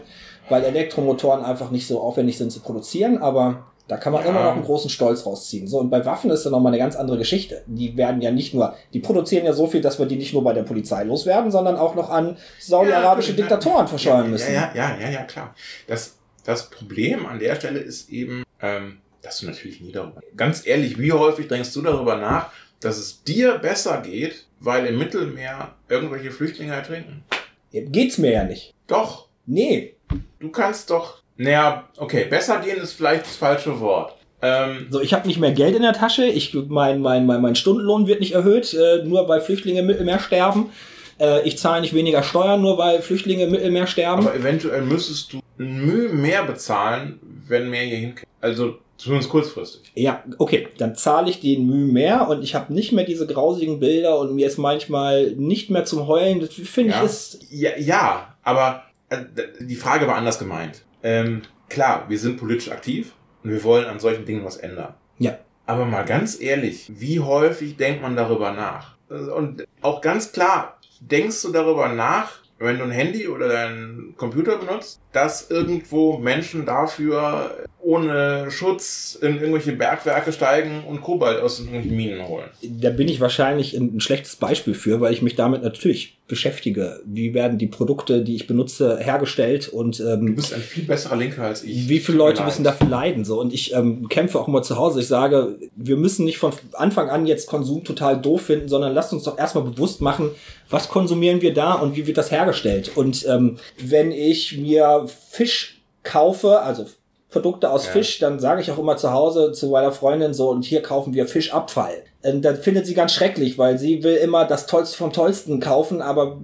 weil 0.49 0.65
Elektromotoren 0.65 1.45
einfach 1.45 1.71
nicht 1.71 1.87
so 1.87 2.01
aufwendig 2.01 2.39
sind 2.39 2.53
zu 2.53 2.61
produzieren, 2.61 3.19
aber 3.19 3.67
da 3.89 3.97
kann 3.97 4.13
man 4.13 4.25
ja. 4.25 4.31
immer 4.31 4.43
noch 4.43 4.53
einen 4.53 4.65
großen 4.65 4.91
Stolz 4.91 5.25
rausziehen. 5.25 5.69
So, 5.69 5.79
und 5.79 5.91
bei 5.91 6.05
Waffen 6.05 6.31
ist 6.31 6.45
dann 6.45 6.53
nochmal 6.53 6.73
eine 6.73 6.79
ganz 6.79 6.97
andere 6.97 7.19
Geschichte. 7.19 7.63
Die 7.67 7.97
werden 7.97 8.21
ja 8.21 8.33
nicht 8.33 8.53
nur, 8.53 8.75
die 8.93 8.99
produzieren 8.99 9.47
ja 9.47 9.53
so 9.53 9.69
viel, 9.69 9.81
dass 9.81 10.01
wir 10.01 10.07
die 10.07 10.17
nicht 10.17 10.33
nur 10.33 10.43
bei 10.43 10.53
der 10.53 10.65
Polizei 10.65 11.05
loswerden, 11.05 11.53
sondern 11.53 11.77
auch 11.77 11.95
noch 11.95 12.11
an 12.11 12.37
saudi-arabische 12.59 13.31
ja, 13.31 13.37
Diktatoren 13.37 13.87
verscheuern 13.87 14.29
müssen. 14.29 14.53
Ja, 14.53 14.73
ja, 14.75 14.97
ja, 15.01 15.11
ja, 15.11 15.23
klar. 15.23 15.55
Das, 15.87 16.17
das 16.47 16.71
Problem 16.71 17.27
an 17.27 17.39
der 17.39 17.57
Stelle 17.57 17.81
ist 17.81 18.09
eben, 18.09 18.45
ähm, 18.63 18.99
dass 19.23 19.41
du 19.41 19.47
natürlich 19.47 19.81
nie 19.81 19.93
darüber. 19.93 20.21
Ganz 20.37 20.67
ehrlich, 20.67 20.99
wie 20.99 21.13
häufig 21.13 21.49
denkst 21.49 21.73
du 21.75 21.83
darüber 21.83 22.17
nach, 22.17 22.51
dass 22.81 22.99
es 22.99 23.23
dir 23.25 23.59
besser 23.59 24.01
geht, 24.01 24.47
weil 24.61 24.87
im 24.87 24.99
Mittelmeer 24.99 25.75
irgendwelche 25.89 26.31
Flüchtlinge 26.31 26.73
ertrinken? 26.73 27.25
Geht's 27.73 28.19
mir 28.19 28.33
ja 28.33 28.45
nicht. 28.45 28.73
Doch. 28.87 29.29
Nee. 29.45 29.97
Du 30.39 30.51
kannst 30.51 30.91
doch. 30.91 31.23
Naja, 31.37 31.89
okay, 31.97 32.25
besser 32.25 32.61
gehen 32.61 32.79
ist 32.79 32.93
vielleicht 32.93 33.27
das 33.27 33.37
falsche 33.37 33.81
Wort. 33.81 34.17
Ähm, 34.41 34.87
so, 34.91 35.01
ich 35.01 35.13
habe 35.13 35.27
nicht 35.27 35.41
mehr 35.41 35.53
Geld 35.53 35.75
in 35.75 35.83
der 35.83 35.93
Tasche, 35.93 36.25
ich, 36.27 36.55
mein, 36.55 37.01
mein, 37.01 37.27
mein, 37.27 37.43
mein 37.43 37.57
Stundenlohn 37.57 38.07
wird 38.07 38.21
nicht 38.21 38.33
erhöht, 38.33 38.73
äh, 38.75 39.03
nur 39.05 39.29
weil 39.29 39.41
Flüchtlinge 39.41 39.81
im 39.81 39.87
Mittelmeer 39.87 40.21
sterben. 40.21 40.71
Äh, 41.19 41.47
ich 41.47 41.59
zahle 41.59 41.81
nicht 41.81 41.95
weniger 41.95 42.23
Steuern, 42.23 42.61
nur 42.61 42.79
weil 42.79 43.03
Flüchtlinge 43.03 43.45
im 43.45 43.51
Mittelmeer 43.51 43.87
sterben. 43.87 44.27
Aber 44.27 44.37
eventuell 44.37 44.83
müsstest 44.83 45.33
du 45.33 45.41
Mühe 45.59 46.09
mehr 46.09 46.45
bezahlen, 46.45 47.21
wenn 47.49 47.71
mehr 47.71 47.83
hier 47.83 47.99
hinkommt. 47.99 48.27
Also 48.41 48.79
Zumindest 48.99 49.31
kurzfristig. 49.31 49.93
Ja, 49.95 50.23
okay, 50.39 50.69
dann 50.79 50.95
zahle 50.95 51.29
ich 51.29 51.41
den 51.41 51.67
Mühe 51.67 51.93
mehr 51.93 52.29
und 52.29 52.43
ich 52.43 52.55
habe 52.55 52.73
nicht 52.73 52.93
mehr 52.93 53.05
diese 53.05 53.27
grausigen 53.27 53.79
Bilder 53.79 54.19
und 54.19 54.35
mir 54.35 54.47
ist 54.47 54.57
manchmal 54.57 55.33
nicht 55.33 55.71
mehr 55.71 55.85
zum 55.85 56.07
Heulen. 56.07 56.41
Das 56.41 56.55
finde 56.55 56.93
ja. 56.93 56.99
ich 57.01 57.05
ist. 57.05 57.47
Ja, 57.51 57.77
ja, 57.77 58.37
aber 58.43 58.85
äh, 59.11 59.19
die 59.61 59.77
Frage 59.77 60.07
war 60.07 60.17
anders 60.17 60.39
gemeint. 60.39 60.83
Ähm, 61.03 61.43
klar, 61.69 62.07
wir 62.09 62.19
sind 62.19 62.39
politisch 62.39 62.71
aktiv 62.71 63.13
und 63.45 63.51
wir 63.51 63.63
wollen 63.65 63.85
an 63.85 64.01
solchen 64.01 64.25
Dingen 64.25 64.45
was 64.45 64.57
ändern. 64.57 64.95
Ja. 65.19 65.39
Aber 65.67 65.85
mal 65.85 66.05
ganz 66.05 66.41
ehrlich, 66.41 66.91
wie 66.95 67.21
häufig 67.21 67.77
denkt 67.77 68.01
man 68.01 68.17
darüber 68.17 68.53
nach? 68.53 68.97
Und 69.09 69.67
auch 69.83 70.01
ganz 70.01 70.33
klar, 70.33 70.79
denkst 71.01 71.43
du 71.43 71.53
darüber 71.53 71.89
nach, 71.89 72.39
wenn 72.59 72.79
du 72.79 72.85
ein 72.85 72.91
Handy 72.91 73.29
oder 73.29 73.49
deinen 73.49 74.15
Computer 74.17 74.57
benutzt, 74.57 75.01
dass 75.17 75.51
irgendwo 75.51 76.19
Menschen 76.19 76.67
dafür 76.67 77.67
ohne 77.87 78.51
Schutz 78.51 79.17
in 79.23 79.37
irgendwelche 79.37 79.73
Bergwerke 79.73 80.33
steigen 80.33 80.83
und 80.85 81.03
Kobalt 81.03 81.41
aus 81.41 81.61
irgendwelchen 81.61 81.97
Minen 81.97 82.27
holen. 82.27 82.49
Da 82.61 82.91
bin 82.91 83.07
ich 83.07 83.21
wahrscheinlich 83.21 83.75
ein, 83.75 84.01
schlechtes 84.01 84.37
Beispiel 84.37 84.75
für, 84.75 85.01
weil 85.01 85.13
ich 85.13 85.23
mich 85.23 85.37
damit 85.37 85.63
natürlich 85.63 86.19
beschäftige. 86.27 87.01
Wie 87.05 87.33
werden 87.33 87.59
die 87.59 87.69
Produkte, 87.69 88.25
die 88.25 88.35
ich 88.35 88.49
benutze, 88.49 88.99
hergestellt 88.99 89.69
und 89.69 90.01
ähm, 90.01 90.27
du 90.27 90.35
bist 90.35 90.53
ein 90.53 90.61
viel 90.61 90.83
besserer 90.83 91.15
Linker 91.15 91.45
als 91.45 91.63
ich. 91.63 91.89
Wie 91.89 92.01
viele 92.01 92.19
Leute 92.19 92.43
müssen 92.43 92.65
dafür 92.65 92.89
leiden 92.89 93.25
so 93.25 93.41
und 93.41 93.55
ich 93.55 93.73
ähm, 93.73 94.09
kämpfe 94.09 94.41
auch 94.41 94.49
immer 94.49 94.63
zu 94.63 94.77
Hause. 94.77 94.99
Ich 94.99 95.07
sage, 95.07 95.57
wir 95.77 95.97
müssen 95.97 96.25
nicht 96.25 96.39
von 96.39 96.53
Anfang 96.73 97.09
an 97.09 97.27
jetzt 97.27 97.47
Konsum 97.47 97.85
total 97.85 98.21
doof 98.21 98.43
finden, 98.43 98.69
sondern 98.69 98.93
lasst 98.95 99.13
uns 99.13 99.23
doch 99.23 99.39
erstmal 99.39 99.63
bewusst 99.63 100.01
machen, 100.01 100.31
was 100.69 100.89
konsumieren 100.89 101.41
wir 101.41 101.55
da 101.55 101.75
und 101.75 101.95
wie 101.95 102.09
wird 102.09 102.19
das 102.19 102.33
hergestellt. 102.33 102.91
Und 102.97 103.25
ähm, 103.29 103.59
wenn 103.79 104.11
ich 104.11 104.59
mir 104.59 105.06
Fisch 105.07 105.83
kaufe, 106.03 106.61
also 106.61 106.87
Produkte 107.31 107.71
aus 107.71 107.87
Ja. 107.87 107.93
Fisch, 107.93 108.19
dann 108.19 108.39
sage 108.39 108.61
ich 108.61 108.71
auch 108.71 108.79
immer 108.79 108.97
zu 108.97 109.13
Hause 109.13 109.53
zu 109.53 109.69
meiner 109.69 109.93
Freundin 109.93 110.33
so, 110.33 110.51
und 110.51 110.65
hier 110.65 110.83
kaufen 110.83 111.13
wir 111.13 111.27
Fischabfall. 111.27 112.05
Und 112.23 112.43
das 112.43 112.61
findet 112.61 112.87
sie 112.87 112.95
ganz 112.95 113.13
schrecklich, 113.13 113.59
weil 113.59 113.79
sie 113.79 114.03
will 114.03 114.17
immer 114.17 114.45
das 114.45 114.67
Tollste 114.67 114.97
vom 114.97 115.13
Tollsten 115.13 115.61
kaufen, 115.61 116.01
aber 116.03 116.39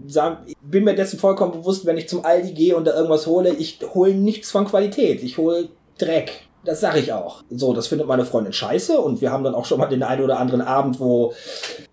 ich 0.46 0.56
bin 0.60 0.84
mir 0.84 0.94
dessen 0.94 1.18
vollkommen 1.18 1.52
bewusst, 1.52 1.86
wenn 1.86 1.98
ich 1.98 2.08
zum 2.08 2.24
Aldi 2.24 2.52
gehe 2.52 2.76
und 2.76 2.84
da 2.84 2.94
irgendwas 2.94 3.26
hole, 3.26 3.54
ich 3.54 3.78
hole 3.94 4.14
nichts 4.14 4.50
von 4.50 4.66
Qualität. 4.66 5.22
Ich 5.22 5.38
hole 5.38 5.68
Dreck. 5.98 6.42
Das 6.64 6.80
sage 6.80 7.00
ich 7.00 7.12
auch. 7.12 7.42
So, 7.50 7.72
das 7.72 7.88
findet 7.88 8.06
meine 8.06 8.24
Freundin 8.24 8.52
scheiße 8.52 9.00
und 9.00 9.20
wir 9.20 9.32
haben 9.32 9.42
dann 9.42 9.54
auch 9.54 9.64
schon 9.64 9.78
mal 9.78 9.88
den 9.88 10.02
einen 10.02 10.22
oder 10.22 10.38
anderen 10.38 10.60
Abend, 10.62 11.00
wo 11.00 11.32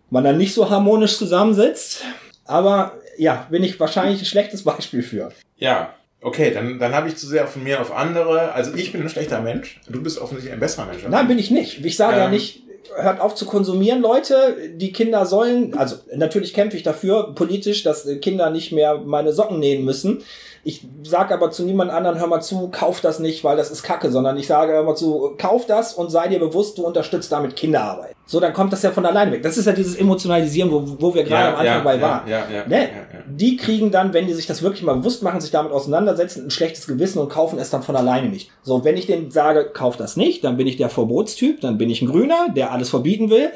man 0.09 0.23
dann 0.23 0.37
nicht 0.37 0.53
so 0.53 0.69
harmonisch 0.69 1.17
zusammensitzt. 1.17 2.03
Aber 2.45 2.93
ja, 3.17 3.47
bin 3.49 3.63
ich 3.63 3.79
wahrscheinlich 3.79 4.21
ein 4.21 4.25
schlechtes 4.25 4.63
Beispiel 4.63 5.01
für. 5.01 5.31
Ja, 5.57 5.93
okay, 6.21 6.51
dann, 6.51 6.79
dann 6.79 6.93
habe 6.93 7.07
ich 7.07 7.15
zu 7.17 7.27
sehr 7.27 7.47
von 7.47 7.63
mir 7.63 7.81
auf 7.81 7.95
andere. 7.95 8.51
Also 8.53 8.73
ich 8.75 8.91
bin 8.91 9.01
ein 9.01 9.09
schlechter 9.09 9.41
Mensch. 9.41 9.79
Du 9.87 10.01
bist 10.01 10.19
offensichtlich 10.19 10.53
ein 10.53 10.59
besserer 10.59 10.85
Mensch. 10.85 11.01
oder? 11.01 11.09
Nein, 11.09 11.27
bin 11.27 11.39
ich 11.39 11.51
nicht. 11.51 11.85
Ich 11.85 11.95
sage 11.97 12.17
ja 12.17 12.25
Ähm. 12.25 12.31
nicht, 12.31 12.63
hört 12.95 13.21
auf 13.21 13.35
zu 13.35 13.45
konsumieren, 13.45 14.01
Leute. 14.01 14.55
Die 14.75 14.91
Kinder 14.91 15.25
sollen, 15.25 15.73
also 15.77 15.97
natürlich 16.15 16.53
kämpfe 16.53 16.75
ich 16.77 16.83
dafür 16.83 17.33
politisch, 17.35 17.83
dass 17.83 18.07
Kinder 18.21 18.49
nicht 18.49 18.71
mehr 18.71 18.97
meine 18.97 19.31
Socken 19.33 19.59
nähen 19.59 19.85
müssen. 19.85 20.23
Ich 20.63 20.85
sage 21.03 21.33
aber 21.33 21.51
zu 21.51 21.63
niemand 21.63 21.91
anderen, 21.91 22.19
hör 22.19 22.27
mal 22.27 22.41
zu, 22.41 22.67
kauf 22.69 22.99
das 22.99 23.19
nicht, 23.19 23.43
weil 23.43 23.55
das 23.55 23.71
ist 23.71 23.83
Kacke, 23.83 24.11
sondern 24.11 24.37
ich 24.37 24.47
sage 24.47 24.73
hör 24.73 24.83
mal 24.83 24.95
zu, 24.95 25.35
kauf 25.37 25.65
das 25.65 25.93
und 25.93 26.09
sei 26.09 26.27
dir 26.27 26.39
bewusst, 26.39 26.77
du 26.77 26.85
unterstützt 26.85 27.31
damit 27.31 27.55
Kinderarbeit. 27.55 28.15
So, 28.29 28.39
dann 28.39 28.53
kommt 28.53 28.71
das 28.71 28.83
ja 28.83 28.91
von 28.91 29.03
alleine 29.07 29.31
weg. 29.31 29.41
Das 29.41 29.57
ist 29.57 29.65
ja 29.65 29.71
dieses 29.71 29.95
Emotionalisieren, 29.95 30.69
wo, 30.69 30.83
wo 30.99 31.15
wir 31.15 31.23
gerade 31.23 31.47
am 31.47 31.55
Anfang 31.55 31.83
bei 31.83 31.95
ja, 31.95 32.01
waren. 32.01 32.27
Ja, 32.29 32.37
ja, 32.41 32.67
Ne? 32.67 32.75
ja, 32.77 32.83
ja. 32.83 33.23
Die 33.27 33.57
kriegen 33.57 33.89
dann, 33.89 34.13
wenn 34.13 34.27
die 34.27 34.35
sich 34.35 34.45
das 34.45 34.61
wirklich 34.61 34.83
mal 34.83 34.93
bewusst 34.97 35.23
machen, 35.23 35.41
sich 35.41 35.49
damit 35.49 35.71
auseinandersetzen, 35.71 36.45
ein 36.45 36.51
schlechtes 36.51 36.85
Gewissen 36.85 37.17
und 37.17 37.29
kaufen 37.29 37.57
es 37.57 37.71
dann 37.71 37.81
von 37.81 37.95
alleine 37.95 38.29
nicht. 38.29 38.51
So, 38.61 38.83
wenn 38.83 38.97
ich 38.97 39.07
denen 39.07 39.31
sage, 39.31 39.71
kauf 39.73 39.97
das 39.97 40.15
nicht, 40.15 40.43
dann 40.43 40.57
bin 40.57 40.67
ich 40.67 40.77
der 40.77 40.89
Verbotstyp, 40.89 41.59
dann 41.61 41.79
bin 41.79 41.89
ich 41.89 42.03
ein 42.03 42.07
Grüner, 42.07 42.49
der 42.55 42.71
alles 42.71 42.91
verbieten 42.91 43.31
will. 43.31 43.49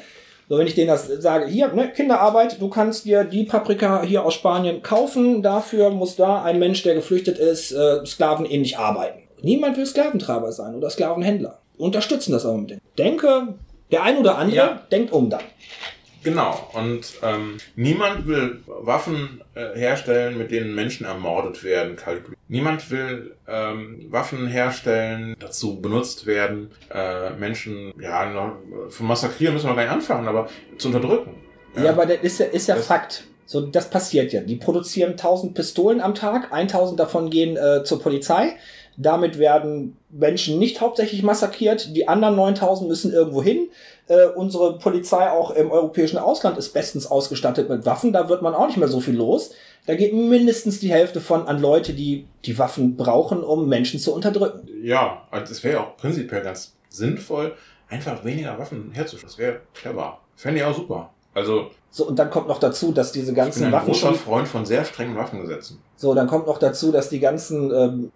So, 0.49 0.57
wenn 0.57 0.65
ich 0.65 0.73
denen 0.73 0.87
das 0.87 1.05
sage, 1.05 1.45
hier, 1.45 1.67
ne, 1.71 1.91
Kinderarbeit, 1.91 2.59
du 2.59 2.67
kannst 2.67 3.05
dir 3.05 3.25
die 3.25 3.43
Paprika 3.43 4.01
hier 4.01 4.25
aus 4.25 4.33
Spanien 4.33 4.81
kaufen, 4.81 5.43
dafür 5.43 5.91
muss 5.91 6.15
da 6.15 6.41
ein 6.41 6.57
Mensch, 6.57 6.81
der 6.81 6.95
geflüchtet 6.95 7.37
ist, 7.37 7.73
äh, 7.73 8.03
sklavenähnlich 8.07 8.79
arbeiten. 8.79 9.19
Niemand 9.43 9.77
will 9.77 9.85
Sklaventreiber 9.85 10.51
sein 10.51 10.73
oder 10.73 10.89
Sklavenhändler. 10.89 11.59
Unterstützen 11.77 12.31
das 12.31 12.43
aber 12.43 12.57
mit 12.57 12.71
denen. 12.71 12.81
Denke, 12.97 13.49
der 13.93 14.03
ein 14.03 14.17
oder 14.17 14.37
andere 14.37 14.55
Ja. 14.57 14.81
denkt 14.91 15.11
um 15.13 15.29
dann. 15.29 15.41
Genau. 16.23 16.69
Und 16.73 17.01
ähm, 17.21 17.57
niemand 17.75 18.25
will 18.27 18.61
Waffen 18.65 19.41
äh, 19.55 19.77
herstellen, 19.77 20.37
mit 20.37 20.51
denen 20.51 20.73
Menschen 20.73 21.05
ermordet 21.05 21.63
werden. 21.65 21.97
Niemand 22.47 22.89
will 22.91 23.35
ähm, 23.45 24.05
Waffen 24.09 24.47
herstellen, 24.47 25.35
dazu 25.39 25.81
benutzt 25.81 26.25
werden, 26.25 26.71
äh, 26.93 27.31
Menschen, 27.31 27.93
ja, 27.99 28.25
noch, 28.29 28.53
von 28.89 29.07
massakrieren 29.07 29.53
müssen 29.53 29.67
wir 29.69 29.75
gar 29.75 29.83
nicht 29.83 29.91
anfangen, 29.91 30.27
aber 30.29 30.47
zu 30.77 30.87
unterdrücken. 30.87 31.31
Ja, 31.75 31.89
aber 31.89 32.05
das 32.05 32.19
ist 32.21 32.39
ja, 32.39 32.45
ist 32.45 32.67
ja 32.67 32.75
Das- 32.75 32.87
Fakt. 32.87 33.25
So, 33.45 33.59
das 33.61 33.89
passiert 33.89 34.31
ja. 34.31 34.39
Die 34.39 34.55
produzieren 34.55 35.11
1000 35.11 35.53
Pistolen 35.53 35.99
am 35.99 36.15
Tag, 36.15 36.53
1000 36.53 36.97
davon 36.99 37.29
gehen 37.29 37.57
äh, 37.57 37.83
zur 37.83 38.01
Polizei. 38.01 38.53
Damit 38.97 39.39
werden 39.39 39.97
Menschen 40.09 40.59
nicht 40.59 40.81
hauptsächlich 40.81 41.23
massakriert, 41.23 41.95
die 41.95 42.07
anderen 42.07 42.35
9000 42.35 42.87
müssen 42.87 43.11
irgendwo 43.11 43.41
hin. 43.41 43.69
Äh, 44.07 44.27
unsere 44.35 44.77
Polizei 44.77 45.29
auch 45.29 45.51
im 45.51 45.71
europäischen 45.71 46.17
Ausland 46.17 46.57
ist 46.57 46.73
bestens 46.73 47.07
ausgestattet 47.07 47.69
mit 47.69 47.85
Waffen, 47.85 48.13
da 48.13 48.29
wird 48.29 48.41
man 48.41 48.53
auch 48.53 48.67
nicht 48.67 48.77
mehr 48.77 48.87
so 48.87 48.99
viel 48.99 49.15
los. 49.15 49.51
Da 49.85 49.95
geht 49.95 50.13
mindestens 50.13 50.79
die 50.79 50.91
Hälfte 50.91 51.19
von 51.19 51.47
an 51.47 51.59
Leute, 51.59 51.93
die 51.93 52.27
die 52.45 52.57
Waffen 52.57 52.95
brauchen, 52.95 53.43
um 53.43 53.67
Menschen 53.67 53.99
zu 53.99 54.13
unterdrücken. 54.13 54.67
Ja, 54.81 55.27
also 55.29 55.51
es 55.51 55.63
wäre 55.63 55.75
ja 55.75 55.83
auch 55.83 55.97
prinzipiell 55.97 56.41
ganz 56.41 56.75
sinnvoll, 56.89 57.53
einfach 57.89 58.23
weniger 58.23 58.57
Waffen 58.57 58.91
herzustellen. 58.93 59.29
Das 59.29 59.37
wäre 59.37 59.61
clever. 59.73 60.19
Fände 60.35 60.59
ich 60.59 60.65
auch 60.65 60.75
super. 60.75 61.13
Also, 61.33 61.71
So, 61.95 62.07
und 62.07 62.17
dann 62.17 62.31
kommt 62.31 62.47
noch 62.47 62.57
dazu, 62.57 62.91
dass 62.91 63.11
diese 63.11 63.27
ich 63.27 63.35
bin 63.35 63.43
ganzen 63.43 63.65
ein 63.65 63.71
Waffen 63.71 63.91
großer 63.91 64.15
Freund 64.15 64.47
von 64.47 64.65
sehr 64.65 64.83
strengen 64.83 65.15
Waffengesetzen. 65.15 65.77
So, 65.95 66.15
dann 66.15 66.25
kommt 66.25 66.47
noch 66.47 66.57
dazu, 66.57 66.91
dass 66.91 67.09
die 67.09 67.19
ganzen 67.19 67.71
ähm, 67.71 68.11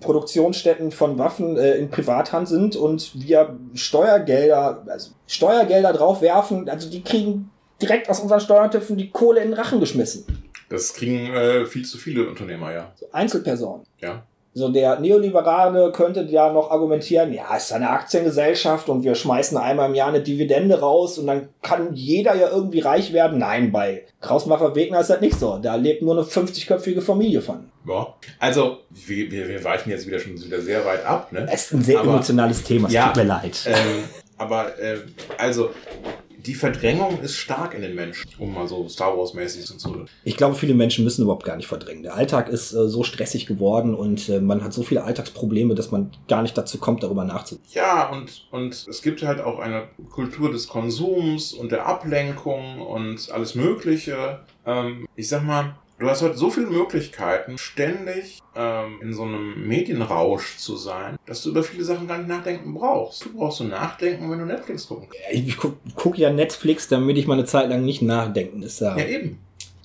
Produktionsstätten 0.00 0.90
von 0.90 1.16
Waffen 1.16 1.56
äh, 1.56 1.76
in 1.76 1.90
Privathand 1.90 2.48
sind 2.48 2.74
und 2.74 3.12
wir 3.14 3.56
Steuergelder, 3.74 4.82
also 4.88 5.12
Steuergelder 5.28 5.92
draufwerfen, 5.92 6.68
also 6.68 6.90
die 6.90 7.04
kriegen 7.04 7.52
direkt 7.80 8.10
aus 8.10 8.18
unseren 8.18 8.40
Steuertöpfen 8.40 8.96
die 8.96 9.10
Kohle 9.10 9.42
in 9.42 9.50
den 9.50 9.54
Rachen 9.54 9.78
geschmissen. 9.78 10.26
Das 10.68 10.92
kriegen 10.94 11.32
äh, 11.32 11.66
viel 11.66 11.84
zu 11.84 11.98
viele 11.98 12.28
Unternehmer, 12.28 12.72
ja. 12.72 12.92
So 12.96 13.06
Einzelpersonen. 13.12 13.84
Ja. 14.00 14.24
So, 14.52 14.68
der 14.68 14.98
Neoliberale 14.98 15.92
könnte 15.92 16.22
ja 16.22 16.52
noch 16.52 16.72
argumentieren, 16.72 17.32
ja, 17.32 17.44
es 17.56 17.66
ist 17.66 17.72
eine 17.72 17.88
Aktiengesellschaft 17.90 18.88
und 18.88 19.04
wir 19.04 19.14
schmeißen 19.14 19.56
einmal 19.56 19.88
im 19.88 19.94
Jahr 19.94 20.08
eine 20.08 20.20
Dividende 20.22 20.80
raus 20.80 21.18
und 21.18 21.28
dann 21.28 21.50
kann 21.62 21.94
jeder 21.94 22.34
ja 22.34 22.48
irgendwie 22.48 22.80
reich 22.80 23.12
werden. 23.12 23.38
Nein, 23.38 23.70
bei 23.70 24.02
Krausmacher 24.20 24.74
Wegner 24.74 25.00
ist 25.00 25.10
das 25.10 25.20
nicht 25.20 25.38
so. 25.38 25.58
Da 25.62 25.76
lebt 25.76 26.02
nur 26.02 26.14
eine 26.14 26.26
50-köpfige 26.26 27.00
Familie 27.00 27.40
von. 27.40 27.70
Ja. 27.88 28.08
Also, 28.40 28.78
wir, 28.90 29.30
wir, 29.30 29.48
wir 29.48 29.62
weichen 29.62 29.90
jetzt 29.90 30.06
wieder 30.08 30.18
schon 30.18 30.32
wieder 30.42 30.60
sehr 30.60 30.84
weit 30.84 31.06
ab, 31.06 31.30
ne? 31.32 31.46
Es 31.52 31.66
ist 31.66 31.72
ein 31.74 31.82
sehr 31.84 32.00
Aber- 32.00 32.10
emotionales 32.10 32.64
Thema, 32.64 32.88
es 32.88 32.94
Ja. 32.94 33.06
tut 33.06 33.16
mir 33.16 33.28
leid. 33.28 33.56
ähm, 33.66 34.02
aber 34.36 34.76
äh, 34.80 34.96
also 35.38 35.70
die 36.46 36.54
Verdrängung 36.54 37.20
ist 37.20 37.36
stark 37.36 37.74
in 37.74 37.82
den 37.82 37.94
Menschen, 37.94 38.30
um 38.38 38.54
mal 38.54 38.66
so 38.66 38.88
Star 38.88 39.16
Wars 39.16 39.34
mäßig 39.34 39.78
zu. 39.78 40.04
Ich 40.24 40.36
glaube, 40.36 40.54
viele 40.54 40.74
Menschen 40.74 41.04
müssen 41.04 41.22
überhaupt 41.22 41.44
gar 41.44 41.56
nicht 41.56 41.66
verdrängen. 41.66 42.02
Der 42.02 42.14
Alltag 42.14 42.48
ist 42.48 42.72
äh, 42.72 42.88
so 42.88 43.02
stressig 43.02 43.46
geworden 43.46 43.94
und 43.94 44.28
äh, 44.28 44.40
man 44.40 44.62
hat 44.64 44.72
so 44.72 44.82
viele 44.82 45.04
Alltagsprobleme, 45.04 45.74
dass 45.74 45.90
man 45.90 46.10
gar 46.28 46.42
nicht 46.42 46.56
dazu 46.56 46.78
kommt, 46.78 47.02
darüber 47.02 47.24
nachzudenken. 47.24 47.70
Ja, 47.74 48.08
und 48.10 48.46
und 48.50 48.86
es 48.88 49.02
gibt 49.02 49.22
halt 49.22 49.40
auch 49.40 49.58
eine 49.58 49.88
Kultur 50.10 50.50
des 50.50 50.68
Konsums 50.68 51.52
und 51.52 51.72
der 51.72 51.86
Ablenkung 51.86 52.80
und 52.80 53.30
alles 53.30 53.54
Mögliche. 53.54 54.40
Ähm, 54.66 55.06
ich 55.16 55.28
sag 55.28 55.44
mal. 55.44 55.74
Du 56.00 56.08
hast 56.08 56.22
heute 56.22 56.38
so 56.38 56.48
viele 56.48 56.68
Möglichkeiten, 56.68 57.58
ständig 57.58 58.40
ähm, 58.56 59.00
in 59.02 59.12
so 59.12 59.24
einem 59.24 59.68
Medienrausch 59.68 60.56
zu 60.56 60.78
sein, 60.78 61.18
dass 61.26 61.42
du 61.42 61.50
über 61.50 61.62
viele 61.62 61.84
Sachen 61.84 62.08
gar 62.08 62.16
nicht 62.16 62.28
nachdenken 62.28 62.72
brauchst. 62.72 63.26
Du 63.26 63.34
brauchst 63.34 63.60
nur 63.60 63.68
nachdenken, 63.68 64.30
wenn 64.30 64.38
du 64.38 64.46
Netflix 64.46 64.88
gucken 64.88 65.08
kannst. 65.10 65.30
Ich, 65.30 65.48
ich 65.48 65.56
gucke 65.58 65.76
guck 65.94 66.16
ja 66.16 66.32
Netflix, 66.32 66.88
damit 66.88 67.18
ich 67.18 67.26
mal 67.26 67.34
eine 67.34 67.44
Zeit 67.44 67.68
lang 67.68 67.84
nicht 67.84 68.00
nachdenken. 68.00 68.62
Ist 68.62 68.80
ja, 68.80 68.96
Ja, 68.96 69.04
eben. 69.04 69.40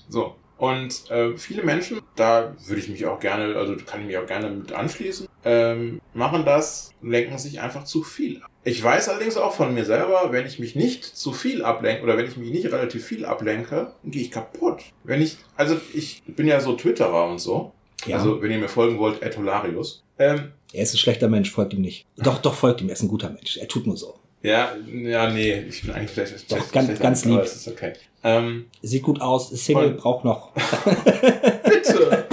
So. 0.07 0.35
Und 0.57 1.11
äh, 1.11 1.35
viele 1.35 1.63
Menschen, 1.63 1.99
da 2.15 2.55
würde 2.65 2.79
ich 2.79 2.87
mich 2.87 3.05
auch 3.05 3.19
gerne, 3.19 3.57
also 3.57 3.75
kann 3.85 3.99
ich 3.99 4.07
mich 4.07 4.17
auch 4.17 4.25
gerne 4.25 4.49
mit 4.49 4.71
anschließen, 4.71 5.27
ähm, 5.45 6.01
machen 6.13 6.43
das, 6.43 6.91
lenken 7.01 7.37
sich 7.37 7.61
einfach 7.61 7.83
zu 7.85 8.03
viel 8.03 8.41
ab. 8.41 8.49
Ich 8.63 8.83
weiß 8.83 9.09
allerdings 9.09 9.37
auch 9.37 9.53
von 9.53 9.73
mir 9.73 9.85
selber, 9.85 10.29
wenn 10.31 10.45
ich 10.47 10.57
mich 10.59 10.75
nicht 10.75 11.03
zu 11.05 11.31
viel 11.33 11.63
ablenke 11.63 12.01
oder 12.03 12.17
wenn 12.17 12.25
ich 12.25 12.35
mich 12.35 12.49
nicht 12.49 12.65
relativ 12.65 13.05
viel 13.05 13.23
ablenke, 13.25 13.93
dann 14.01 14.11
gehe 14.11 14.23
ich 14.23 14.31
kaputt. 14.31 14.81
Wenn 15.03 15.21
ich, 15.21 15.37
also 15.55 15.77
ich 15.93 16.23
bin 16.25 16.47
ja 16.47 16.59
so 16.59 16.73
Twitterer 16.73 17.29
und 17.29 17.37
so. 17.39 17.71
Ja. 18.07 18.17
Also 18.17 18.41
wenn 18.41 18.51
ihr 18.51 18.57
mir 18.57 18.67
folgen 18.67 18.97
wollt, 18.99 19.21
Etolarius. 19.21 20.03
Ähm, 20.17 20.51
er 20.73 20.83
ist 20.83 20.93
ein 20.93 20.97
schlechter 20.97 21.27
Mensch, 21.29 21.51
folgt 21.51 21.73
ihm 21.73 21.81
nicht. 21.81 22.05
Doch, 22.17 22.39
doch, 22.39 22.53
folgt 22.55 22.81
ihm, 22.81 22.89
er 22.89 22.93
ist 22.93 23.03
ein 23.03 23.07
guter 23.07 23.29
Mensch. 23.29 23.57
Er 23.57 23.67
tut 23.67 23.85
nur 23.87 23.97
so. 23.97 24.15
ja, 24.41 24.71
ja, 24.91 25.29
nee, 25.29 25.59
ich 25.69 25.81
bin 25.83 25.91
eigentlich 25.91 26.11
schlecht. 26.13 26.51
Doch, 26.51 26.57
schlecht- 26.57 26.71
ganz- 26.73 26.85
schlechter 26.87 27.03
ganz 27.03 27.25
aber 27.25 27.35
lieb. 27.35 27.43
es 27.43 27.55
ist 27.55 27.67
okay. 27.67 27.93
Ähm, 28.23 28.65
Sieht 28.81 29.03
gut 29.03 29.21
aus, 29.21 29.49
Single, 29.51 29.91
braucht 29.91 30.25
noch. 30.25 30.51
Bitte. 31.63 32.25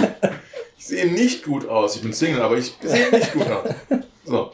Ich 0.83 0.89
sehe 0.89 1.09
nicht 1.09 1.45
gut 1.45 1.65
aus. 1.65 1.95
Ich 1.95 2.01
bin 2.01 2.11
Single, 2.11 2.41
aber 2.41 2.57
ich 2.57 2.73
sehe 2.81 3.09
nicht 3.09 3.31
gut 3.31 3.47
aus. 3.47 3.69
So. 4.25 4.51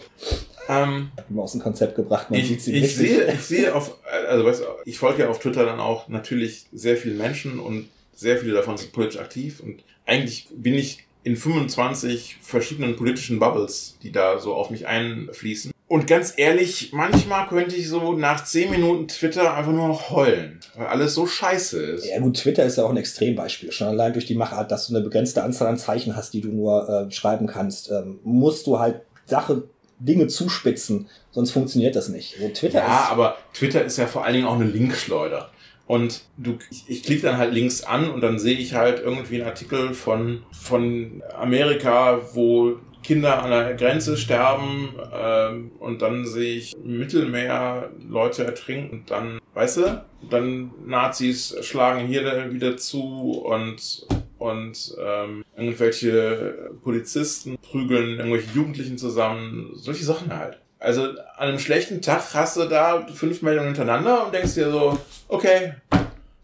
Ähm, 0.68 1.10
Immer 1.28 1.42
aus 1.42 1.54
dem 1.54 1.62
Konzept 1.62 1.96
gebracht, 1.96 2.30
man 2.30 2.40
sieht 2.40 2.58
ich, 2.58 2.64
sie 2.64 2.74
ich 2.74 2.84
richtig. 2.84 2.98
sehe, 3.10 3.34
ich 3.34 3.42
sehe 3.42 3.74
auf, 3.74 3.98
also 4.28 4.46
weißt 4.46 4.62
du, 4.62 4.66
ich 4.86 5.00
folge 5.00 5.24
ja 5.24 5.30
auf 5.30 5.40
Twitter 5.40 5.66
dann 5.66 5.80
auch 5.80 6.08
natürlich 6.08 6.68
sehr 6.72 6.98
vielen 6.98 7.18
Menschen 7.18 7.60
und 7.60 7.90
sehr 8.14 8.38
viele 8.38 8.54
davon 8.54 8.78
sind 8.78 8.92
politisch 8.92 9.20
aktiv 9.20 9.60
und 9.60 9.84
eigentlich 10.06 10.48
bin 10.52 10.76
ich 10.76 11.06
in 11.24 11.36
25 11.36 12.38
verschiedenen 12.44 12.96
politischen 12.96 13.40
Bubbles, 13.40 13.98
die 14.04 14.12
da 14.12 14.38
so 14.38 14.54
auf 14.54 14.70
mich 14.70 14.86
einfließen. 14.86 15.72
Und 15.90 16.06
ganz 16.06 16.36
ehrlich, 16.38 16.92
manchmal 16.94 17.48
könnte 17.48 17.76
ich 17.76 17.90
so 17.90 18.14
nach 18.14 18.46
10 18.46 18.70
Minuten 18.70 19.08
Twitter 19.08 19.56
einfach 19.56 19.72
nur 19.72 19.88
noch 19.88 20.12
heulen, 20.12 20.60
weil 20.76 20.86
alles 20.86 21.16
so 21.16 21.26
scheiße 21.26 21.82
ist. 21.82 22.06
Ja 22.06 22.20
gut, 22.20 22.38
Twitter 22.38 22.64
ist 22.64 22.78
ja 22.78 22.86
auch 22.86 22.92
ein 22.92 22.98
Extrembeispiel. 22.98 23.72
Schon 23.72 23.88
allein 23.88 24.14
durch 24.14 24.28
die 24.28 24.36
Machart, 24.36 24.72
dass 24.72 24.88
du 24.88 24.96
eine 24.96 25.04
begrenzte 25.04 25.42
Anzahl 25.42 25.68
an 25.68 25.80
Zeichen 25.80 26.16
hast, 26.16 26.36
die 26.36 26.42
du 26.42 26.50
nur 26.50 26.88
äh, 26.88 27.12
schreiben 27.12 27.48
kannst, 27.48 27.90
ähm, 27.90 28.20
musst 28.24 28.68
du 28.68 28.78
halt 28.78 29.02
Sache, 29.26 29.64
Dinge 29.98 30.28
zuspitzen, 30.28 31.10
sonst 31.32 31.50
funktioniert 31.50 31.96
das 31.96 32.08
nicht. 32.08 32.36
So, 32.40 32.48
Twitter 32.50 32.80
Ja, 32.80 33.06
ist, 33.06 33.12
aber 33.12 33.38
Twitter 33.56 33.84
ist 33.84 33.98
ja 33.98 34.06
vor 34.06 34.24
allen 34.24 34.36
Dingen 34.36 34.46
auch 34.48 34.56
eine 34.56 34.66
Linkschleuder. 34.66 35.50
Und 35.88 36.22
du, 36.38 36.60
ich, 36.70 36.84
ich 36.88 37.02
klicke 37.02 37.24
dann 37.24 37.38
halt 37.38 37.52
links 37.52 37.82
an 37.82 38.12
und 38.12 38.22
dann 38.22 38.38
sehe 38.38 38.60
ich 38.60 38.76
halt 38.76 39.00
irgendwie 39.00 39.38
einen 39.38 39.50
Artikel 39.50 39.96
von, 39.96 40.44
von 40.52 41.24
Amerika, 41.36 42.22
wo 42.34 42.76
Kinder 43.04 43.43
an 43.43 43.50
der 43.50 43.74
Grenze 43.76 44.18
sterben 44.18 44.95
ähm, 45.14 45.72
und 45.80 46.02
dann 46.02 46.26
sehe 46.26 46.58
ich 46.58 46.76
im 46.76 47.00
Mittelmeer 47.00 47.89
Leute 48.08 48.45
ertrinken 48.45 49.00
und 49.00 49.12
dann, 49.12 49.39
weißt 49.54 49.78
du, 49.78 50.06
dann 50.30 50.72
Nazis 50.86 51.56
schlagen 51.62 52.08
hier 52.08 52.52
wieder 52.52 52.78
zu 52.78 53.41
und 53.41 54.06
und 54.38 54.95
ähm, 55.06 55.43
irgendwelche 55.58 56.72
Polizisten 56.82 57.58
prügeln 57.58 58.20
irgendwelche 58.20 58.56
Jugendlichen 58.56 58.97
zusammen, 58.97 59.72
solche 59.76 60.06
Sachen 60.06 60.36
halt. 60.36 60.60
Also 60.80 61.04
an 61.04 61.50
einem 61.50 61.60
schlechten 61.60 62.02
Tag 62.02 62.34
hast 62.34 62.56
du 62.56 62.64
da 62.64 63.06
fünf 63.14 63.41
Meldungen 63.41 63.76
hintereinander 63.76 64.26
und 64.26 64.34
denkst 64.34 64.54
dir 64.54 64.72
so, 64.72 64.97
okay, 65.28 65.74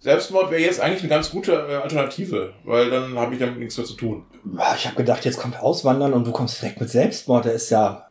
Selbstmord 0.06 0.51
wäre 0.51 0.62
jetzt 0.62 0.80
eigentlich 0.80 0.99
eine 0.99 1.10
ganz 1.10 1.32
gute 1.32 1.51
äh, 1.51 1.78
Alternative, 1.78 2.53
weil 2.64 2.91
dann 2.91 3.18
habe 3.18 3.34
ich 3.34 3.39
damit 3.39 3.58
nichts 3.58 3.76
mehr 3.76 3.88
zu 3.88 3.95
tun. 3.95 4.24
Ich 4.78 4.86
habe 4.86 4.95
gedacht, 4.95 5.26
jetzt 5.26 5.39
kommt 5.39 5.60
Auswandern 5.60 6.14
und 6.14 6.28
du 6.28 6.32
kommst 6.32 6.62
direkt 6.62 6.80
mit 6.80 6.91
Selbstmord. 6.91 7.45
Der 7.45 7.53
ist 7.53 7.72
ja. 7.72 8.08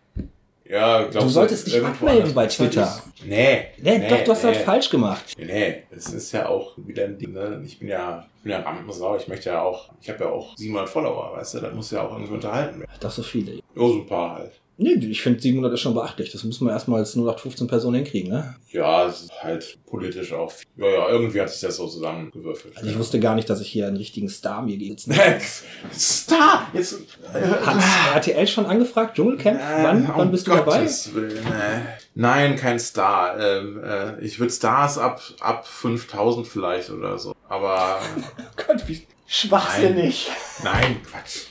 Ja, 0.69 1.03
glaubst 1.05 1.29
Du 1.29 1.29
solltest 1.29 1.69
dich 1.69 1.85
abmelden 1.85 2.35
bei 2.35 2.49
Twitter. 2.49 2.83
ist? 2.83 3.25
Nee. 3.25 3.67
Nee, 3.81 4.09
doch, 4.09 4.25
du 4.25 4.33
hast 4.33 4.43
nee. 4.43 4.55
das 4.55 4.63
falsch 4.63 4.91
gemacht. 4.91 5.23
Nee, 5.39 5.45
nee, 5.45 5.83
es 5.93 6.13
ist 6.13 6.33
ja 6.33 6.49
auch 6.49 6.73
wieder 6.79 7.05
ein 7.05 7.17
Ding, 7.17 7.33
ne? 7.33 7.63
Ich 7.65 7.79
bin 7.79 7.87
ja, 7.87 8.27
ich 8.39 8.43
bin 8.43 8.51
ja 8.51 8.59
Rampensau, 8.59 9.17
ich 9.17 9.29
möchte 9.29 9.51
ja 9.51 9.63
auch, 9.63 9.91
ich 10.01 10.11
habe 10.11 10.25
ja 10.25 10.31
auch 10.31 10.57
700 10.57 10.89
Follower, 10.89 11.37
weißt 11.37 11.55
du, 11.55 11.61
das 11.61 11.75
muss 11.75 11.93
ja 11.93 12.03
auch 12.03 12.11
irgendwie 12.11 12.35
unterhalten 12.35 12.81
werden. 12.81 12.91
Doch 12.99 13.13
so 13.13 13.23
viele. 13.23 13.61
Oh, 13.77 13.87
so 13.87 13.99
ein 14.01 14.07
paar 14.07 14.39
halt. 14.39 14.53
Nee, 14.77 14.95
ich 14.95 15.23
finde 15.23 15.41
700 15.41 15.73
ist 15.73 15.81
schon 15.81 15.95
beachtlich. 15.95 16.33
Das 16.33 16.43
müssen 16.43 16.67
wir 16.67 16.73
erstmal 16.73 16.99
als 16.99 17.15
0815 17.15 17.69
Personen 17.69 17.97
hinkriegen, 17.97 18.33
ne? 18.33 18.57
Ja, 18.71 19.13
halt 19.41 19.79
politisch 19.87 20.33
auch. 20.33 20.53
Ja, 20.77 20.87
ja, 20.87 21.09
irgendwie 21.11 21.41
hat 21.41 21.49
sich 21.51 21.61
das 21.61 21.77
so 21.77 21.87
zusammengewürfelt. 21.87 22.77
Also 22.77 22.91
ich 22.91 22.99
wusste 22.99 23.21
gar 23.21 23.37
nicht, 23.37 23.49
dass 23.49 23.61
ich 23.61 23.69
hier 23.69 23.87
einen 23.87 23.97
richtigen 23.97 24.29
Star 24.29 24.63
mir 24.63 24.77
gegenüber 24.77 25.15
Star! 25.93 26.69
Jetzt. 26.73 26.99
Hat 27.33 28.17
RTL 28.17 28.47
schon 28.49 28.67
angefragt? 28.67 29.17
Dschungelcamp? 29.17 29.61
wann, 29.61 30.11
wann 30.17 30.31
bist 30.33 30.49
du 30.49 30.51
dabei? 30.51 30.79
Äh, 30.79 30.81
Gottes 30.81 31.15
Willen, 31.15 31.37
äh. 31.47 31.81
Nein, 32.17 32.57
kein 32.57 32.81
Star. 32.81 33.39
Ähm, 33.39 33.81
äh, 33.83 34.21
ich 34.25 34.41
würde 34.41 34.53
Stars 34.53 34.99
ab, 34.99 35.23
ab 35.41 35.69
5000 35.69 36.49
vielleicht 36.49 36.91
oder 36.91 37.19
so. 37.19 37.35
Aber 37.49 38.01
Gott, 38.67 38.89
wie 38.89 39.03
schwachsinnig. 39.27 40.31
nein, 40.65 40.97
Quatsch. 41.09 41.47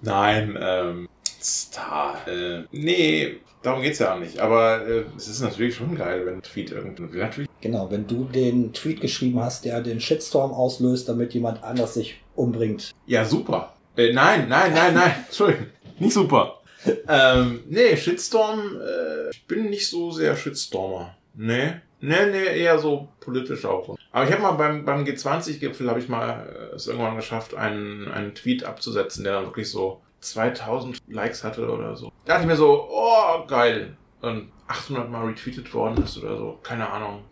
Nein, 0.00 0.56
ähm, 0.60 1.08
Star. 1.48 2.26
Äh, 2.28 2.64
nee, 2.72 3.36
darum 3.62 3.82
geht's 3.82 3.98
ja 3.98 4.14
auch 4.14 4.18
nicht. 4.18 4.38
Aber 4.38 4.86
äh, 4.86 5.04
es 5.16 5.28
ist 5.28 5.40
natürlich 5.40 5.74
schon 5.74 5.96
geil, 5.96 6.26
wenn 6.26 6.34
ein 6.34 6.42
Tweet 6.42 6.70
irgendein 6.70 7.12
will. 7.12 7.20
Natürlich. 7.20 7.50
Genau, 7.60 7.90
wenn 7.90 8.06
du 8.06 8.24
den 8.24 8.72
Tweet 8.72 9.00
geschrieben 9.00 9.40
hast, 9.40 9.64
der 9.64 9.80
den 9.80 10.00
Shitstorm 10.00 10.52
auslöst, 10.52 11.08
damit 11.08 11.34
jemand 11.34 11.62
anders 11.62 11.94
sich 11.94 12.16
umbringt. 12.34 12.92
Ja, 13.06 13.24
super. 13.24 13.74
Äh, 13.96 14.12
nein, 14.12 14.48
nein, 14.48 14.72
nein, 14.74 14.94
nein. 14.94 15.14
Entschuldigung. 15.26 15.66
Nicht 15.98 16.12
super. 16.12 16.60
ähm, 17.08 17.60
nee, 17.68 17.96
Shitstorm, 17.96 18.80
äh, 18.80 19.30
ich 19.30 19.46
bin 19.46 19.70
nicht 19.70 19.88
so 19.88 20.12
sehr 20.12 20.36
Shitstormer. 20.36 21.16
Nee. 21.34 21.74
Nee, 22.00 22.26
nee, 22.30 22.60
eher 22.60 22.78
so 22.78 23.08
politisch 23.18 23.64
auch. 23.64 23.96
Aber 24.12 24.24
ich 24.24 24.32
habe 24.32 24.42
mal 24.42 24.52
beim, 24.52 24.84
beim 24.84 25.04
G20-Gipfel, 25.04 25.88
habe 25.88 25.98
ich 25.98 26.08
mal 26.08 26.46
äh, 26.72 26.74
es 26.76 26.86
irgendwann 26.86 27.16
geschafft, 27.16 27.54
einen, 27.54 28.06
einen 28.08 28.34
Tweet 28.34 28.64
abzusetzen, 28.64 29.24
der 29.24 29.34
dann 29.34 29.46
wirklich 29.46 29.68
so 29.70 30.00
2000 30.20 30.98
Likes 31.08 31.44
hatte 31.44 31.68
oder 31.68 31.96
so. 31.96 32.12
Da 32.24 32.34
dachte 32.34 32.42
ich 32.42 32.48
mir 32.48 32.56
so, 32.56 32.88
oh, 32.90 33.46
geil. 33.46 33.96
Und 34.20 34.50
800 34.66 35.10
Mal 35.10 35.26
retweetet 35.26 35.72
worden 35.72 36.02
ist 36.02 36.18
oder 36.18 36.36
so. 36.36 36.58
Keine 36.62 36.88
Ahnung. 36.90 37.24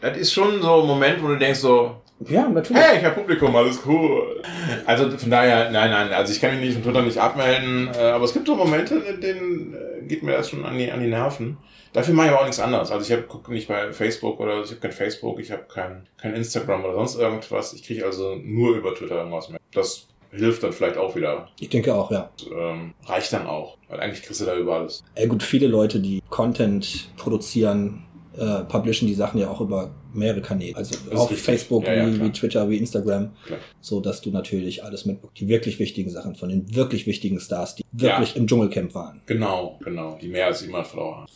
Das 0.00 0.16
ist 0.16 0.32
schon 0.32 0.62
so 0.62 0.82
ein 0.82 0.86
Moment, 0.86 1.22
wo 1.22 1.28
du 1.28 1.36
denkst 1.36 1.60
so, 1.60 1.96
Ja, 2.26 2.48
natürlich. 2.48 2.82
Hey, 2.82 2.98
ich 2.98 3.04
habe 3.04 3.16
Publikum, 3.16 3.54
alles 3.56 3.80
cool. 3.86 4.42
Also 4.86 5.10
von 5.16 5.30
daher, 5.30 5.70
nein, 5.70 5.90
nein, 5.90 6.12
also 6.12 6.32
ich 6.32 6.40
kann 6.40 6.52
mich 6.52 6.60
nicht 6.60 6.74
von 6.74 6.82
Twitter 6.82 7.02
nicht 7.02 7.18
abmelden, 7.18 7.90
äh, 7.94 7.98
aber 7.98 8.24
es 8.24 8.32
gibt 8.32 8.46
so 8.46 8.54
Momente, 8.54 8.96
in 8.96 9.20
denen 9.20 9.74
äh, 9.74 10.06
geht 10.06 10.22
mir 10.22 10.32
das 10.32 10.50
schon 10.50 10.64
an 10.64 10.78
die, 10.78 10.90
an 10.90 11.00
die 11.00 11.08
Nerven. 11.08 11.58
Dafür 11.92 12.14
mache 12.14 12.26
ich 12.26 12.32
aber 12.32 12.42
auch 12.42 12.46
nichts 12.46 12.60
anderes. 12.60 12.90
Also 12.90 13.04
ich 13.04 13.12
habe 13.12 13.26
gucke 13.26 13.52
nicht 13.52 13.66
bei 13.66 13.92
Facebook 13.92 14.38
oder 14.38 14.62
ich 14.62 14.70
habe 14.70 14.80
kein 14.80 14.92
Facebook, 14.92 15.40
ich 15.40 15.50
habe 15.50 15.64
kein, 15.64 16.06
kein 16.18 16.34
Instagram 16.34 16.84
oder 16.84 16.94
sonst 16.94 17.16
irgendwas. 17.16 17.72
Ich 17.72 17.82
kriege 17.82 18.04
also 18.04 18.36
nur 18.36 18.76
über 18.76 18.94
Twitter 18.94 19.16
irgendwas 19.16 19.48
mehr. 19.48 19.58
Das 19.72 20.09
hilft 20.32 20.62
dann 20.62 20.72
vielleicht 20.72 20.96
auch 20.96 21.14
wieder. 21.16 21.48
Ich 21.58 21.68
denke 21.68 21.94
auch, 21.94 22.10
ja. 22.10 22.30
Ähm, 22.50 22.94
reicht 23.06 23.32
dann 23.32 23.46
auch. 23.46 23.76
Weil 23.88 24.00
eigentlich 24.00 24.22
kriegst 24.22 24.40
du 24.40 24.44
da 24.44 24.56
über 24.56 24.76
alles. 24.76 25.02
Ey, 25.14 25.26
gut, 25.26 25.42
viele 25.42 25.66
Leute, 25.66 26.00
die 26.00 26.22
Content 26.30 27.08
produzieren, 27.16 28.04
äh, 28.38 28.60
publishen 28.64 29.08
die 29.08 29.14
Sachen 29.14 29.40
ja 29.40 29.50
auch 29.50 29.60
über 29.60 29.90
mehrere 30.12 30.40
Kanäle. 30.40 30.76
Also 30.76 30.96
auf 31.14 31.30
richtig. 31.30 31.44
Facebook, 31.44 31.86
Ja, 31.86 31.94
ja, 31.94 32.06
wie, 32.06 32.20
wie 32.20 32.30
Twitter, 32.30 32.68
wie 32.68 32.76
Instagram. 32.78 33.30
Klar. 33.46 33.58
So 33.80 34.00
dass 34.00 34.20
du 34.20 34.30
natürlich 34.30 34.84
alles 34.84 35.04
mitbekommst. 35.04 35.40
Die 35.40 35.48
wirklich 35.48 35.78
wichtigen 35.78 36.10
Sachen 36.10 36.34
von 36.36 36.48
den 36.48 36.74
wirklich 36.74 37.06
wichtigen 37.06 37.38
Stars, 37.40 37.76
die 37.76 37.84
wirklich 37.92 38.36
im 38.36 38.46
Dschungelcamp 38.46 38.94
waren. 38.94 39.20
Genau, 39.26 39.78
genau. 39.84 40.16
Die 40.20 40.28
mehr 40.28 40.46
als 40.46 40.62
jemand 40.62 40.86
Follower 40.86 41.16
haben. 41.18 41.26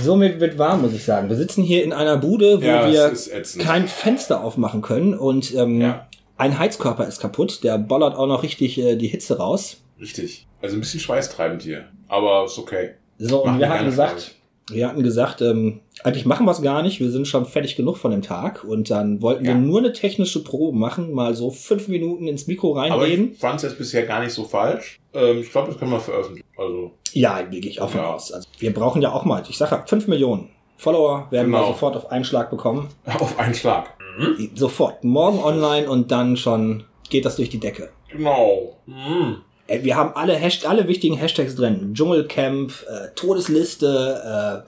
Somit 0.00 0.40
wird 0.40 0.58
warm, 0.58 0.82
muss 0.82 0.92
ich 0.94 1.04
sagen. 1.04 1.28
Wir 1.28 1.36
sitzen 1.36 1.62
hier 1.62 1.84
in 1.84 1.92
einer 1.92 2.16
Bude, 2.18 2.60
wo 2.60 2.66
Ja, 2.66 2.90
wir 2.90 3.12
kein 3.58 3.88
Fenster 3.88 4.42
aufmachen 4.42 4.82
können 4.82 5.14
und 5.14 5.54
ähm, 5.54 5.80
Ja. 5.80 6.06
Ein 6.36 6.58
Heizkörper 6.58 7.06
ist 7.06 7.20
kaputt. 7.20 7.62
Der 7.64 7.78
bollert 7.78 8.16
auch 8.16 8.26
noch 8.26 8.42
richtig 8.42 8.78
äh, 8.78 8.96
die 8.96 9.08
Hitze 9.08 9.38
raus. 9.38 9.82
Richtig. 10.00 10.46
Also 10.62 10.76
ein 10.76 10.80
bisschen 10.80 11.00
schweißtreibend 11.00 11.62
hier. 11.62 11.84
Aber 12.08 12.44
ist 12.46 12.58
okay. 12.58 12.90
So, 13.18 13.44
und 13.44 13.54
wir 13.54 13.60
wir 13.60 13.68
hatten 13.68 13.84
gesagt, 13.84 14.34
wir 14.70 14.88
hatten 14.88 15.02
gesagt, 15.02 15.40
ähm, 15.42 15.80
eigentlich 16.02 16.24
machen 16.26 16.46
wir 16.46 16.50
es 16.52 16.62
gar 16.62 16.82
nicht. 16.82 16.98
Wir 17.00 17.10
sind 17.10 17.28
schon 17.28 17.44
fertig 17.46 17.76
genug 17.76 17.96
von 17.98 18.10
dem 18.10 18.22
Tag 18.22 18.64
und 18.64 18.90
dann 18.90 19.20
wollten 19.22 19.44
wir 19.44 19.52
Ja. 19.52 19.58
nur 19.58 19.78
eine 19.78 19.92
technische 19.92 20.42
Probe 20.42 20.76
machen, 20.76 21.12
mal 21.12 21.34
so 21.34 21.50
fünf 21.50 21.86
Minuten 21.88 22.26
ins 22.26 22.46
Mikro 22.46 22.72
Aber 22.72 22.80
reinreden. 23.02 23.32
ich 23.32 23.38
fand 23.38 23.56
es 23.56 23.62
jetzt 23.62 23.78
bisher 23.78 24.04
gar 24.06 24.20
nicht 24.20 24.32
so 24.32 24.44
falsch. 24.44 24.98
Ähm, 25.12 25.38
ich 25.40 25.50
glaube, 25.52 25.68
das 25.68 25.78
können 25.78 25.92
wir 25.92 26.00
veröffentlichen. 26.00 26.46
Also, 26.56 26.92
Ja, 27.12 27.42
gehe 27.42 27.60
ich 27.60 27.80
auch 27.80 27.90
von 27.90 28.00
Ja. 28.00 28.14
aus. 28.14 28.32
Also, 28.32 28.48
wir 28.58 28.72
brauchen 28.74 29.00
ja 29.02 29.12
auch 29.12 29.24
mal, 29.24 29.42
ich 29.48 29.56
sage 29.58 29.76
ja, 29.76 29.84
fünf 29.86 30.08
Millionen 30.08 30.48
Follower 30.76 31.28
werden 31.30 31.50
wir 31.52 31.58
Genau. 31.58 31.68
sofort 31.72 31.96
auf 31.96 32.10
einen 32.10 32.24
Schlag 32.24 32.50
bekommen. 32.50 32.88
auf 33.20 33.38
einen 33.38 33.54
Schlag. 33.54 33.93
Sofort, 34.54 35.04
morgen 35.04 35.38
online 35.38 35.88
und 35.88 36.10
dann 36.10 36.36
schon 36.36 36.84
geht 37.10 37.24
das 37.24 37.36
durch 37.36 37.50
die 37.50 37.60
Decke. 37.60 37.90
Genau. 38.08 38.78
Mhm. 38.86 39.38
Ey, 39.66 39.82
wir 39.82 39.96
haben 39.96 40.14
alle, 40.14 40.38
Hasht 40.38 40.66
alle 40.66 40.88
wichtigen 40.88 41.16
Hashtags 41.16 41.54
drin. 41.54 41.94
Dschungelcamp, 41.94 42.72
äh, 42.88 43.08
Todesliste, 43.14 44.64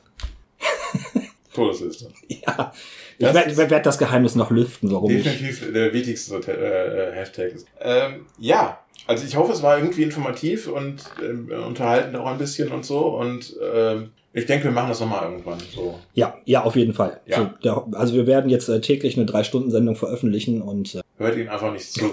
Todesliste. 1.55 2.07
äh, 2.29 2.35
ja. 2.47 2.73
Das 3.19 3.31
ich 3.31 3.35
werde 3.35 3.57
werd 3.57 3.71
werd 3.71 3.87
das 3.87 3.99
Geheimnis 3.99 4.35
noch 4.35 4.51
lüften, 4.51 4.93
warum 4.93 5.11
ich. 5.11 5.23
Definitiv 5.23 5.73
der 5.73 5.93
wichtigste 5.93 6.37
äh, 6.37 7.15
Hashtag 7.15 7.53
ist. 7.55 7.67
Ähm, 7.81 8.27
ja, 8.39 8.79
also 9.07 9.25
ich 9.25 9.37
hoffe, 9.37 9.53
es 9.53 9.63
war 9.63 9.79
irgendwie 9.79 10.03
informativ 10.03 10.69
und 10.69 11.03
ähm, 11.23 11.51
unterhaltend 11.67 12.17
auch 12.17 12.27
ein 12.27 12.39
bisschen 12.39 12.71
und 12.73 12.85
so. 12.85 13.07
Und 13.07 13.57
ähm, 13.75 14.11
ich 14.37 14.45
denke, 14.45 14.65
wir 14.65 14.71
machen 14.71 14.91
das 14.91 15.01
nochmal 15.01 15.31
irgendwann. 15.31 15.57
So. 15.75 15.99
Ja, 16.13 16.35
ja, 16.45 16.63
auf 16.63 16.77
jeden 16.77 16.93
Fall. 16.93 17.23
Ja. 17.25 17.39
So, 17.39 17.51
der, 17.65 17.85
also 17.93 18.13
wir 18.13 18.27
werden 18.27 18.51
jetzt 18.51 18.69
äh, 18.69 18.83
täglich 18.83 19.17
eine 19.17 19.25
Drei-Stunden-Sendung 19.25 19.97
veröffentlichen 19.97 20.61
und 20.61 20.95
äh, 20.95 21.01
Hört 21.17 21.39
ihn 21.39 21.49
einfach 21.49 21.73
nicht 21.73 21.91
zu. 21.91 22.05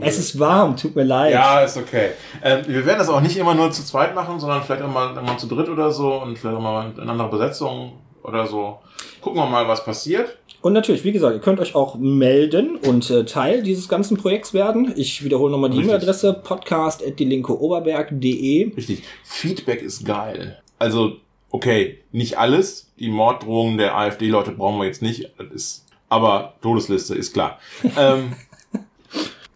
Es 0.00 0.18
ist 0.18 0.38
warm, 0.38 0.76
tut 0.76 0.94
mir 0.94 1.02
leid. 1.02 1.34
Ja, 1.34 1.58
ist 1.60 1.76
okay. 1.76 2.10
Ähm, 2.42 2.60
wir 2.68 2.86
werden 2.86 3.00
das 3.00 3.08
auch 3.08 3.20
nicht 3.20 3.36
immer 3.36 3.54
nur 3.54 3.72
zu 3.72 3.84
zweit 3.84 4.14
machen, 4.14 4.38
sondern 4.38 4.62
vielleicht 4.62 4.82
auch 4.82 4.92
mal, 4.92 5.12
mal 5.14 5.36
zu 5.36 5.48
dritt 5.48 5.68
oder 5.68 5.90
so 5.90 6.22
und 6.22 6.38
vielleicht 6.38 6.56
auch 6.56 6.62
mal 6.62 6.92
in 6.96 7.08
anderer 7.08 7.28
Besetzung 7.28 7.94
oder 8.22 8.46
so. 8.46 8.78
Gucken 9.20 9.40
wir 9.40 9.46
mal, 9.46 9.66
was 9.66 9.84
passiert. 9.84 10.38
Und 10.62 10.72
natürlich, 10.72 11.02
wie 11.04 11.10
gesagt, 11.12 11.34
ihr 11.34 11.40
könnt 11.40 11.58
euch 11.60 11.74
auch 11.74 11.96
melden 11.96 12.76
und 12.76 13.10
äh, 13.10 13.24
Teil 13.24 13.64
dieses 13.64 13.88
ganzen 13.88 14.16
Projekts 14.16 14.54
werden. 14.54 14.92
Ich 14.96 15.24
wiederhole 15.24 15.50
nochmal 15.50 15.70
die. 15.70 15.80
E-Mail-Adresse 15.80 16.34
podcast.dielinkeoberberg.de. 16.44 18.76
Richtig. 18.76 19.02
Feedback 19.24 19.82
ist 19.82 20.06
geil. 20.06 20.62
Also, 20.78 21.16
okay, 21.50 21.98
nicht 22.12 22.38
alles. 22.38 22.92
Die 22.98 23.08
Morddrohungen 23.08 23.78
der 23.78 23.96
AfD-Leute 23.96 24.52
brauchen 24.52 24.78
wir 24.78 24.86
jetzt 24.86 25.02
nicht. 25.02 25.30
Ist, 25.54 25.86
aber 26.08 26.54
Todesliste 26.62 27.14
ist 27.14 27.32
klar. 27.32 27.58
ähm, 27.96 28.32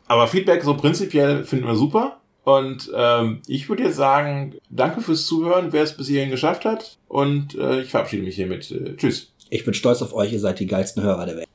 aber 0.06 0.28
Feedback 0.28 0.62
so 0.62 0.76
prinzipiell 0.76 1.44
finden 1.44 1.66
wir 1.66 1.76
super. 1.76 2.18
Und 2.44 2.90
ähm, 2.94 3.40
ich 3.46 3.68
würde 3.68 3.84
jetzt 3.84 3.96
sagen, 3.96 4.56
danke 4.68 5.00
fürs 5.00 5.26
Zuhören, 5.26 5.72
wer 5.72 5.84
es 5.84 5.96
bis 5.96 6.08
hierhin 6.08 6.30
geschafft 6.30 6.64
hat. 6.64 6.98
Und 7.08 7.54
äh, 7.54 7.82
ich 7.82 7.90
verabschiede 7.90 8.24
mich 8.24 8.34
hiermit. 8.34 8.70
Äh, 8.70 8.96
tschüss. 8.96 9.32
Ich 9.48 9.64
bin 9.64 9.74
stolz 9.74 10.02
auf 10.02 10.14
euch, 10.14 10.32
ihr 10.32 10.40
seid 10.40 10.58
die 10.58 10.66
geilsten 10.66 11.02
Hörer 11.02 11.26
der 11.26 11.36
Welt. 11.36 11.48